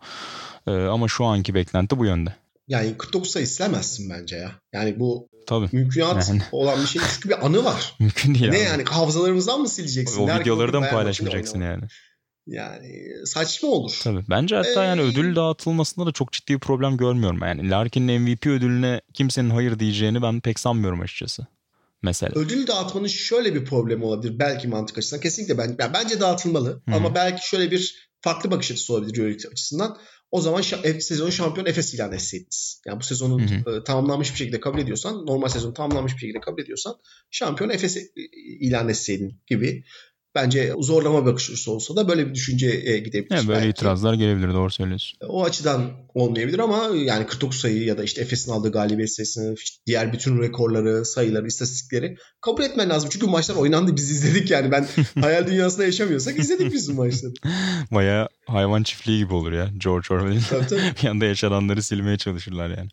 E, 0.68 0.72
ama 0.72 1.08
şu 1.08 1.26
anki 1.26 1.56
beklenti 1.56 2.00
bu 2.00 2.06
yönde. 2.06 2.43
Yani 2.74 2.98
49 2.98 3.32
sayı 3.32 3.48
silemezsin 3.48 4.10
bence 4.10 4.36
ya. 4.36 4.52
Yani 4.74 5.00
bu 5.00 5.30
Tabii. 5.48 5.70
mümkünat 5.72 6.30
Yani. 6.30 6.42
olan 6.52 6.82
bir 6.82 6.88
şey. 6.88 7.02
Çünkü 7.14 7.30
bir 7.30 7.46
anı 7.46 7.66
var. 7.66 7.96
Mümkün 8.00 8.36
değil 8.36 8.50
ne 8.50 8.58
abi. 8.58 8.64
yani 8.64 8.84
hafızalarımızdan 8.84 9.62
mı 9.62 9.70
sileceksin? 9.70 10.22
O 10.24 10.28
Derken 10.28 10.42
videoları 10.42 10.74
da 10.74 10.80
mı 10.80 10.90
paylaşmayacaksın 10.90 11.62
yani? 11.62 11.84
Yani 12.48 13.06
saçma 13.26 13.70
olur. 13.70 14.00
Tabii. 14.04 14.24
Bence 14.30 14.56
hatta 14.56 14.84
ee, 14.84 14.88
yani 14.88 15.02
ödül 15.02 15.36
dağıtılmasında 15.36 16.06
da 16.06 16.12
çok 16.12 16.32
ciddi 16.32 16.54
bir 16.54 16.60
problem 16.60 16.98
görmüyorum. 16.98 17.40
Yani 17.42 17.70
Larkin'in 17.70 18.22
MVP 18.22 18.48
ödülüne 18.48 19.02
kimsenin 19.14 19.50
hayır 19.50 19.80
diyeceğini 19.80 20.22
ben 20.22 20.42
pek 20.42 20.60
sanmıyorum 20.60 21.02
açıkçası. 21.02 21.48
Mesela. 22.02 22.32
Ödül 22.36 22.68
dağıtmanın 22.68 23.08
şöyle 23.08 23.56
bir 23.56 23.66
problemi 23.66 24.06
olabilir 24.06 24.40
belki 24.40 24.68
mantık 24.68 24.98
açısından. 24.98 25.22
Kesinlikle 25.22 25.58
ben, 25.58 25.76
yani 25.80 25.94
bence 25.94 26.20
dağıtılmalı 26.20 26.70
Hı-hı. 26.70 26.96
ama 26.96 27.16
belki 27.16 27.50
şöyle 27.50 27.72
bir 27.72 28.10
farklı 28.22 28.52
bakış 28.52 28.72
açısı 28.72 28.94
olabilir 28.94 29.18
Euroleague 29.18 29.52
açısından. 29.52 29.98
O 30.34 30.42
zaman 30.42 30.62
şa- 30.62 31.02
sezon 31.02 31.30
şampiyon 31.30 31.66
Efes 31.66 31.94
ilan 31.94 32.12
etseydiniz. 32.12 32.82
Yani 32.88 33.00
bu 33.00 33.04
sezonun 33.04 33.42
e, 33.42 33.84
tamamlanmış 33.86 34.32
bir 34.32 34.38
şekilde 34.38 34.60
kabul 34.60 34.80
ediyorsan, 34.80 35.26
normal 35.26 35.48
sezonu 35.48 35.74
tamamlanmış 35.74 36.14
bir 36.14 36.20
şekilde 36.20 36.40
kabul 36.40 36.62
ediyorsan 36.62 36.96
şampiyon 37.32 37.70
Efes 37.70 37.98
ilan 38.60 38.90
etseydin 38.90 39.42
gibi 39.48 39.84
bence 40.36 40.74
zorlama 40.80 41.26
bakış 41.26 41.50
açısı 41.50 41.72
olsa 41.72 41.96
da 41.96 42.08
böyle 42.08 42.30
bir 42.30 42.34
düşünceye 42.34 43.00
gidebilir. 43.00 43.36
Yani 43.36 43.48
böyle 43.48 43.60
belki. 43.60 43.70
itirazlar 43.70 44.14
gelebilir 44.14 44.54
doğru 44.54 44.70
söylüyorsun. 44.72 45.18
O 45.28 45.44
açıdan 45.44 45.92
olmayabilir 46.14 46.60
ama 46.60 46.90
yani 46.96 47.26
49 47.26 47.60
sayı 47.60 47.84
ya 47.84 47.98
da 47.98 48.04
işte 48.04 48.22
Efes'in 48.22 48.52
aldığı 48.52 48.72
galibiyet 48.72 49.12
sayısını, 49.12 49.56
diğer 49.86 50.14
bütün 50.14 50.42
rekorları, 50.42 51.06
sayıları, 51.06 51.48
istatistikleri 51.48 52.18
kabul 52.42 52.64
etmen 52.64 52.90
lazım. 52.90 53.10
Çünkü 53.14 53.26
maçlar 53.26 53.56
oynandı 53.56 53.96
biz 53.96 54.12
izledik 54.12 54.52
yani 54.52 54.72
ben 54.72 54.88
hayal 55.22 55.48
dünyasında 55.48 55.86
yaşamıyorsak 55.86 56.40
izledik 56.40 56.74
biz 56.74 56.90
bu 56.90 56.94
maçları. 56.94 57.34
Baya 57.92 58.30
hayvan 58.54 58.84
çiftliği 58.84 59.18
gibi 59.18 59.34
olur 59.34 59.52
ya 59.52 59.70
George 59.78 60.14
Orwell'in. 60.14 60.44
Bir 61.04 61.08
anda 61.08 61.26
yaşananları 61.26 61.84
silmeye 61.84 62.18
çalışırlar 62.18 62.70
yani. 62.70 62.90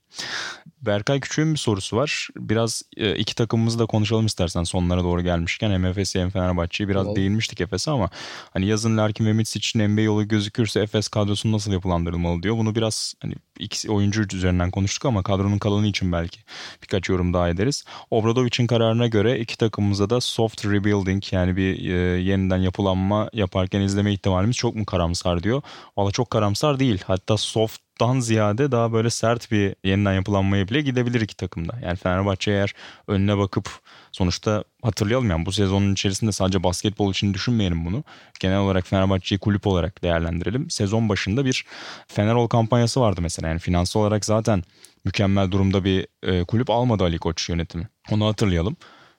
Berkay 0.82 1.20
Küçük'ün 1.20 1.52
bir 1.52 1.58
sorusu 1.58 1.96
var. 1.96 2.28
Biraz 2.36 2.82
e, 2.96 3.16
iki 3.16 3.34
takımımızı 3.34 3.78
da 3.78 3.86
konuşalım 3.86 4.26
istersen 4.26 4.64
sonlara 4.64 5.04
doğru 5.04 5.22
gelmişken. 5.22 5.70
Hem 5.70 5.84
Efes'i 5.84 6.20
hem 6.20 6.30
Fenerbahçe'yi 6.30 6.88
biraz 6.88 7.06
Vallahi. 7.06 7.16
değinmiştik 7.16 7.60
Efes'e 7.60 7.90
ama 7.90 8.10
hani 8.52 8.66
yazın 8.66 8.96
Larkin 8.96 9.26
ve 9.26 9.32
Mitsic 9.32 9.58
için 9.58 9.88
NBA 9.88 10.00
yolu 10.00 10.28
gözükürse 10.28 10.80
Efes 10.80 11.08
kadrosu 11.08 11.52
nasıl 11.52 11.72
yapılandırılmalı 11.72 12.42
diyor. 12.42 12.56
Bunu 12.56 12.74
biraz 12.74 13.14
hani 13.22 13.34
iki 13.60 13.90
oyuncu 13.90 14.22
üzerinden 14.22 14.70
konuştuk 14.70 15.04
ama 15.04 15.22
kadronun 15.22 15.58
kalanı 15.58 15.86
için 15.86 16.12
belki 16.12 16.40
birkaç 16.82 17.08
yorum 17.08 17.34
daha 17.34 17.48
ederiz. 17.48 17.84
Obradovic'in 18.10 18.66
kararına 18.66 19.06
göre 19.06 19.38
iki 19.38 19.58
takımımıza 19.58 20.10
da 20.10 20.20
soft 20.20 20.64
rebuilding 20.64 21.22
yani 21.32 21.56
bir 21.56 21.90
e, 21.90 22.20
yeniden 22.20 22.56
yapılanma 22.56 23.30
yaparken 23.32 23.80
izleme 23.80 24.12
ihtimalimiz 24.12 24.56
çok 24.56 24.74
mu 24.74 24.86
karamsar 24.86 25.42
diyor. 25.42 25.62
Valla 25.96 26.10
çok 26.10 26.30
karamsar 26.30 26.78
değil. 26.78 27.02
Hatta 27.06 27.36
soft 27.36 27.89
dan 28.00 28.20
ziyade 28.20 28.72
daha 28.72 28.92
böyle 28.92 29.10
sert 29.10 29.50
bir 29.52 29.74
yeniden 29.84 30.12
yapılanmaya 30.14 30.68
bile 30.68 30.80
gidebilir 30.80 31.20
iki 31.20 31.36
takımda. 31.36 31.78
Yani 31.84 31.96
Fenerbahçe 31.96 32.50
eğer 32.50 32.74
önüne 33.08 33.38
bakıp 33.38 33.70
sonuçta 34.12 34.64
hatırlayalım 34.82 35.30
yani 35.30 35.46
bu 35.46 35.52
sezonun 35.52 35.92
içerisinde 35.92 36.32
sadece 36.32 36.62
basketbol 36.62 37.10
için 37.10 37.34
düşünmeyelim 37.34 37.84
bunu. 37.84 38.04
Genel 38.40 38.58
olarak 38.58 38.86
Fenerbahçe'yi 38.86 39.38
kulüp 39.38 39.66
olarak 39.66 40.02
değerlendirelim. 40.02 40.70
Sezon 40.70 41.08
başında 41.08 41.44
bir 41.44 41.64
Fenerol 42.08 42.48
kampanyası 42.48 43.00
vardı 43.00 43.20
mesela. 43.22 43.48
Yani 43.48 43.58
finansal 43.58 44.00
olarak 44.00 44.24
zaten 44.24 44.62
mükemmel 45.04 45.50
durumda 45.50 45.84
bir 45.84 46.06
e, 46.22 46.44
kulüp 46.44 46.70
almadı 46.70 47.04
Ali 47.04 47.18
Koç 47.18 47.48
yönetimi. 47.48 47.88
Onu 48.10 48.26
hatırlayalım. 48.26 48.76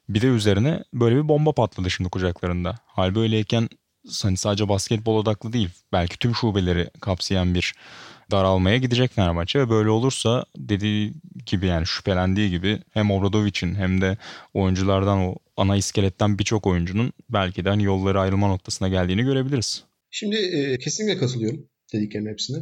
Bir 0.09 0.21
de 0.21 0.27
üzerine 0.27 0.83
böyle 0.93 1.15
bir 1.15 1.27
bomba 1.27 1.51
patladı 1.51 1.91
şimdi 1.91 2.09
kucaklarında. 2.09 2.75
Hal 2.85 3.15
böyleyken 3.15 3.69
hani 4.23 4.37
sadece 4.37 4.69
basketbol 4.69 5.17
odaklı 5.17 5.53
değil. 5.53 5.69
Belki 5.93 6.19
tüm 6.19 6.35
şubeleri 6.35 6.89
kapsayan 7.01 7.55
bir 7.55 7.73
daralmaya 8.31 8.77
gidecek 8.77 9.11
Fenerbahçe 9.11 9.59
ve 9.59 9.69
böyle 9.69 9.89
olursa 9.89 10.45
dediği 10.57 11.13
gibi 11.45 11.65
yani 11.65 11.87
şüphelendiği 11.87 12.49
gibi 12.49 12.79
hem 12.93 13.11
Obradovic'in 13.11 13.75
hem 13.75 14.01
de 14.01 14.17
oyunculardan 14.53 15.19
o 15.19 15.35
ana 15.57 15.77
iskeletten 15.77 16.39
birçok 16.39 16.67
oyuncunun 16.67 17.13
belki 17.29 17.65
de 17.65 17.69
hani 17.69 17.83
yolları 17.83 18.19
ayrılma 18.19 18.47
noktasına 18.47 18.87
geldiğini 18.87 19.23
görebiliriz. 19.23 19.83
Şimdi 20.09 20.35
e, 20.35 20.77
kesinlikle 20.77 21.19
katılıyorum 21.19 21.69
dediklerin 21.93 22.25
hepsine. 22.25 22.57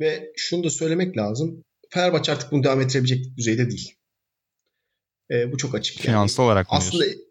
Ve 0.00 0.32
şunu 0.36 0.64
da 0.64 0.70
söylemek 0.70 1.16
lazım. 1.16 1.64
Fenerbahçe 1.90 2.32
artık 2.32 2.52
bunu 2.52 2.62
devam 2.62 2.80
ettirebilecek 2.80 3.36
düzeyde 3.36 3.70
değil. 3.70 3.94
E, 5.30 5.52
bu 5.52 5.56
çok 5.56 5.74
açık. 5.74 6.00
Finansal 6.00 6.42
yani. 6.42 6.46
olarak 6.46 6.72
mı 6.72 6.78
Aslında 6.78 7.04
diyorsun? 7.04 7.24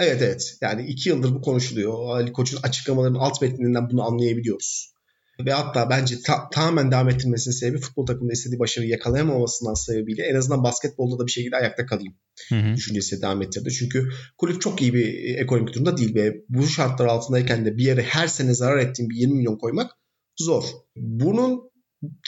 evet 0.00 0.22
evet. 0.22 0.56
Yani 0.60 0.86
iki 0.86 1.08
yıldır 1.08 1.34
bu 1.34 1.40
konuşuluyor. 1.40 2.16
Ali 2.16 2.32
Koç'un 2.32 2.62
açıklamalarının 2.62 3.18
alt 3.18 3.42
metninden 3.42 3.90
bunu 3.90 4.02
anlayabiliyoruz 4.02 4.91
ve 5.40 5.52
hatta 5.52 5.90
bence 5.90 6.22
ta- 6.22 6.50
tamamen 6.50 6.90
devam 6.90 7.08
ettirmesinin 7.08 7.54
sebebi 7.54 7.78
futbol 7.78 8.06
takımında 8.06 8.32
istediği 8.32 8.58
başarıyı 8.58 8.90
yakalayamamasından 8.90 9.74
sebebiyle 9.74 10.22
en 10.22 10.34
azından 10.34 10.64
basketbolda 10.64 11.18
da 11.18 11.26
bir 11.26 11.32
şekilde 11.32 11.56
ayakta 11.56 11.86
kalayım 11.86 12.14
hı 12.48 12.54
hı. 12.54 12.76
düşüncesi 12.76 13.22
devam 13.22 13.42
ettirdi. 13.42 13.70
Çünkü 13.72 14.08
kulüp 14.38 14.60
çok 14.60 14.82
iyi 14.82 14.94
bir 14.94 15.34
ekonomik 15.38 15.74
durumda 15.74 15.96
değil 15.96 16.14
ve 16.14 16.34
bu 16.48 16.66
şartlar 16.66 17.06
altındayken 17.06 17.64
de 17.64 17.76
bir 17.76 17.84
yere 17.84 18.02
her 18.02 18.26
sene 18.26 18.54
zarar 18.54 18.78
ettiğim 18.78 19.10
bir 19.10 19.16
20 19.16 19.34
milyon 19.34 19.56
koymak 19.56 19.90
zor. 20.38 20.64
Bunun 20.96 21.72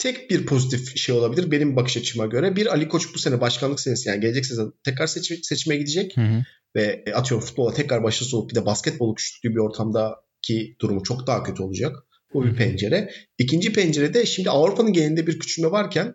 tek 0.00 0.30
bir 0.30 0.46
pozitif 0.46 0.96
şey 0.96 1.14
olabilir 1.14 1.50
benim 1.50 1.76
bakış 1.76 1.96
açıma 1.96 2.26
göre. 2.26 2.56
Bir 2.56 2.66
Ali 2.66 2.88
Koç 2.88 3.14
bu 3.14 3.18
sene 3.18 3.40
başkanlık 3.40 3.80
senesi 3.80 4.08
yani 4.08 4.20
gelecek 4.20 4.46
sezon 4.46 4.74
tekrar 4.84 5.06
seçim, 5.06 5.38
seçime 5.42 5.76
gidecek. 5.76 6.16
Hı 6.16 6.20
hı. 6.20 6.42
Ve 6.76 7.04
atıyorum 7.14 7.46
futbola 7.46 7.74
tekrar 7.74 8.02
başarısı 8.02 8.36
olup 8.38 8.50
bir 8.50 8.54
de 8.54 8.66
basketbolu 8.66 9.14
küçülttüğü 9.14 9.50
bir 9.50 9.60
ortamdaki 9.60 10.76
durumu 10.80 11.02
çok 11.02 11.26
daha 11.26 11.42
kötü 11.42 11.62
olacak. 11.62 11.96
Bu 12.34 12.44
bir 12.44 12.56
pencere. 12.56 13.10
İkinci 13.38 13.72
pencerede 13.72 14.26
şimdi 14.26 14.50
Avrupa'nın 14.50 14.92
genelinde 14.92 15.26
bir 15.26 15.38
küçülme 15.38 15.70
varken 15.70 16.14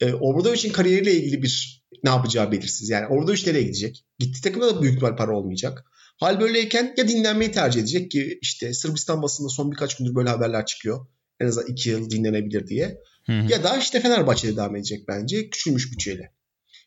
e, 0.00 0.12
Obradovic'in 0.12 0.72
kariyeriyle 0.72 1.14
ilgili 1.14 1.42
bir 1.42 1.84
ne 2.04 2.10
yapacağı 2.10 2.52
belirsiz. 2.52 2.88
Yani 2.88 3.06
Obradovic 3.06 3.42
nereye 3.46 3.62
gidecek? 3.62 4.04
Gitti 4.18 4.42
takımda 4.42 4.76
da 4.76 4.82
büyük 4.82 5.02
bir 5.02 5.16
para 5.16 5.36
olmayacak. 5.36 5.84
Hal 6.16 6.40
böyleyken 6.40 6.94
ya 6.96 7.08
dinlenmeyi 7.08 7.50
tercih 7.50 7.80
edecek 7.80 8.10
ki 8.10 8.38
işte 8.42 8.74
Sırbistan 8.74 9.22
basında 9.22 9.48
son 9.48 9.72
birkaç 9.72 9.96
gündür 9.96 10.14
böyle 10.14 10.28
haberler 10.28 10.66
çıkıyor. 10.66 11.06
En 11.40 11.46
azından 11.46 11.68
iki 11.68 11.90
yıl 11.90 12.10
dinlenebilir 12.10 12.66
diye. 12.66 12.98
Hı 13.26 13.32
hı. 13.32 13.52
Ya 13.52 13.62
da 13.64 13.76
işte 13.76 14.00
Fenerbahçe'de 14.00 14.56
devam 14.56 14.76
edecek 14.76 15.08
bence 15.08 15.50
küçülmüş 15.50 15.92
bütçeyle. 15.92 16.32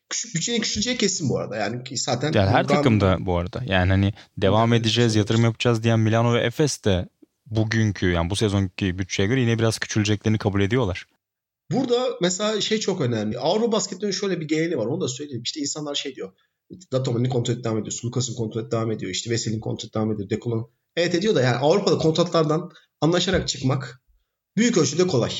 Küçük 0.09 0.35
bütçenin 0.35 0.61
küçüleceği 0.61 0.97
kesin 0.97 1.29
bu 1.29 1.39
arada. 1.39 1.55
Yani 1.57 1.81
zaten 1.95 2.31
yani 2.33 2.49
her 2.49 2.67
takımda 2.67 3.17
bu 3.19 3.37
arada. 3.37 3.61
Yani 3.65 3.89
hani 3.89 4.13
devam 4.37 4.73
edeceğiz, 4.73 5.15
yatırım 5.15 5.43
yapacağız 5.43 5.83
diyen 5.83 5.99
Milano 5.99 6.33
ve 6.33 6.41
Efes 6.41 6.83
de 6.83 7.09
bugünkü 7.51 8.11
yani 8.11 8.29
bu 8.29 8.35
sezonki 8.35 8.99
bütçeye 8.99 9.27
göre 9.27 9.41
yine 9.41 9.59
biraz 9.59 9.79
küçüleceklerini 9.79 10.37
kabul 10.37 10.61
ediyorlar. 10.61 11.05
Burada 11.71 12.09
mesela 12.21 12.61
şey 12.61 12.79
çok 12.79 13.01
önemli. 13.01 13.39
Avrupa 13.39 13.71
basketbolunun 13.71 14.11
şöyle 14.11 14.39
bir 14.39 14.47
geleneği 14.47 14.77
var. 14.77 14.85
Onu 14.85 15.01
da 15.01 15.07
söyleyeyim. 15.07 15.41
İşte 15.43 15.59
insanlar 15.59 15.95
şey 15.95 16.15
diyor. 16.15 16.33
Datoman'ın 16.91 17.29
kontratı 17.29 17.63
devam 17.63 17.77
ediyor. 17.77 17.99
Lucas'ın 18.05 18.35
kontratı 18.35 18.71
devam 18.71 18.91
ediyor. 18.91 19.11
İşte 19.11 19.29
Vesel'in 19.29 19.59
kontratı 19.59 19.93
devam 19.93 20.11
ediyor. 20.11 20.29
Dekolon. 20.29 20.71
Evet 20.95 21.15
ediyor 21.15 21.35
da 21.35 21.41
yani 21.41 21.55
Avrupa'da 21.55 21.97
kontratlardan 21.97 22.71
anlaşarak 23.01 23.47
çıkmak 23.47 24.01
büyük 24.57 24.77
ölçüde 24.77 25.07
kolay. 25.07 25.31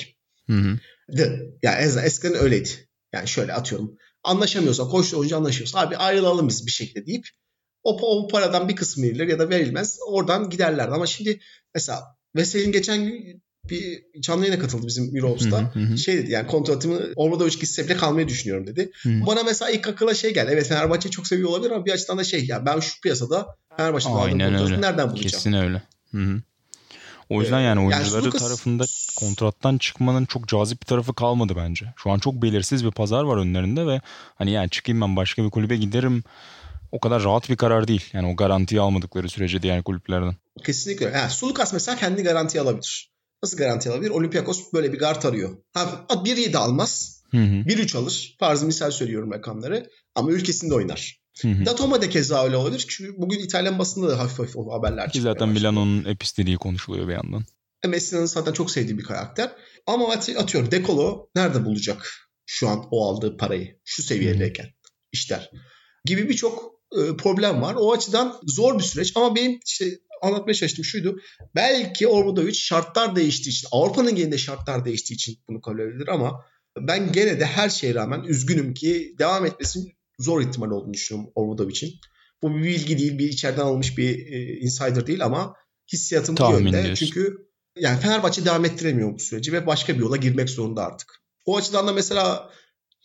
Hı 0.48 0.54
hı. 0.54 0.80
De, 1.18 1.42
yani 1.64 2.02
eskiden 2.06 2.36
öyleydi. 2.36 2.70
Yani 3.14 3.28
şöyle 3.28 3.54
atıyorum. 3.54 3.98
Anlaşamıyorsan 4.24 4.90
koşu 4.90 5.18
oyuncu 5.18 5.38
anlaşıyorsa 5.38 5.80
abi 5.80 5.98
ayrılalım 5.98 6.48
biz 6.48 6.66
bir 6.66 6.72
şekilde 6.72 7.06
deyip 7.06 7.26
o, 7.84 8.18
o 8.18 8.28
paradan 8.28 8.70
bir 8.70 8.76
kısmı 8.76 9.04
verilir 9.04 9.28
ya 9.28 9.40
da 9.40 9.50
verilmez. 9.50 10.00
Oradan 10.08 10.50
giderlerdi. 10.50 10.92
Ama 10.92 11.08
şimdi 11.08 11.40
mesela 11.76 12.04
Vesel'in 12.36 12.72
geçen 12.72 13.06
gün 13.06 13.44
bir 13.70 14.04
canlı 14.22 14.46
yayına 14.46 14.62
katıldı 14.62 14.88
bizim 14.88 15.18
Eurobus'ta. 15.18 15.74
Şey 15.98 16.18
dedi 16.18 16.32
yani 16.32 16.48
kontratımı 16.48 17.00
Obradovic 17.16 17.60
gitse 17.60 17.86
bile 17.86 17.98
kalmayı 17.98 18.28
düşünüyorum 18.28 18.68
dedi. 18.68 18.92
Hı 19.04 19.10
hı. 19.10 19.26
Bana 19.26 19.44
mesela 19.44 19.72
ilk 19.72 19.88
akıla 19.88 20.14
şey 20.14 20.34
geldi. 20.34 20.50
Evet 20.54 20.68
Fenerbahçe'yi 20.68 21.12
çok 21.12 21.28
seviyor 21.28 21.50
olabilir 21.50 21.72
ama 21.72 21.86
bir 21.86 21.92
açıdan 21.92 22.18
da 22.18 22.24
şey 22.24 22.46
ya 22.46 22.66
ben 22.66 22.80
şu 22.80 23.02
piyasada 23.02 23.48
Fenerbahçe'de 23.78 24.14
aldığım 24.14 24.40
kontratı 24.40 24.82
nereden 24.82 25.10
bulacağım? 25.10 25.32
Kesin 25.32 25.54
öyle. 25.54 25.82
Hı 26.12 26.18
hı. 26.18 26.42
O 27.30 27.42
yüzden 27.42 27.60
yani 27.60 27.80
oyuncuları 27.80 28.26
yani 28.26 28.38
tarafında 28.38 28.86
kontrattan 29.16 29.78
çıkmanın 29.78 30.26
çok 30.26 30.48
cazip 30.48 30.82
bir 30.82 30.86
tarafı 30.86 31.14
kalmadı 31.14 31.54
bence. 31.58 31.94
Şu 31.98 32.12
an 32.12 32.20
çok 32.20 32.34
belirsiz 32.34 32.86
bir 32.86 32.92
pazar 32.92 33.24
var 33.24 33.38
önlerinde 33.38 33.88
ve 33.88 34.02
hani 34.36 34.52
yani 34.52 34.70
çıkayım 34.70 35.02
ben 35.02 35.16
başka 35.16 35.44
bir 35.44 35.50
kulübe 35.50 35.78
giderim 35.78 36.24
o 36.92 37.00
kadar 37.00 37.24
rahat 37.24 37.50
bir 37.50 37.56
karar 37.56 37.88
değil. 37.88 38.04
Yani 38.14 38.28
o 38.28 38.36
garantiyi 38.36 38.82
almadıkları 38.82 39.30
sürece 39.30 39.62
diğer 39.62 39.84
kulüplerden. 39.84 40.36
Kesinlikle. 40.66 41.06
Yani 41.06 41.30
Sulukas 41.30 41.74
mesela 41.74 41.98
kendi 41.98 42.24
garanti 42.24 42.62
alabilir. 42.62 43.12
Nasıl 43.44 43.58
garanti 43.58 43.90
alabilir? 43.90 44.10
Olympiakos 44.10 44.74
böyle 44.74 44.94
bir 44.94 45.00
guard 45.00 45.24
arıyor. 45.24 45.58
Ha, 45.74 46.06
1-7 46.10 46.58
almaz. 46.58 47.24
1-3 47.34 47.98
alır. 47.98 48.36
Farzı 48.40 48.66
misal 48.66 48.92
söylüyorum 48.92 49.32
rakamları. 49.32 49.90
Ama 50.16 50.32
ülkesinde 50.32 50.74
oynar. 50.74 51.20
Hı 51.42 51.66
Datoma 51.66 52.02
da 52.02 52.10
keza 52.10 52.46
öyle 52.46 52.58
olabilir. 52.58 52.86
Çünkü 52.90 53.22
bugün 53.22 53.40
İtalyan 53.40 53.80
basında 53.80 54.10
da 54.10 54.20
hafif 54.20 54.40
hafif 54.40 54.58
o 54.58 54.74
haberler 54.74 55.12
Ki 55.12 55.22
zaten 55.22 55.50
Milano'nun 55.50 56.06
epistediği 56.06 56.58
konuşuluyor 56.58 57.08
bir 57.08 57.14
yandan. 57.14 57.44
E, 57.84 57.88
Messi'nin 57.88 58.26
zaten 58.26 58.54
çok 58.54 58.72
sevdiği 58.72 58.98
bir 58.98 59.04
karakter. 59.04 59.52
Ama 59.88 60.14
atıyorum 60.14 60.72
Dekolo 60.72 61.30
nerede 61.36 61.66
bulacak 61.66 62.30
şu 62.46 62.70
an 62.70 62.88
o 62.92 63.08
aldığı 63.08 63.38
parayı? 63.38 63.80
Şu 63.86 64.04
seviyedeyken 64.04 64.68
işler. 65.12 65.52
Gibi 66.06 66.30
birçok 66.30 66.77
problem 67.18 67.62
var. 67.62 67.76
O 67.80 67.94
açıdan 67.94 68.40
zor 68.44 68.80
bir 68.80 68.84
süreç 68.84 69.12
ama 69.16 69.36
benim 69.36 69.60
işte 69.66 70.00
anlatmaya 70.22 70.54
çalıştığım 70.54 70.86
şuydu. 70.86 71.20
Belki 71.56 72.08
Obradovic 72.08 72.54
şartlar 72.54 73.16
değiştiği 73.16 73.54
için, 73.54 73.68
Avrupa'nın 73.72 74.16
genelinde 74.16 74.38
şartlar 74.38 74.86
değiştiği 74.86 75.16
için 75.16 75.38
bunu 75.50 75.62
kabul 75.62 75.80
edilir 75.80 76.08
ama 76.08 76.46
ben 76.80 77.12
gene 77.12 77.40
de 77.40 77.46
her 77.46 77.70
şeye 77.70 77.96
rağmen 77.96 78.24
üzgünüm 78.24 78.74
ki 78.74 79.16
devam 79.20 79.46
etmesinin 79.46 79.92
zor 80.20 80.42
ihtimal 80.42 80.72
olduğunu 80.72 80.94
düşünüyorum 80.94 81.32
Obradovic'in. 81.36 81.94
Bu 82.42 82.56
bir 82.56 82.64
bilgi 82.64 82.98
değil, 82.98 83.20
bir 83.20 83.30
içeriden 83.30 83.62
alınmış 83.62 83.98
bir 83.98 84.28
e, 84.34 84.60
insider 84.60 85.08
değil 85.08 85.26
ama 85.26 85.56
hissiyatım 85.94 86.38
bu 86.38 86.52
yönde. 86.52 86.96
Çünkü 86.96 87.48
Yani 87.80 88.00
Fenerbahçe 88.00 88.46
devam 88.46 88.66
ettiremiyor 88.66 89.14
bu 89.14 89.20
süreci 89.20 89.54
ve 89.54 89.68
başka 89.68 89.96
bir 89.96 90.00
yola 90.00 90.18
girmek 90.18 90.50
zorunda 90.50 90.86
artık. 90.86 91.22
O 91.46 91.58
açıdan 91.58 91.88
da 91.88 91.94
mesela 91.94 92.50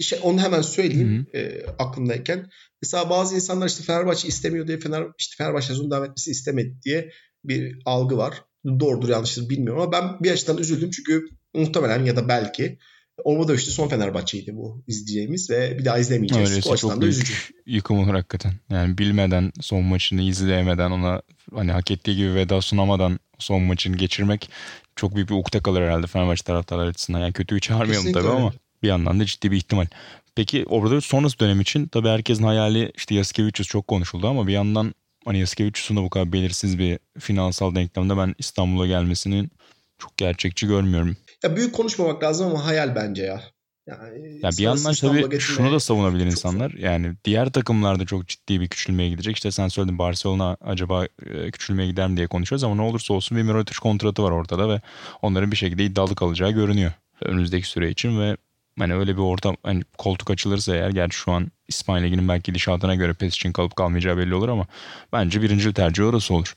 işte 0.02 0.18
onu 0.22 0.40
hemen 0.40 0.62
söyleyeyim 0.62 1.26
e, 1.34 1.66
aklımdayken. 1.78 2.50
Mesela 2.82 3.10
bazı 3.10 3.34
insanlar 3.34 3.68
işte 3.68 3.82
Fenerbahçe 3.82 4.28
istemiyor 4.28 4.66
diye 4.66 4.78
Fener, 4.78 5.04
işte 5.18 5.34
Fenerbahçe 5.38 5.66
sezonu 5.66 5.90
devam 5.90 6.04
etmesi 6.04 6.30
istemedi 6.30 6.82
diye 6.84 7.10
bir 7.44 7.78
algı 7.84 8.16
var. 8.16 8.34
Doğrudur 8.80 9.08
yanlıştır 9.08 9.48
bilmiyorum 9.48 9.82
ama 9.82 9.92
ben 9.92 10.20
bir 10.20 10.30
açıdan 10.30 10.58
üzüldüm 10.58 10.90
çünkü 10.90 11.28
muhtemelen 11.54 12.04
ya 12.04 12.16
da 12.16 12.28
belki 12.28 12.78
Orada 13.24 13.54
işte 13.54 13.70
son 13.70 13.88
Fenerbahçe'ydi 13.88 14.56
bu 14.56 14.82
izleyeceğimiz 14.86 15.50
ve 15.50 15.78
bir 15.78 15.84
daha 15.84 15.98
izlemeyeceğiz. 15.98 16.48
Öyleyse 16.48 16.70
o 16.70 16.76
çok 16.76 17.00
büyük 17.00 17.14
üzücü. 17.14 17.32
yıkım 17.66 17.98
olur 17.98 18.14
hakikaten. 18.14 18.52
Yani 18.70 18.98
bilmeden 18.98 19.52
son 19.60 19.84
maçını 19.84 20.22
izleyemeden 20.22 20.90
ona 20.90 21.22
hani 21.54 21.72
hak 21.72 21.90
ettiği 21.90 22.16
gibi 22.16 22.34
veda 22.34 22.60
sunamadan 22.60 23.18
son 23.38 23.62
maçını 23.62 23.96
geçirmek 23.96 24.50
çok 24.96 25.14
büyük 25.14 25.30
bir 25.30 25.34
ukde 25.34 25.60
kalır 25.60 25.82
herhalde 25.82 26.06
Fenerbahçe 26.06 26.42
taraftarları 26.42 26.88
açısından. 26.88 27.20
Yani 27.20 27.32
kötüyü 27.32 27.60
çağırmayalım 27.60 28.06
Kesinlikle 28.06 28.20
tabii 28.20 28.30
öyle. 28.30 28.40
ama 28.40 28.52
bir 28.82 28.88
yandan 28.88 29.20
da 29.20 29.24
ciddi 29.24 29.50
bir 29.50 29.56
ihtimal. 29.56 29.86
Peki 30.34 30.64
orada 30.68 31.00
sonrası 31.00 31.38
dönem 31.38 31.60
için 31.60 31.86
tabii 31.86 32.08
herkesin 32.08 32.44
hayali 32.44 32.92
işte 32.96 33.14
Yasikevicius 33.14 33.68
çok 33.68 33.88
konuşuldu 33.88 34.28
ama 34.28 34.46
bir 34.46 34.52
yandan 34.52 34.94
hani 35.24 35.38
Yasikevicius'un 35.38 35.96
da 35.96 36.02
bu 36.02 36.10
kadar 36.10 36.32
belirsiz 36.32 36.78
bir 36.78 36.98
finansal 37.18 37.74
denklemde 37.74 38.16
ben 38.16 38.34
İstanbul'a 38.38 38.86
gelmesinin 38.86 39.50
çok 39.98 40.16
gerçekçi 40.16 40.66
görmüyorum. 40.66 41.16
Ya 41.42 41.56
büyük 41.56 41.74
konuşmamak 41.74 42.22
lazım 42.22 42.46
ama 42.46 42.66
hayal 42.66 42.94
bence 42.94 43.22
ya. 43.22 43.42
Yani 43.86 44.38
ya 44.42 44.50
bir 44.50 44.62
yandan 44.62 44.92
tabii 44.94 45.40
şunu 45.40 45.72
da 45.72 45.80
savunabilir 45.80 46.26
insanlar. 46.26 46.70
Zor. 46.70 46.78
Yani 46.78 47.14
diğer 47.24 47.50
takımlarda 47.50 48.06
çok 48.06 48.28
ciddi 48.28 48.60
bir 48.60 48.68
küçülmeye 48.68 49.08
gidecek. 49.08 49.36
İşte 49.36 49.50
sen 49.50 49.68
söyledin 49.68 49.98
Barcelona 49.98 50.56
acaba 50.60 51.06
e, 51.26 51.50
küçülmeye 51.50 51.90
gider 51.90 52.08
mi 52.08 52.16
diye 52.16 52.26
konuşuyoruz 52.26 52.64
ama 52.64 52.74
ne 52.74 52.82
olursa 52.82 53.14
olsun 53.14 53.38
bir 53.38 53.42
Mirotic 53.42 53.78
kontratı 53.80 54.22
var 54.22 54.30
ortada 54.30 54.68
ve 54.68 54.80
onların 55.22 55.52
bir 55.52 55.56
şekilde 55.56 55.84
iddialı 55.84 56.14
kalacağı 56.14 56.50
görünüyor 56.50 56.92
önümüzdeki 57.20 57.68
süre 57.68 57.90
için 57.90 58.20
ve 58.20 58.36
hani 58.78 58.94
öyle 58.94 59.16
bir 59.16 59.22
ortam 59.22 59.56
hani 59.62 59.82
koltuk 59.98 60.30
açılırsa 60.30 60.74
eğer 60.76 60.90
gerçi 60.90 61.16
şu 61.16 61.32
an 61.32 61.50
İspanya 61.68 62.04
Ligi'nin 62.04 62.28
belki 62.28 62.42
gidişatına 62.42 62.94
göre 62.94 63.12
PES 63.12 63.34
için 63.34 63.52
kalıp 63.52 63.76
kalmayacağı 63.76 64.16
belli 64.16 64.34
olur 64.34 64.48
ama 64.48 64.66
bence 65.12 65.42
birinci 65.42 65.72
tercih 65.72 66.04
orası 66.04 66.34
olur. 66.34 66.54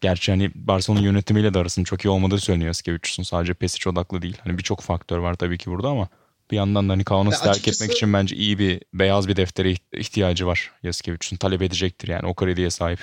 Gerçi 0.00 0.32
hani 0.32 0.50
Barcelona 0.54 1.00
yönetimiyle 1.00 1.54
de 1.54 1.58
arasının 1.58 1.84
çok 1.84 2.04
iyi 2.04 2.08
olmadığı 2.08 2.38
söyleniyor 2.38 2.72
Skevicius'un. 2.72 3.22
Sadece 3.22 3.54
Pesic 3.54 3.90
odaklı 3.90 4.22
değil. 4.22 4.38
Hani 4.44 4.58
birçok 4.58 4.80
faktör 4.80 5.18
var 5.18 5.34
tabii 5.34 5.58
ki 5.58 5.70
burada 5.70 5.88
ama 5.88 6.08
bir 6.50 6.56
yandan 6.56 6.88
da 6.88 6.92
hani 6.92 7.04
Kaunas'ı 7.04 7.44
terk 7.44 7.68
etmek 7.68 7.92
için 7.92 8.12
bence 8.12 8.36
iyi 8.36 8.58
bir 8.58 8.80
beyaz 8.94 9.28
bir 9.28 9.36
deftere 9.36 9.74
ihtiyacı 9.92 10.46
var 10.46 10.70
Yaskevicius'un. 10.82 11.36
Talep 11.36 11.62
edecektir 11.62 12.08
yani 12.08 12.26
o 12.26 12.34
krediye 12.34 12.70
sahip. 12.70 13.00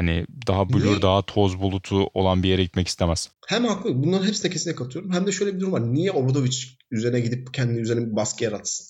Hani 0.00 0.26
daha 0.46 0.68
blur, 0.68 0.84
Niye? 0.84 1.02
daha 1.02 1.26
toz 1.26 1.60
bulutu 1.60 2.06
olan 2.14 2.42
bir 2.42 2.48
yere 2.48 2.62
gitmek 2.62 2.88
istemez. 2.88 3.30
Hem 3.46 3.64
haklı. 3.64 4.02
Bunların 4.02 4.26
hepsine 4.26 4.50
kesinlikle 4.50 4.84
katıyorum. 4.84 5.12
Hem 5.12 5.26
de 5.26 5.32
şöyle 5.32 5.54
bir 5.54 5.60
durum 5.60 5.72
var. 5.72 5.94
Niye 5.94 6.12
Obradovic 6.12 6.56
üzerine 6.90 7.20
gidip 7.20 7.54
kendi 7.54 7.80
üzerine 7.80 8.06
bir 8.06 8.16
baskı 8.16 8.44
yaratsın? 8.44 8.86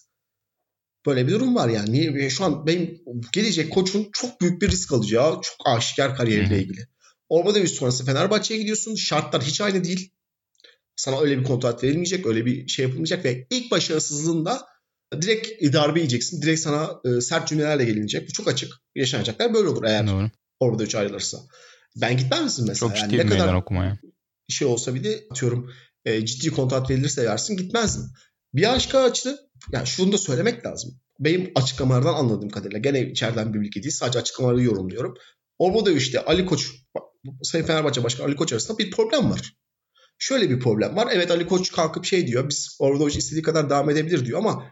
Böyle 1.07 1.27
bir 1.27 1.33
durum 1.33 1.55
var 1.55 1.69
yani. 1.69 1.93
Niye? 1.93 2.31
Şu 2.31 2.45
an 2.45 2.67
benim 2.67 3.03
gelecek 3.33 3.73
koçun 3.73 4.09
çok 4.13 4.41
büyük 4.41 4.63
bir 4.63 4.71
risk 4.71 4.93
alacağı 4.93 5.33
çok 5.33 5.57
aşikar 5.67 6.17
kariyeriyle 6.17 6.63
ilgili. 6.63 6.87
Orada 7.29 7.63
bir 7.63 7.69
sonrası 7.69 8.05
Fenerbahçe'ye 8.05 8.61
gidiyorsun. 8.61 8.95
Şartlar 8.95 9.43
hiç 9.43 9.61
aynı 9.61 9.85
değil. 9.85 10.13
Sana 10.97 11.21
öyle 11.21 11.39
bir 11.39 11.45
kontrat 11.45 11.85
verilmeyecek, 11.85 12.27
öyle 12.27 12.47
bir 12.47 12.69
şey 12.69 12.83
yapılmayacak 12.83 13.25
ve 13.25 13.47
ilk 13.51 13.71
başarısızlığında 13.71 14.67
direkt 15.23 15.63
darbe 15.73 15.99
yiyeceksin. 15.99 16.43
Direkt 16.43 16.61
sana 16.61 17.01
e, 17.05 17.21
sert 17.21 17.49
cümlelerle 17.49 17.85
gelinecek. 17.85 18.29
Bu 18.29 18.33
çok 18.33 18.49
açık. 18.49 18.73
Yaşanacaklar 18.95 19.55
böyle 19.55 19.69
olur 19.69 19.85
eğer 19.85 20.07
Doğru. 20.07 20.31
Orada 20.61 20.83
üç 20.83 20.95
ayrılırsa. 20.95 21.39
Ben 21.97 22.17
gitmez 22.17 22.43
misin 22.43 22.65
mesela? 22.69 22.89
Çok 22.89 22.97
ciddi 22.97 23.17
yani 23.17 23.31
bir 23.31 23.31
meydan 23.31 23.55
okumaya. 23.55 23.99
Şey 24.49 24.69
olsa 24.69 24.95
bile 24.95 25.21
atıyorum 25.31 25.73
e, 26.05 26.27
ciddi 26.27 26.51
kontrat 26.51 26.91
verilirse 26.91 27.25
versin 27.25 27.57
gitmezdin. 27.57 28.05
Bir 28.55 28.69
başka 28.69 29.03
açıda 29.03 29.39
yani 29.73 29.87
şunu 29.87 30.13
da 30.13 30.19
söylemek 30.19 30.67
lazım. 30.67 31.01
Benim 31.19 31.53
açıklamalardan 31.55 32.15
anladığım 32.15 32.51
kadarıyla 32.51 32.79
gene 32.79 33.11
içeriden 33.11 33.55
bir 33.55 33.61
bilgi 33.61 33.83
değil 33.83 33.95
sadece 33.95 34.19
açıklamaları 34.19 34.63
yorumluyorum. 34.63 35.15
Orada 35.59 35.91
işte 35.91 36.25
Ali 36.25 36.47
Koç 36.47 36.71
Sayın 37.43 37.65
Fenerbahçe 37.65 38.05
Başkanı 38.05 38.27
Ali 38.27 38.37
Koç 38.37 38.53
arasında 38.53 38.79
bir 38.79 38.91
problem 38.91 39.31
var. 39.31 39.55
Şöyle 40.19 40.51
bir 40.51 40.61
problem 40.61 40.97
var. 40.97 41.09
Evet 41.13 41.31
Ali 41.31 41.47
Koç 41.47 41.73
kalkıp 41.73 42.05
şey 42.05 42.27
diyor. 42.27 42.49
Biz 42.49 42.77
Obradoviç 42.79 43.17
istediği 43.17 43.43
kadar 43.43 43.71
devam 43.71 43.91
edebilir 43.91 44.27
diyor 44.27 44.39
ama 44.39 44.67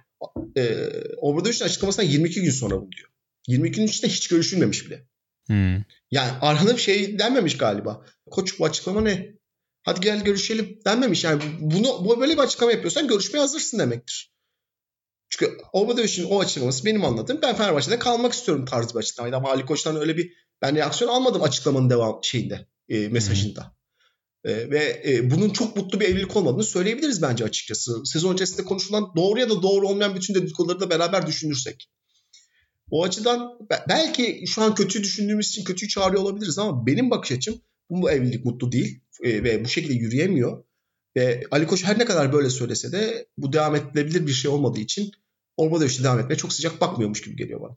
e, 0.57 0.91
Obradoviç'in 1.17 1.65
açıklamasından 1.65 2.09
22 2.09 2.43
gün 2.43 2.51
sonra 2.51 2.81
bu 2.81 2.93
diyor. 2.93 3.09
22 3.47 3.81
gün 3.81 3.87
içinde 3.87 4.13
hiç 4.13 4.29
görüşülmemiş 4.29 4.87
bile. 4.87 5.07
Hmm. 5.49 5.83
Yani 6.11 6.31
arada 6.41 6.77
bir 6.77 6.81
şey 6.81 7.19
denmemiş 7.19 7.57
galiba. 7.57 8.05
Koç 8.31 8.59
bu 8.59 8.65
açıklama 8.65 9.01
ne? 9.01 9.39
Hadi 9.83 10.01
gel 10.01 10.25
görüşelim 10.25 10.79
denmemiş. 10.85 11.25
Yani 11.25 11.43
bunu 11.61 12.05
bu 12.05 12.21
böyle 12.21 12.33
bir 12.33 12.43
açıklama 12.43 12.73
yapıyorsan 12.73 13.09
görüşmeye 13.09 13.41
hazırsın 13.41 13.79
demektir. 13.79 14.33
Çünkü 15.31 15.59
Obradoviç'in 15.73 16.25
o 16.25 16.41
açıklaması 16.41 16.85
benim 16.85 17.05
anladığım 17.05 17.43
ben 17.43 17.57
Fenerbahçe'de 17.57 17.99
kalmak 17.99 18.33
istiyorum 18.33 18.65
tarzı 18.65 18.95
bir 18.95 18.99
açıklamaydı. 18.99 19.37
Ama 19.37 19.51
Ali 19.51 19.67
Koç'tan 19.67 19.97
öyle 19.97 20.17
bir 20.17 20.33
ben 20.63 20.77
reaksiyon 20.77 21.11
almadım 21.11 21.43
açıklamanın 21.43 21.91
devam 21.91 22.25
şeyinde, 22.25 22.67
e, 22.89 23.09
mesajında. 23.09 23.77
E, 24.45 24.71
ve 24.71 25.03
e, 25.07 25.31
bunun 25.31 25.51
çok 25.51 25.77
mutlu 25.77 26.01
bir 26.01 26.09
evlilik 26.09 26.37
olmadığını 26.37 26.65
söyleyebiliriz 26.65 27.23
bence 27.23 27.45
açıkçası. 27.45 28.07
Sezon 28.07 28.33
öncesinde 28.33 28.65
konuşulan 28.65 29.13
doğru 29.17 29.41
ya 29.41 29.51
da 29.51 29.63
doğru 29.63 29.89
olmayan 29.89 30.15
bütün 30.15 30.35
dedikoduları 30.35 30.81
da 30.81 30.91
beraber 30.91 31.27
düşünürsek. 31.27 31.91
O 32.91 33.05
açıdan 33.05 33.59
belki 33.89 34.45
şu 34.47 34.63
an 34.63 34.75
kötü 34.75 35.03
düşündüğümüz 35.03 35.49
için 35.49 35.65
kötüyü 35.65 35.89
çağırıyor 35.89 36.23
olabiliriz 36.23 36.59
ama 36.59 36.87
benim 36.87 37.11
bakış 37.11 37.33
açım 37.33 37.61
bu 37.91 38.11
evlilik 38.11 38.45
mutlu 38.45 38.73
değil 38.73 39.01
e, 39.25 39.45
ve 39.45 39.65
bu 39.65 39.69
şekilde 39.69 39.95
yürüyemiyor. 39.95 40.65
Ve 41.17 41.45
Ali 41.51 41.67
Koç 41.67 41.85
her 41.85 41.99
ne 41.99 42.05
kadar 42.05 42.33
böyle 42.33 42.51
söylese 42.51 42.93
de 42.93 43.27
bu 43.39 43.53
devam 43.53 43.75
edilebilir 43.77 44.27
bir 44.27 44.33
şey 44.33 44.51
olmadığı 44.51 44.81
için 44.81 45.13
Orada 45.59 45.85
işte 45.85 46.05
devam 46.05 46.19
etmeye 46.19 46.37
çok 46.37 46.53
sıcak 46.53 46.81
bakmıyormuş 46.81 47.23
gibi 47.23 47.37
geliyor 47.37 47.61
bana. 47.61 47.77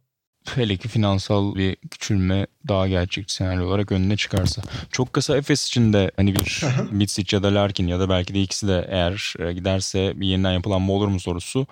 Hele 0.56 0.78
ki 0.78 0.88
finansal 0.88 1.56
bir 1.56 1.76
küçülme 1.76 2.48
daha 2.68 2.88
gerçekçi 2.88 3.34
senaryo 3.34 3.68
olarak 3.68 3.92
önüne 3.92 4.18
çıkarsa. 4.18 4.62
Çok 4.92 5.14
kısa 5.14 5.38
Efes 5.38 5.68
için 5.68 5.94
de 5.94 6.12
hani 6.16 6.36
bir 6.36 6.64
Mitsic 6.92 7.36
ya 7.36 7.44
da 7.44 7.56
Larkin 7.56 7.88
ya 7.88 8.00
da 8.00 8.10
belki 8.10 8.34
de 8.34 8.42
ikisi 8.42 8.68
de 8.68 8.88
eğer 8.90 9.34
e, 9.40 9.54
giderse 9.54 10.14
bir 10.16 10.28
yeniden 10.28 10.52
yapılanma 10.52 10.94
olur 10.94 11.08
mu 11.08 11.20
sorusu. 11.20 11.68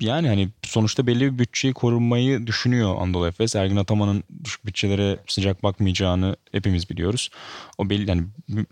Yani 0.00 0.28
hani 0.28 0.48
sonuçta 0.62 1.06
belli 1.06 1.32
bir 1.32 1.38
bütçeyi 1.38 1.74
korunmayı 1.74 2.46
düşünüyor 2.46 2.96
Anadolu 3.00 3.26
Efes. 3.26 3.56
Ergin 3.56 3.76
Ataman'ın 3.76 4.24
düşük 4.44 4.66
bütçelere 4.66 5.18
sıcak 5.26 5.62
bakmayacağını 5.62 6.36
hepimiz 6.52 6.90
biliyoruz. 6.90 7.30
O 7.78 7.90
belli 7.90 8.10
yani 8.10 8.22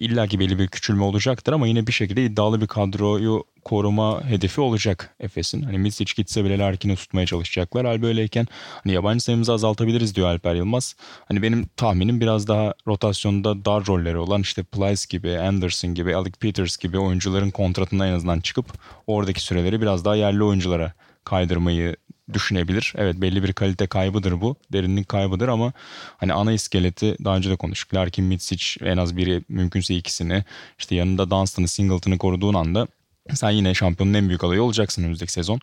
illaki 0.00 0.40
belli 0.40 0.58
bir 0.58 0.68
küçülme 0.68 1.04
olacaktır 1.04 1.52
ama 1.52 1.66
yine 1.66 1.86
bir 1.86 1.92
şekilde 1.92 2.24
iddialı 2.24 2.60
bir 2.60 2.66
kadroyu 2.66 3.44
koruma 3.64 4.24
hedefi 4.24 4.60
olacak 4.60 5.14
Efes'in. 5.20 5.62
Hani 5.62 5.78
Misic 5.78 6.14
gitse 6.16 6.44
bile 6.44 6.58
Larkin'i 6.58 6.96
tutmaya 6.96 7.26
çalışacaklar. 7.26 7.86
Hal 7.86 8.02
böyleyken 8.02 8.46
hani 8.84 8.92
yabancı 8.92 9.24
sayımızı 9.24 9.52
azaltabiliriz 9.52 10.14
diyor 10.14 10.28
Alper 10.28 10.54
Yılmaz. 10.54 10.96
Hani 11.28 11.42
benim 11.42 11.66
tahminim 11.76 12.20
biraz 12.20 12.48
daha 12.48 12.74
rotasyonda 12.86 13.64
dar 13.64 13.86
rolleri 13.86 14.18
olan 14.18 14.40
işte 14.40 14.62
Plyce 14.62 15.04
gibi, 15.08 15.38
Anderson 15.38 15.94
gibi, 15.94 16.16
Alec 16.16 16.34
Peters 16.40 16.76
gibi 16.76 16.98
oyuncuların 16.98 17.50
kontratından 17.50 18.08
en 18.08 18.12
azından 18.12 18.40
çıkıp 18.40 18.66
oradaki 19.06 19.40
süreleri 19.40 19.80
biraz 19.80 20.04
daha 20.04 20.16
yerli 20.16 20.44
oyunculara 20.44 20.93
kaydırmayı 21.24 21.96
düşünebilir. 22.32 22.92
Evet 22.96 23.16
belli 23.16 23.42
bir 23.42 23.52
kalite 23.52 23.86
kaybıdır 23.86 24.40
bu. 24.40 24.56
Derinlik 24.72 25.08
kaybıdır 25.08 25.48
ama 25.48 25.72
hani 26.16 26.32
ana 26.32 26.52
iskeleti 26.52 27.16
daha 27.24 27.36
önce 27.36 27.50
de 27.50 27.56
konuştuk. 27.56 27.94
Larkin, 27.94 28.24
Mitsic 28.24 28.64
en 28.80 28.96
az 28.96 29.16
biri 29.16 29.44
mümkünse 29.48 29.94
ikisini 29.94 30.44
işte 30.78 30.94
yanında 30.94 31.30
Dunstan'ı, 31.30 31.68
Singleton'ı 31.68 32.18
koruduğun 32.18 32.54
anda 32.54 32.86
sen 33.34 33.50
yine 33.50 33.74
şampiyonun 33.74 34.14
en 34.14 34.28
büyük 34.28 34.44
adayı 34.44 34.62
olacaksın 34.62 35.02
önümüzdeki 35.02 35.32
sezon. 35.32 35.60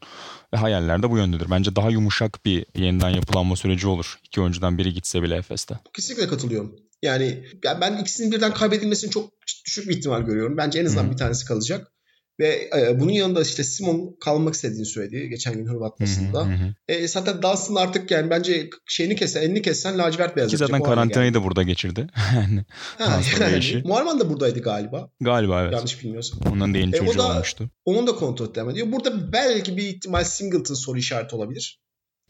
Ve 0.54 0.58
hayaller 0.58 1.04
de 1.04 1.10
bu 1.10 1.18
yöndedir. 1.18 1.52
Bence 1.52 1.76
daha 1.76 1.90
yumuşak 1.90 2.46
bir 2.46 2.66
yeniden 2.76 3.10
yapılanma 3.10 3.56
süreci 3.56 3.88
olur. 3.88 4.20
İki 4.24 4.42
oyuncudan 4.42 4.78
biri 4.78 4.94
gitse 4.94 5.24
bile 5.24 5.36
Efes'te. 5.36 5.80
Kesinlikle 5.94 6.28
katılıyorum. 6.28 6.76
Yani 7.02 7.44
ben 7.82 7.98
ikisinin 7.98 8.32
birden 8.32 8.54
kaybedilmesini 8.54 9.12
çok 9.12 9.30
düşük 9.66 9.90
bir 9.90 9.98
ihtimal 9.98 10.22
görüyorum. 10.22 10.58
Bence 10.58 10.80
en 10.80 10.86
azından 10.86 11.08
Hı. 11.08 11.12
bir 11.12 11.18
tanesi 11.18 11.46
kalacak. 11.46 11.92
Ve 12.40 12.70
e, 12.78 13.00
bunun 13.00 13.12
yanında 13.12 13.42
işte 13.42 13.64
Simon 13.64 14.18
kalmak 14.20 14.54
istediğini 14.54 14.86
söyledi 14.86 15.30
geçen 15.30 15.54
gün 15.54 15.66
Hırvat 15.66 16.00
basında. 16.02 16.48
E, 16.88 17.08
zaten 17.08 17.42
Dawson 17.42 17.76
artık 17.76 18.12
yani 18.12 18.30
bence 18.30 18.70
şeyini 18.86 19.16
kessen, 19.16 19.42
elini 19.42 19.62
kessen 19.62 19.98
lacivert 19.98 20.36
beyaz 20.36 20.52
Ki 20.52 20.58
zaten 20.58 20.84
karantinayı 20.84 21.34
da 21.34 21.44
burada 21.44 21.64
geçirdi. 21.64 22.08
ha, 22.14 23.22
yani, 23.40 23.82
Muharman 23.86 24.20
da 24.20 24.30
buradaydı 24.30 24.62
galiba. 24.62 25.10
Galiba 25.22 25.62
evet. 25.62 25.74
Yanlış 25.74 26.04
bilmiyorsam. 26.04 26.40
Ondan 26.52 26.74
da 26.74 26.78
yeni 26.78 26.96
e, 26.96 27.00
çocuğu 27.00 27.18
da, 27.18 27.32
olmuştu. 27.32 27.70
Onun 27.86 28.08
da 28.08 28.16
kontrol 28.16 28.56
devam 28.56 28.70
ediyor. 28.70 28.92
Burada 28.92 29.34
belki 29.34 29.78
bir 29.78 29.84
ihtimal 29.84 30.24
Singleton 30.24 30.76
soru 30.76 30.98
işareti 30.98 31.36
olabilir. 31.36 31.82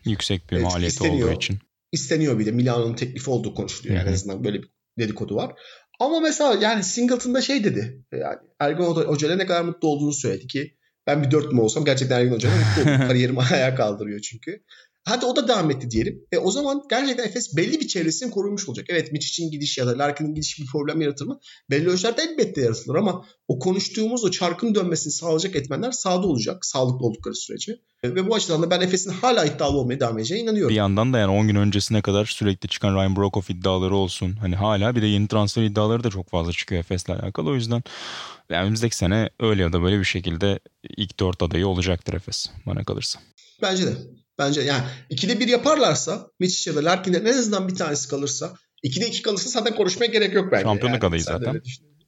Yüksek 0.05 0.51
bir 0.51 0.55
evet, 0.55 0.65
maliyeti 0.65 0.93
isteniyor. 0.93 1.27
olduğu 1.27 1.37
için. 1.37 1.59
İsteniyor 1.91 2.39
bir 2.39 2.45
de. 2.45 2.51
Milano'nun 2.51 2.95
teklifi 2.95 3.29
olduğu 3.29 3.53
konuşuluyor. 3.53 3.95
Yani 3.95 4.09
en 4.09 4.13
azından 4.13 4.43
böyle 4.43 4.61
bir 4.61 4.69
dedikodu 4.99 5.35
var. 5.35 5.53
Ama 6.01 6.19
mesela 6.19 6.57
yani 6.61 6.83
Singleton'da 6.83 7.41
şey 7.41 7.63
dedi. 7.63 8.03
Yani 8.11 8.37
Ergun 8.59 8.85
Hoca'yla 8.85 9.35
ne 9.35 9.45
kadar 9.45 9.61
mutlu 9.61 9.87
olduğunu 9.87 10.13
söyledi 10.13 10.47
ki 10.47 10.77
ben 11.07 11.23
bir 11.23 11.31
dört 11.31 11.51
mü 11.53 11.61
olsam 11.61 11.85
gerçekten 11.85 12.19
Ergun 12.19 12.35
Hoca'yla 12.35 12.59
mutlu 12.59 12.91
olurum. 12.91 13.07
Kariyerimi 13.07 13.39
ayağa 13.51 13.75
kaldırıyor 13.75 14.19
çünkü. 14.19 14.63
Hadi 15.05 15.25
o 15.25 15.35
da 15.35 15.47
devam 15.47 15.71
etti 15.71 15.91
diyelim. 15.91 16.25
E 16.31 16.37
o 16.37 16.51
zaman 16.51 16.81
gerçekten 16.89 17.23
Efes 17.23 17.57
belli 17.57 17.79
bir 17.79 17.87
çevresini 17.87 18.31
korumuş 18.31 18.69
olacak. 18.69 18.85
Evet 18.89 19.11
Miçic'in 19.11 19.51
gidişi 19.51 19.79
ya 19.79 19.87
da 19.87 19.97
Larkin'in 19.97 20.35
gidişi 20.35 20.61
bir 20.61 20.67
problem 20.67 21.01
yaratır 21.01 21.25
mı? 21.25 21.39
Belli 21.69 21.89
ölçülerde 21.89 22.21
elbette 22.21 22.61
yaratılır 22.61 22.95
ama 22.95 23.25
o 23.47 23.59
konuştuğumuz 23.59 24.23
o 24.23 24.31
çarkın 24.31 24.75
dönmesini 24.75 25.13
sağlayacak 25.13 25.55
etmenler 25.55 25.91
sağda 25.91 26.27
olacak. 26.27 26.65
Sağlıklı 26.65 27.05
oldukları 27.05 27.35
sürece. 27.35 27.79
E, 28.03 28.15
ve 28.15 28.29
bu 28.29 28.35
açıdan 28.35 28.61
da 28.61 28.69
ben 28.69 28.81
Efes'in 28.81 29.11
hala 29.11 29.45
iddialı 29.45 29.77
olmaya 29.77 29.99
devam 29.99 30.17
edeceğine 30.17 30.43
inanıyorum. 30.43 30.69
Bir 30.69 30.75
yandan 30.75 31.13
da 31.13 31.17
yani 31.17 31.31
10 31.31 31.47
gün 31.47 31.55
öncesine 31.55 32.01
kadar 32.01 32.25
sürekli 32.25 32.69
çıkan 32.69 32.95
Ryan 32.95 33.15
Brokoff 33.15 33.49
iddiaları 33.49 33.95
olsun. 33.95 34.35
Hani 34.35 34.55
hala 34.55 34.95
bir 34.95 35.01
de 35.01 35.07
yeni 35.07 35.27
transfer 35.27 35.63
iddiaları 35.63 36.03
da 36.03 36.09
çok 36.09 36.29
fazla 36.29 36.51
çıkıyor 36.51 36.79
Efes'le 36.79 37.09
alakalı. 37.09 37.49
O 37.49 37.55
yüzden 37.55 37.83
yani 38.49 38.63
önümüzdeki 38.63 38.97
sene 38.97 39.29
öyle 39.39 39.61
ya 39.61 39.73
da 39.73 39.81
böyle 39.81 39.99
bir 39.99 40.05
şekilde 40.05 40.59
ilk 40.97 41.19
dört 41.19 41.43
adayı 41.43 41.67
olacaktır 41.67 42.13
Efes 42.13 42.49
bana 42.65 42.83
kalırsa. 42.83 43.19
Bence 43.61 43.85
de. 43.87 44.20
Bence 44.41 44.61
yani 44.61 44.83
ikide 45.09 45.39
bir 45.39 45.47
yaparlarsa 45.47 46.27
Mitch 46.39 46.67
ya 46.67 46.75
da 46.75 46.85
Larkin'den 46.85 47.25
en 47.25 47.37
azından 47.37 47.67
bir 47.67 47.75
tanesi 47.75 48.09
kalırsa 48.09 48.53
ikide 48.83 49.07
iki 49.07 49.21
kalırsa 49.21 49.49
zaten 49.49 49.75
konuşmaya 49.75 50.05
gerek 50.05 50.33
yok 50.33 50.51
bence. 50.51 50.63
Şampiyonluk 50.63 51.03
yani. 51.03 51.09
adayı 51.09 51.23
zaten. 51.23 51.61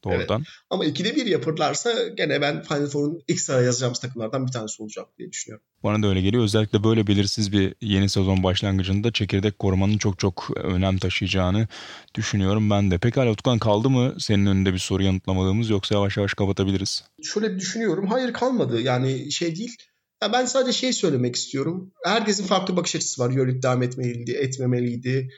Doğrudan. 0.03 0.37
Evet. 0.37 0.47
Ama 0.69 0.85
ikide 0.85 1.15
bir 1.15 1.25
yapırlarsa 1.25 2.07
gene 2.17 2.41
ben 2.41 2.63
Final 2.63 2.87
Four'un 2.87 3.19
ilk 3.27 3.39
sıraya 3.41 3.65
yazacağımız 3.65 3.99
takımlardan 3.99 4.47
bir 4.47 4.51
tanesi 4.51 4.83
olacak 4.83 5.05
diye 5.17 5.31
düşünüyorum. 5.31 5.65
Bana 5.83 6.03
da 6.03 6.07
öyle 6.07 6.21
geliyor. 6.21 6.43
Özellikle 6.43 6.83
böyle 6.83 7.07
belirsiz 7.07 7.51
bir 7.51 7.75
yeni 7.81 8.09
sezon 8.09 8.43
başlangıcında 8.43 9.11
çekirdek 9.11 9.59
korumanın 9.59 9.97
çok 9.97 10.19
çok 10.19 10.49
önem 10.63 10.97
taşıyacağını 10.97 11.67
düşünüyorum 12.15 12.69
ben 12.69 12.91
de. 12.91 12.97
Pekala 12.97 13.31
Utkan 13.31 13.59
kaldı 13.59 13.89
mı 13.89 14.15
senin 14.19 14.45
önünde 14.45 14.73
bir 14.73 14.79
soru 14.79 15.03
yanıtlamadığımız 15.03 15.69
yoksa 15.69 15.95
yavaş 15.95 16.17
yavaş 16.17 16.33
kapatabiliriz? 16.33 17.03
Şöyle 17.23 17.59
düşünüyorum. 17.59 18.07
Hayır 18.07 18.33
kalmadı. 18.33 18.81
Yani 18.81 19.31
şey 19.31 19.55
değil. 19.55 19.77
Ya 20.23 20.33
ben 20.33 20.45
sadece 20.45 20.77
şey 20.77 20.93
söylemek 20.93 21.35
istiyorum. 21.35 21.91
Herkesin 22.05 22.45
farklı 22.45 22.75
bakış 22.75 22.95
açısı 22.95 23.21
var. 23.21 23.29
Euroleague 23.29 23.61
devam 23.61 23.83
etmeliydi, 23.83 24.31
etmemeliydi. 24.31 25.29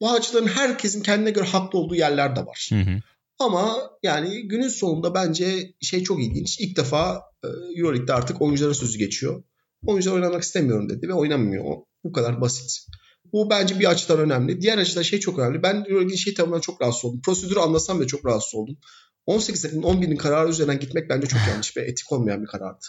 Bu 0.00 0.10
açıların 0.10 0.46
herkesin 0.46 1.02
kendine 1.02 1.30
göre 1.30 1.44
haklı 1.44 1.78
olduğu 1.78 1.94
yerler 1.94 2.36
de 2.36 2.40
var. 2.40 2.68
Hı 2.72 2.80
hı. 2.80 3.00
Ama 3.38 3.76
yani 4.02 4.48
günün 4.48 4.68
sonunda 4.68 5.14
bence 5.14 5.74
şey 5.80 6.02
çok 6.02 6.22
ilginç. 6.22 6.60
İlk 6.60 6.76
defa 6.76 7.22
e, 7.44 7.48
Euroleague'de 7.80 8.12
artık 8.12 8.42
oyuncuların 8.42 8.72
sözü 8.72 8.98
geçiyor. 8.98 9.42
Oyuncular 9.86 10.14
oynamak 10.14 10.42
istemiyorum 10.42 10.88
dedi 10.88 11.08
ve 11.08 11.12
oynamıyor. 11.12 11.76
Bu 12.04 12.12
kadar 12.12 12.40
basit. 12.40 12.86
Bu 13.32 13.50
bence 13.50 13.80
bir 13.80 13.90
açıdan 13.90 14.18
önemli. 14.18 14.60
Diğer 14.60 14.78
açıdan 14.78 15.02
şey 15.02 15.20
çok 15.20 15.38
önemli. 15.38 15.62
Ben 15.62 15.76
Euroleague'in 15.76 16.16
şey 16.16 16.34
tarafından 16.34 16.60
çok 16.60 16.82
rahatsız 16.82 17.04
oldum. 17.04 17.20
Prosedürü 17.24 17.58
anlasam 17.58 18.00
da 18.00 18.06
çok 18.06 18.26
rahatsız 18.26 18.54
oldum. 18.54 18.76
18 19.26 19.62
takımın 19.62 19.82
11'in 19.82 20.16
kararı 20.16 20.50
üzerinden 20.50 20.80
gitmek 20.80 21.10
bence 21.10 21.26
çok 21.26 21.40
yanlış 21.48 21.76
ve 21.76 21.80
etik 21.80 22.12
olmayan 22.12 22.42
bir 22.42 22.46
karardı. 22.46 22.86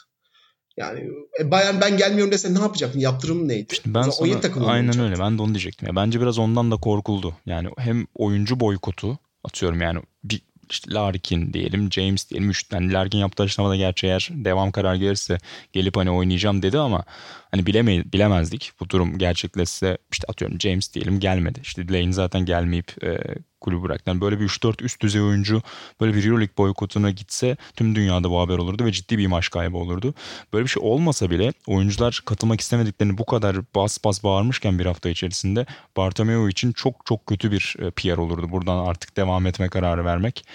Yani 0.78 1.10
e, 1.40 1.52
Bayern 1.52 1.82
ben 1.82 1.98
gelmiyorum 1.98 2.32
dese 2.32 2.54
ne 2.54 2.60
yapacaktın? 2.60 3.00
Yaptırım 3.00 3.48
neydi? 3.48 3.74
İşte 3.74 3.94
ben 3.94 4.02
sana, 4.02 4.68
aynen 4.68 5.00
öyle. 5.00 5.20
Ben 5.20 5.38
de 5.38 5.42
onu 5.42 5.54
diyecektim. 5.54 5.88
Ya, 5.88 5.96
bence 5.96 6.22
biraz 6.22 6.40
ondan 6.40 6.72
da 6.72 6.78
korkuldu. 6.78 7.34
Yani 7.46 7.70
hem 7.78 8.08
oyuncu 8.16 8.60
boykotu 8.60 9.20
atıyorum 9.44 9.82
yani 9.82 10.00
bir 10.24 10.42
işte 10.70 10.94
Larkin 10.94 11.54
diyelim, 11.54 11.92
James 11.92 12.30
diyelim. 12.30 12.50
Üç, 12.50 12.66
yani 12.74 12.94
Larkin 12.94 13.18
yaptığı 13.18 13.44
açıklamada 13.44 13.76
gerçi 13.76 14.08
eğer 14.08 14.30
devam 14.32 14.72
karar 14.72 14.96
gelirse 14.96 15.38
gelip 15.74 15.98
hani 15.98 16.12
oynayacağım 16.12 16.62
dedi 16.62 16.80
ama 16.80 17.04
hani 17.52 17.66
bileme, 17.66 18.04
bilemezdik. 18.14 18.72
Bu 18.80 18.90
durum 18.90 19.18
gerçekleşse 19.18 19.98
işte 20.12 20.26
atıyorum 20.28 20.62
James 20.62 20.94
diyelim 20.94 21.20
gelmedi. 21.20 21.60
İşte 21.64 21.88
Lane 21.88 22.14
zaten 22.14 22.46
gelmeyip 22.46 23.04
e, 23.04 23.18
kulübü 23.66 23.84
bıraktı. 23.84 24.04
Yani 24.10 24.22
böyle 24.22 24.40
bir 24.40 24.48
3-4 24.48 24.84
üst 24.84 25.02
düzey 25.02 25.22
oyuncu 25.22 25.62
böyle 26.02 26.14
bir 26.14 26.26
Euroleague 26.26 26.58
boykotuna 26.58 27.12
gitse 27.12 27.58
tüm 27.76 27.96
dünyada 27.96 28.30
bu 28.30 28.40
haber 28.40 28.58
olurdu 28.58 28.86
ve 28.86 28.92
ciddi 28.92 29.18
bir 29.18 29.24
imaj 29.24 29.48
kaybı 29.50 29.78
olurdu. 29.78 30.14
Böyle 30.54 30.64
bir 30.66 30.70
şey 30.70 30.84
olmasa 30.84 31.30
bile 31.32 31.54
oyuncular 31.68 32.22
katılmak 32.26 32.62
istemediklerini 32.62 33.18
bu 33.18 33.26
kadar 33.26 33.58
bas 33.76 34.04
bas 34.04 34.24
bağırmışken 34.24 34.80
bir 34.80 34.86
hafta 34.86 35.10
içerisinde 35.10 35.66
Bartomeu 35.98 36.50
için 36.50 36.72
çok 36.72 37.06
çok 37.06 37.26
kötü 37.26 37.52
bir 37.52 37.76
e, 37.80 37.92
PR 37.92 38.18
olurdu. 38.18 38.52
Buradan 38.52 38.86
artık 38.86 39.18
devam 39.18 39.46
etme 39.48 39.70
kararı 39.70 40.06
vermek. 40.06 40.46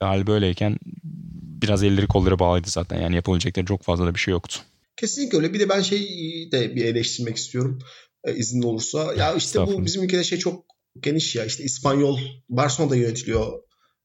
Hal 0.00 0.26
böyleyken 0.26 0.78
biraz 1.62 1.82
elleri 1.82 2.06
kolları 2.06 2.38
bağlıydı 2.38 2.70
zaten. 2.70 3.00
Yani 3.00 3.16
yapabilecekleri 3.16 3.66
çok 3.66 3.82
fazla 3.82 4.06
da 4.06 4.14
bir 4.14 4.20
şey 4.20 4.32
yoktu. 4.32 4.58
Kesinlikle 4.96 5.38
öyle. 5.38 5.54
Bir 5.54 5.60
de 5.60 5.68
ben 5.68 5.80
şey 5.80 6.02
de 6.52 6.76
bir 6.76 6.84
eleştirmek 6.84 7.36
istiyorum 7.36 7.78
e, 8.24 8.34
izin 8.34 8.62
olursa. 8.62 9.14
Ya 9.14 9.34
işte 9.34 9.66
bu 9.66 9.84
bizim 9.84 10.02
ülkede 10.02 10.24
şey 10.24 10.38
çok 10.38 10.77
geniş 11.02 11.36
ya 11.36 11.44
işte 11.44 11.64
İspanyol 11.64 12.18
Barcelona'da 12.48 12.96
yönetiliyor 12.96 13.62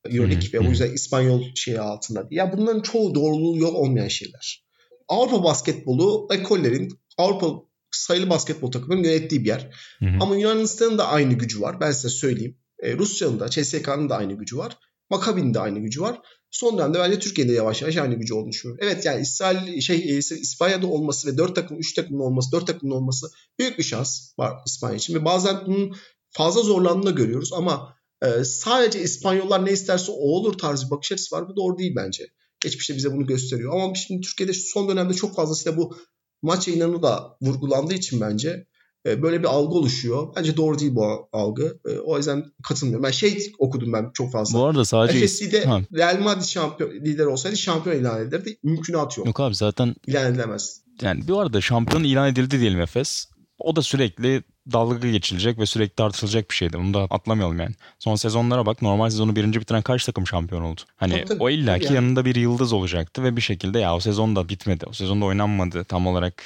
Euroleague 0.10 0.54
ve 0.54 0.60
o 0.60 0.70
yüzden 0.70 0.92
İspanyol 0.92 1.44
şeyi 1.56 1.80
altında. 1.80 2.28
Ya 2.32 2.58
bunların 2.58 2.82
çoğu 2.82 3.16
doğruluğu 3.16 3.58
yok 3.58 3.76
olmayan 3.76 4.08
şeyler. 4.08 4.66
Avrupa 5.08 5.44
basketbolu 5.44 6.28
ekollerin 6.32 7.00
Avrupa 7.18 7.48
sayılı 7.92 8.30
basketbol 8.30 8.72
takımının 8.72 9.04
yönettiği 9.04 9.44
bir 9.44 9.48
yer. 9.48 9.70
Hı 10.00 10.06
hı. 10.06 10.18
Ama 10.22 10.36
Yunanistan'ın 10.36 10.98
da 10.98 11.08
aynı 11.08 11.34
gücü 11.34 11.62
var. 11.62 11.80
Ben 11.80 11.92
size 11.92 12.10
söyleyeyim. 12.10 12.58
E, 12.80 12.98
Rusya'nın 12.98 13.40
da, 13.40 13.50
CSK'nın 13.50 14.10
da 14.10 14.18
aynı 14.18 14.34
gücü 14.34 14.58
var. 14.58 14.78
Maccabi'nin 15.10 15.54
de 15.54 15.60
aynı 15.60 15.80
gücü 15.80 16.02
var. 16.02 16.22
Son 16.52 16.78
dönemde 16.78 17.00
bence 17.00 17.20
Türkiye'de 17.20 17.52
yavaş 17.52 17.82
yavaş 17.82 17.98
aynı 17.98 18.16
gücü 18.16 18.34
olduğunu 18.34 18.52
düşünüyorum. 18.52 18.86
Evet 18.88 19.06
yani 19.06 19.22
İsrail 19.22 19.82
şey 19.82 19.98
e, 19.98 20.18
İspanya'da 20.18 20.88
olması 20.88 21.28
ve 21.28 21.38
4 21.38 21.56
takım 21.56 21.80
3 21.80 21.94
takımın 21.94 22.20
olması 22.20 22.52
4 22.52 22.68
takımın 22.68 22.96
olması 22.96 23.28
büyük 23.60 23.78
bir 23.78 23.84
şans 23.84 24.40
var 24.40 24.54
İspanya 24.66 24.96
için 24.96 25.14
ve 25.14 25.26
bazen 25.26 25.62
bunun 25.66 25.96
fazla 26.34 26.62
zorlandığını 26.62 27.06
da 27.06 27.12
görüyoruz 27.12 27.54
ama 27.54 27.96
e, 28.22 28.44
sadece 28.44 29.02
İspanyollar 29.02 29.66
ne 29.66 29.72
isterse 29.72 30.12
o 30.12 30.16
olur 30.16 30.58
tarzı 30.58 30.86
bir 30.86 30.92
bakış 30.92 31.12
açısı 31.12 31.36
var. 31.36 31.50
Bu 31.50 31.56
doğru 31.56 31.78
değil 31.78 31.94
bence. 31.96 32.28
Geçmişte 32.60 32.96
bize 32.96 33.14
bunu 33.14 33.26
gösteriyor. 33.26 33.74
Ama 33.74 33.96
şimdi 33.96 34.22
Türkiye'de 34.22 34.54
son 34.54 34.90
dönemde 34.90 35.14
çok 35.14 35.36
fazlasıyla 35.36 35.78
bu 35.78 35.98
maç 36.42 36.68
inanı 36.68 37.04
da 37.04 37.38
vurgulandığı 37.42 37.94
için 37.94 38.22
bence 38.22 38.68
e, 39.06 39.22
böyle 39.22 39.40
bir 39.40 39.48
algı 39.48 39.74
oluşuyor. 39.74 40.28
Bence 40.36 40.58
doğru 40.58 40.80
değil 40.80 40.96
bu 40.96 41.30
algı. 41.34 41.80
E, 41.88 42.00
o 42.00 42.18
yüzden 42.18 42.46
katılmıyorum. 42.64 43.04
Ben 43.04 43.12
şey 43.12 43.54
okudum 43.60 43.94
ben 43.94 44.12
çok 44.14 44.32
fazla. 44.32 44.60
Bu 44.60 44.64
arada 44.64 44.86
sadece... 44.86 45.28
FSC'de 45.28 45.66
ha. 45.66 45.82
Real 45.94 46.20
Madrid 46.20 46.46
şampiyon 46.46 46.92
lider 46.92 47.26
olsaydı 47.26 47.58
şampiyon 47.58 47.96
ilan 48.00 48.22
edilirdi. 48.22 48.58
Mümkünatı 48.64 49.20
yok. 49.20 49.28
Yok 49.28 49.40
abi 49.40 49.56
zaten... 49.56 49.96
İlan 50.08 50.32
edilemez. 50.32 50.82
Yani 51.02 51.28
bu 51.28 51.40
arada 51.40 51.62
şampiyon 51.62 52.04
ilan 52.04 52.30
edildi 52.30 52.60
diyelim 52.60 52.82
Efes. 52.82 53.28
O 53.60 53.76
da 53.76 53.82
sürekli 53.82 54.44
dalga 54.72 55.10
geçilecek 55.10 55.60
ve 55.60 55.66
sürekli 55.66 55.96
tartışılacak 55.96 56.50
bir 56.50 56.56
şeydi. 56.56 56.78
Bunu 56.78 56.94
da 56.94 57.00
atlamayalım 57.10 57.60
yani. 57.60 57.76
Son 58.00 58.16
sezonlara 58.16 58.66
bak 58.66 58.82
normal 58.82 59.10
sezonu 59.10 59.36
birinci 59.36 59.62
bitiren 59.62 59.82
kaç 59.82 60.06
takım 60.06 60.28
şampiyon 60.28 60.62
oldu? 60.62 60.82
Hani 60.98 61.14
tabii, 61.14 61.26
tabii, 61.26 61.44
o 61.44 61.50
illaki 61.50 61.86
yani. 61.86 61.96
yanında 61.96 62.26
bir 62.26 62.36
yıldız 62.36 62.74
olacaktı 62.74 63.24
ve 63.24 63.36
bir 63.36 63.42
şekilde 63.42 63.80
ya 63.80 63.96
o 63.96 64.00
sezon 64.00 64.36
da 64.36 64.50
bitmedi. 64.50 64.86
O 64.90 64.94
sezonda 64.94 65.26
oynanmadı 65.26 65.84
tam 65.84 66.08
olarak 66.08 66.44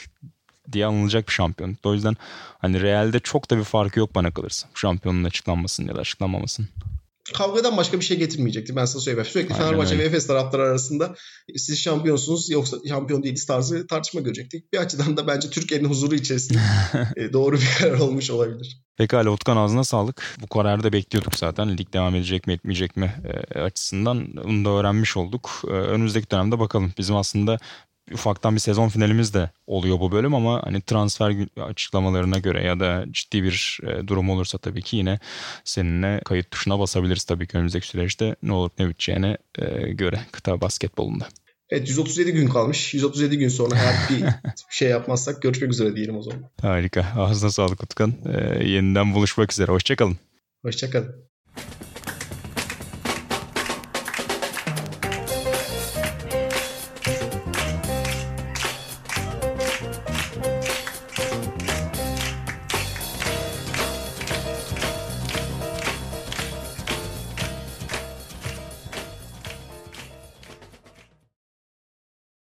diye 0.72 0.86
anılacak 0.86 1.28
bir 1.28 1.34
şampiyon. 1.34 1.78
O 1.84 1.93
yüzden 1.93 2.15
hani 2.59 2.82
realde 2.82 3.20
çok 3.20 3.51
da 3.51 3.57
bir 3.57 3.63
farkı 3.63 3.99
yok 3.99 4.15
bana 4.15 4.32
kalırsa. 4.32 4.68
Şampiyonun 4.76 5.24
açıklanmasının 5.24 5.88
ya 5.88 5.95
da 5.95 5.99
açıklanmamasının 5.99 6.70
kavgadan 7.34 7.78
başka 7.78 7.99
bir 7.99 8.05
şey 8.05 8.17
getirmeyecekti. 8.17 8.75
Ben 8.75 8.86
sana 8.86 9.01
söyleyeyim. 9.01 9.28
Sürekli 9.32 9.53
Aynen 9.53 9.65
Fenerbahçe 9.65 9.93
öyle. 9.93 10.03
ve 10.03 10.07
Efes 10.07 10.28
taraftarı 10.28 10.61
arasında 10.61 11.15
siz 11.55 11.80
şampiyonsunuz 11.80 12.49
yoksa 12.49 12.78
şampiyon 12.88 13.23
değiliz 13.23 13.45
tarzı 13.45 13.88
tartışma 13.88 14.21
görecektik. 14.21 14.73
Bir 14.73 14.78
açıdan 14.78 15.17
da 15.17 15.28
bence 15.28 15.49
Türkiye'nin 15.49 15.89
huzuru 15.89 16.15
içerisinde 16.15 16.59
e, 17.15 17.34
doğru 17.34 17.55
bir 17.55 17.69
karar 17.80 17.99
olmuş 17.99 18.32
olabilir. 18.32 18.82
Pekala 18.97 19.30
Utkan 19.30 19.57
ağzına 19.57 19.84
sağlık. 19.84 20.38
Bu 20.41 20.47
kararı 20.47 20.84
da 20.84 20.93
bekliyorduk 20.93 21.36
zaten. 21.36 21.78
Lig 21.78 21.93
devam 21.93 22.15
edecek 22.15 22.47
mi 22.47 22.53
etmeyecek 22.53 22.97
mi 22.97 23.13
e, 23.55 23.59
açısından 23.59 24.28
onu 24.45 24.65
da 24.65 24.69
öğrenmiş 24.69 25.17
olduk. 25.17 25.61
E, 25.67 25.71
önümüzdeki 25.71 26.32
dönemde 26.32 26.59
bakalım. 26.59 26.93
Bizim 26.97 27.15
aslında 27.15 27.57
ufaktan 28.14 28.55
bir 28.55 28.60
sezon 28.60 28.89
finalimiz 28.89 29.34
de 29.34 29.49
oluyor 29.68 29.99
bu 29.99 30.12
bölüm 30.12 30.36
ama 30.36 30.62
hani 30.64 30.82
transfer 30.82 31.36
açıklamalarına 31.62 32.39
göre 32.39 32.64
ya 32.64 32.80
da 32.80 33.05
ciddi 33.12 33.43
bir 33.43 33.80
e, 33.84 34.08
durum 34.08 34.30
olursa 34.30 34.58
tabii 34.58 34.82
ki 34.82 34.97
yine 34.97 35.20
seninle 35.64 36.22
kayıt 36.26 36.51
tuşuna 36.51 36.80
basabiliriz 36.80 37.24
tabii 37.24 37.47
ki 37.47 37.58
önümüzdeki 37.58 37.88
süreçte 37.88 38.36
ne 38.43 38.53
olup 38.53 38.80
ne 38.80 38.89
biteceğine 38.89 39.38
e, 39.60 39.66
göre 39.91 40.20
kıta 40.32 40.62
basketbolunda. 40.62 41.28
Evet 41.70 41.89
137 41.89 42.32
gün 42.32 42.47
kalmış. 42.47 42.93
137 42.93 43.38
gün 43.38 43.49
sonra 43.49 43.76
eğer 43.76 43.95
bir 44.10 44.26
şey 44.70 44.89
yapmazsak 44.89 45.41
görüşmek 45.41 45.72
üzere 45.72 45.95
diyelim 45.95 46.18
o 46.18 46.22
zaman. 46.22 46.39
Harika. 46.62 47.05
Ağzına 47.18 47.51
sağlık 47.51 47.84
Utkan. 47.84 48.14
Ee, 48.26 48.68
yeniden 48.68 49.14
buluşmak 49.14 49.51
üzere. 49.51 49.72
Hoşçakalın. 49.72 50.18
Hoşçakalın. 50.62 51.16